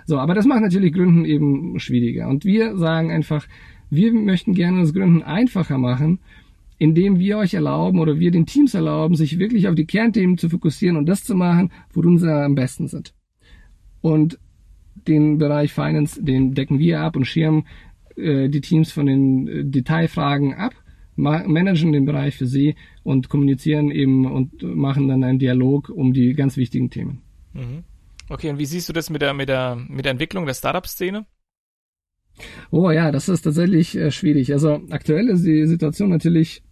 So, 0.05 0.17
aber 0.17 0.33
das 0.33 0.45
macht 0.45 0.61
natürlich 0.61 0.93
Gründen 0.93 1.25
eben 1.25 1.79
schwieriger. 1.79 2.27
Und 2.27 2.45
wir 2.45 2.77
sagen 2.77 3.11
einfach, 3.11 3.47
wir 3.89 4.13
möchten 4.13 4.53
gerne 4.53 4.81
das 4.81 4.93
Gründen 4.93 5.21
einfacher 5.21 5.77
machen, 5.77 6.19
indem 6.77 7.19
wir 7.19 7.37
euch 7.37 7.53
erlauben 7.53 7.99
oder 7.99 8.19
wir 8.19 8.31
den 8.31 8.45
Teams 8.45 8.73
erlauben, 8.73 9.15
sich 9.15 9.39
wirklich 9.39 9.67
auf 9.67 9.75
die 9.75 9.85
Kernthemen 9.85 10.37
zu 10.37 10.49
fokussieren 10.49 10.97
und 10.97 11.07
das 11.07 11.23
zu 11.23 11.35
machen, 11.35 11.71
worin 11.93 12.17
sie 12.17 12.31
am 12.31 12.55
besten 12.55 12.87
sind. 12.87 13.13
Und 14.01 14.39
den 15.07 15.37
Bereich 15.37 15.73
Finance, 15.73 16.21
den 16.23 16.53
decken 16.53 16.79
wir 16.79 17.01
ab 17.01 17.15
und 17.15 17.25
schirmen 17.25 17.65
äh, 18.17 18.49
die 18.49 18.61
Teams 18.61 18.91
von 18.91 19.05
den 19.05 19.47
äh, 19.47 19.65
Detailfragen 19.65 20.53
ab, 20.53 20.73
managen 21.15 21.93
den 21.93 22.05
Bereich 22.05 22.35
für 22.35 22.45
sie 22.45 22.75
und 23.03 23.29
kommunizieren 23.29 23.89
eben 23.89 24.29
und 24.29 24.63
machen 24.63 25.07
dann 25.07 25.23
einen 25.23 25.39
Dialog 25.39 25.89
um 25.89 26.11
die 26.13 26.33
ganz 26.33 26.57
wichtigen 26.57 26.89
Themen. 26.89 27.21
Mhm. 27.53 27.83
Okay, 28.27 28.49
und 28.49 28.59
wie 28.59 28.65
siehst 28.65 28.89
du 28.89 28.93
das 28.93 29.09
mit 29.09 29.21
der, 29.21 29.33
mit 29.33 29.47
der, 29.49 29.75
mit 29.75 30.03
der 30.05 30.11
Entwicklung 30.11 30.45
der 30.45 30.55
Startup-Szene? 30.55 31.25
Oh 32.69 32.91
ja, 32.91 33.11
das 33.11 33.29
ist 33.29 33.43
tatsächlich 33.43 33.95
äh, 33.95 34.11
schwierig. 34.11 34.51
Also 34.51 34.81
aktuell 34.89 35.29
ist 35.29 35.45
die 35.45 35.65
Situation 35.65 36.09
natürlich 36.09 36.63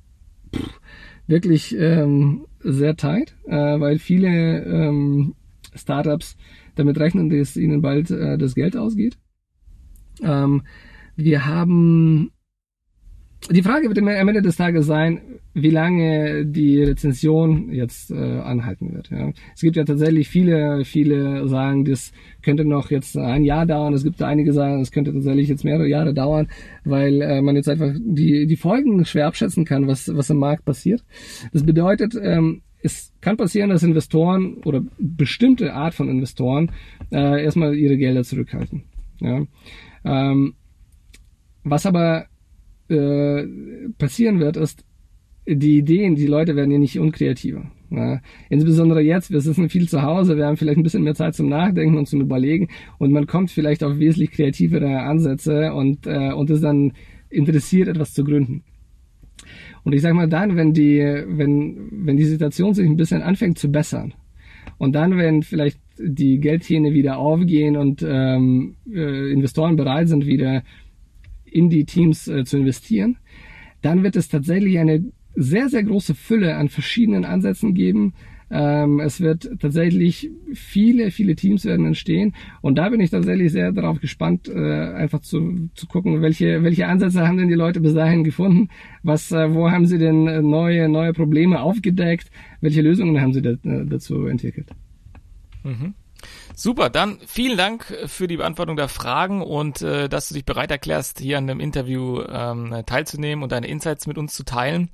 pff, 0.54 0.80
wirklich 1.28 1.76
ähm, 1.78 2.48
sehr 2.60 2.96
tight, 2.96 3.36
äh, 3.46 3.80
weil 3.80 4.00
viele 4.00 4.64
ähm, 4.64 5.36
Startups 5.74 6.38
damit 6.76 7.00
rechnen, 7.00 7.30
dass 7.30 7.56
ihnen 7.56 7.82
bald 7.82 8.12
äh, 8.12 8.38
das 8.38 8.56
Geld 8.56 8.76
ausgeht. 8.76 9.18
Ähm, 10.22 10.64
wir 11.16 11.46
haben 11.46 12.32
die 13.52 13.62
Frage 13.62 13.90
wird 13.90 13.98
am 13.98 14.08
Ende 14.08 14.42
des 14.42 14.56
Tages 14.56 14.86
sein, 14.86 15.20
wie 15.54 15.70
lange 15.70 16.46
die 16.46 16.82
Rezension 16.82 17.72
jetzt 17.72 18.10
äh, 18.10 18.16
anhalten 18.16 18.94
wird. 18.94 19.10
Ja. 19.10 19.32
Es 19.54 19.62
gibt 19.62 19.76
ja 19.76 19.84
tatsächlich 19.84 20.30
viele, 20.30 20.86
viele 20.86 21.48
sagen, 21.48 21.86
das 21.86 22.12
könnte 22.42 22.66
noch 22.66 22.90
jetzt 22.90 23.18
ein 23.18 23.44
Jahr 23.44 23.66
dauern. 23.66 23.94
Es 23.94 24.04
gibt 24.04 24.22
einige 24.22 24.54
sagen, 24.54 24.82
es 24.82 24.92
könnte 24.92 25.14
tatsächlich 25.14 25.50
jetzt 25.50 25.66
mehrere 25.66 25.88
Jahre 25.88 26.14
dauern, 26.14 26.48
weil 26.86 27.22
äh, 27.22 27.42
man 27.42 27.56
jetzt 27.56 27.70
einfach 27.70 27.94
die, 28.00 28.48
die 28.48 28.56
Folgen 28.56 29.06
schwer 29.06 29.28
abschätzen 29.28 29.66
kann, 29.66 29.88
was, 29.88 30.10
was 30.16 30.30
im 30.30 30.38
Markt 30.38 30.66
passiert. 30.66 31.04
Das 31.52 31.64
bedeutet, 31.64 32.16
ähm, 32.20 32.62
es 32.82 33.14
kann 33.22 33.38
passieren, 33.38 33.70
dass 33.70 33.84
Investoren 33.84 34.56
oder 34.66 34.84
bestimmte 34.98 35.74
Art 35.74 35.94
von 35.94 36.10
Investoren 36.10 36.72
äh, 37.12 37.44
erstmal 37.44 37.76
ihre 37.76 37.98
Gelder 37.98 38.24
zurückhalten. 38.24 38.84
Ja. 39.20 39.46
Ähm, 40.06 40.56
was 41.64 41.86
aber 41.86 42.26
äh, 42.90 43.46
passieren 43.98 44.40
wird, 44.40 44.58
ist, 44.58 44.86
die 45.46 45.78
Ideen, 45.78 46.16
die 46.16 46.28
Leute 46.28 46.56
werden 46.56 46.72
ja 46.72 46.80
nicht 46.80 47.00
unkreativer. 47.00 47.70
Ja. 47.90 48.22
Insbesondere 48.50 49.02
jetzt, 49.02 49.30
wir 49.30 49.42
sitzen 49.42 49.70
viel 49.70 49.88
zu 49.88 50.02
Hause, 50.02 50.38
wir 50.38 50.48
haben 50.48 50.58
vielleicht 50.58 50.78
ein 50.78 50.84
bisschen 50.84 51.04
mehr 51.04 51.16
Zeit 51.16 51.36
zum 51.36 51.50
Nachdenken 51.50 51.98
und 51.98 52.08
zum 52.08 52.22
Überlegen 52.22 52.70
und 52.98 53.12
man 53.12 53.28
kommt 53.28 53.52
vielleicht 53.52 53.84
auf 53.84 54.00
wesentlich 54.00 54.32
kreativere 54.32 55.02
Ansätze 55.02 55.74
und, 55.74 56.08
äh, 56.08 56.32
und 56.32 56.50
ist 56.50 56.64
dann 56.64 56.94
interessiert, 57.30 57.88
etwas 57.88 58.14
zu 58.14 58.24
gründen. 58.24 58.64
Und 59.84 59.94
ich 59.94 60.02
sage 60.02 60.16
mal 60.16 60.30
dann, 60.30 60.56
wenn 60.56 60.74
die, 60.74 61.00
wenn, 61.00 61.90
wenn 61.92 62.18
die 62.18 62.26
Situation 62.26 62.74
sich 62.74 62.88
ein 62.88 62.96
bisschen 62.96 63.22
anfängt 63.22 63.60
zu 63.60 63.70
bessern 63.70 64.14
und 64.78 64.96
dann, 64.96 65.18
wenn 65.18 65.44
vielleicht 65.44 65.80
die 66.00 66.40
Geldhähne 66.40 66.94
wieder 66.94 67.18
aufgehen 67.18 67.78
und 67.78 68.04
ähm, 68.08 68.76
äh, 68.92 69.32
Investoren 69.32 69.76
bereit 69.76 70.08
sind, 70.08 70.26
wieder 70.26 70.64
in 71.54 71.70
die 71.70 71.86
Teams 71.86 72.28
äh, 72.28 72.44
zu 72.44 72.58
investieren, 72.58 73.18
dann 73.82 74.04
wird 74.04 74.16
es 74.16 74.30
tatsächlich 74.30 74.80
eine 74.80 75.06
sehr, 75.36 75.70
sehr 75.70 75.84
große 75.84 76.16
Fülle 76.16 76.56
an 76.56 76.70
verschiedenen 76.70 77.26
Ansätzen 77.26 77.74
geben. 77.74 78.14
Ähm, 78.52 79.00
es 79.00 79.20
wird 79.20 79.50
tatsächlich 79.60 80.30
viele, 80.54 81.10
viele 81.10 81.36
Teams 81.36 81.66
werden 81.66 81.88
entstehen. 81.88 82.34
Und 82.62 82.78
da 82.78 82.90
bin 82.90 83.02
ich 83.02 83.10
tatsächlich 83.10 83.52
sehr 83.52 83.72
darauf 83.72 84.00
gespannt, 84.00 84.48
äh, 84.48 84.94
einfach 84.94 85.22
zu, 85.22 85.70
zu 85.74 85.88
gucken, 85.88 86.22
welche, 86.22 86.64
welche 86.64 86.88
Ansätze 86.88 87.28
haben 87.28 87.38
denn 87.38 87.48
die 87.48 87.56
Leute 87.56 87.82
bis 87.82 87.96
dahin 87.96 88.24
gefunden? 88.24 88.70
Was, 89.02 89.32
äh, 89.32 89.54
wo 89.54 89.72
haben 89.72 89.88
sie 89.88 89.98
denn 89.98 90.48
neue, 90.48 90.88
neue 90.88 91.14
Probleme 91.14 91.62
aufgedeckt? 91.62 92.30
Welche 92.62 92.82
Lösungen 92.82 93.20
haben 93.20 93.34
sie 93.34 93.42
da, 93.42 93.52
äh, 93.52 93.86
dazu 93.86 94.28
entwickelt? 94.28 94.70
Mhm. 95.64 95.96
Super, 96.56 96.90
dann 96.90 97.18
vielen 97.26 97.58
Dank 97.58 97.86
für 98.06 98.28
die 98.28 98.38
Beantwortung 98.38 98.76
der 98.76 98.88
Fragen 98.88 99.42
und 99.42 99.82
äh, 99.82 100.08
dass 100.10 100.30
du 100.30 100.36
dich 100.36 100.46
bereit 100.46 100.72
erklärst, 100.72 101.20
hier 101.20 101.38
an 101.38 101.48
dem 101.48 101.60
Interview 101.60 102.22
ähm, 102.22 102.84
teilzunehmen 102.86 103.44
und 103.44 103.52
deine 103.52 103.68
Insights 103.68 104.08
mit 104.08 104.18
uns 104.18 104.34
zu 104.34 104.44
teilen. 104.44 104.90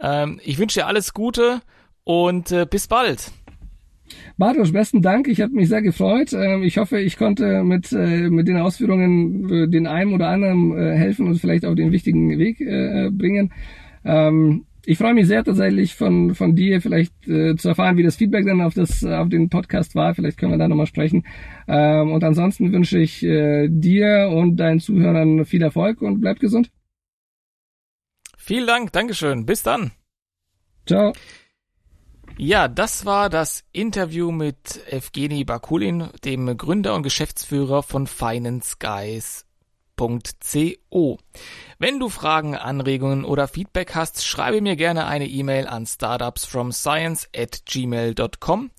Ähm, 0.00 0.40
ich 0.42 0.58
wünsche 0.58 0.80
dir 0.80 0.86
alles 0.86 1.14
Gute 1.14 1.60
und 2.04 2.52
äh, 2.52 2.66
bis 2.68 2.86
bald. 2.86 3.32
Bartosz, 4.36 4.72
besten 4.72 5.02
Dank. 5.02 5.28
Ich 5.28 5.40
habe 5.40 5.52
mich 5.52 5.68
sehr 5.68 5.82
gefreut. 5.82 6.32
Ähm, 6.32 6.62
ich 6.62 6.78
hoffe, 6.78 6.98
ich 7.00 7.16
konnte 7.16 7.62
mit, 7.64 7.92
äh, 7.92 8.30
mit 8.30 8.48
den 8.48 8.56
Ausführungen 8.58 9.50
äh, 9.50 9.68
den 9.68 9.86
einen 9.86 10.14
oder 10.14 10.28
anderen 10.28 10.76
äh, 10.78 10.96
helfen 10.96 11.26
und 11.26 11.38
vielleicht 11.38 11.64
auf 11.64 11.74
den 11.74 11.92
wichtigen 11.92 12.38
Weg 12.38 12.58
bringen. 12.58 13.52
Ich 14.90 14.96
freue 14.96 15.12
mich 15.12 15.26
sehr 15.26 15.44
tatsächlich 15.44 15.94
von, 15.94 16.34
von 16.34 16.56
dir 16.56 16.80
vielleicht 16.80 17.12
äh, 17.28 17.54
zu 17.56 17.68
erfahren, 17.68 17.98
wie 17.98 18.02
das 18.02 18.16
Feedback 18.16 18.46
dann 18.46 18.62
auf 18.62 18.72
das 18.72 19.04
auf 19.04 19.28
den 19.28 19.50
Podcast 19.50 19.94
war. 19.94 20.14
Vielleicht 20.14 20.38
können 20.38 20.52
wir 20.52 20.56
da 20.56 20.66
nochmal 20.66 20.86
sprechen. 20.86 21.26
Ähm, 21.66 22.10
und 22.10 22.24
ansonsten 22.24 22.72
wünsche 22.72 22.98
ich 22.98 23.22
äh, 23.22 23.68
dir 23.68 24.30
und 24.32 24.56
deinen 24.56 24.80
Zuhörern 24.80 25.44
viel 25.44 25.60
Erfolg 25.60 26.00
und 26.00 26.22
bleib 26.22 26.40
gesund. 26.40 26.70
Vielen 28.38 28.66
Dank, 28.66 28.90
Dankeschön. 28.92 29.44
Bis 29.44 29.62
dann. 29.62 29.90
Ciao. 30.86 31.12
Ja, 32.38 32.66
das 32.66 33.04
war 33.04 33.28
das 33.28 33.64
Interview 33.72 34.32
mit 34.32 34.80
Evgeny 34.90 35.44
Bakulin, 35.44 36.08
dem 36.24 36.56
Gründer 36.56 36.94
und 36.94 37.02
Geschäftsführer 37.02 37.82
von 37.82 38.06
Finance 38.06 38.76
Guys 38.78 39.47
startups.co. 39.98 41.18
Wenn 41.80 42.00
du 42.00 42.08
Fragen, 42.08 42.56
Anregungen 42.56 43.24
oder 43.24 43.46
Feedback 43.46 43.94
hast, 43.94 44.24
schreibe 44.24 44.60
mir 44.60 44.76
gerne 44.76 45.06
eine 45.06 45.26
E-Mail 45.26 45.66
an 45.66 45.86
startupsfromscience 45.86 47.28
at 47.36 47.64
gmail.com. 47.66 48.70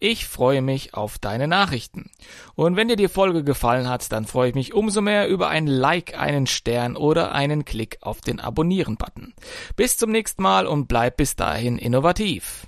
Ich 0.00 0.26
freue 0.26 0.62
mich 0.62 0.94
auf 0.94 1.18
deine 1.18 1.46
Nachrichten. 1.46 2.10
Und 2.54 2.76
wenn 2.76 2.88
dir 2.88 2.96
die 2.96 3.08
Folge 3.08 3.44
gefallen 3.44 3.88
hat, 3.88 4.10
dann 4.12 4.24
freue 4.24 4.50
ich 4.50 4.54
mich 4.54 4.74
umso 4.74 5.00
mehr 5.00 5.28
über 5.28 5.48
ein 5.48 5.66
Like, 5.66 6.18
einen 6.18 6.46
Stern 6.46 6.96
oder 6.96 7.32
einen 7.32 7.64
Klick 7.64 7.98
auf 8.00 8.20
den 8.20 8.40
Abonnieren-Button. 8.40 9.34
Bis 9.76 9.96
zum 9.96 10.10
nächsten 10.10 10.42
Mal 10.42 10.66
und 10.66 10.88
bleib 10.88 11.16
bis 11.16 11.36
dahin 11.36 11.78
innovativ. 11.78 12.67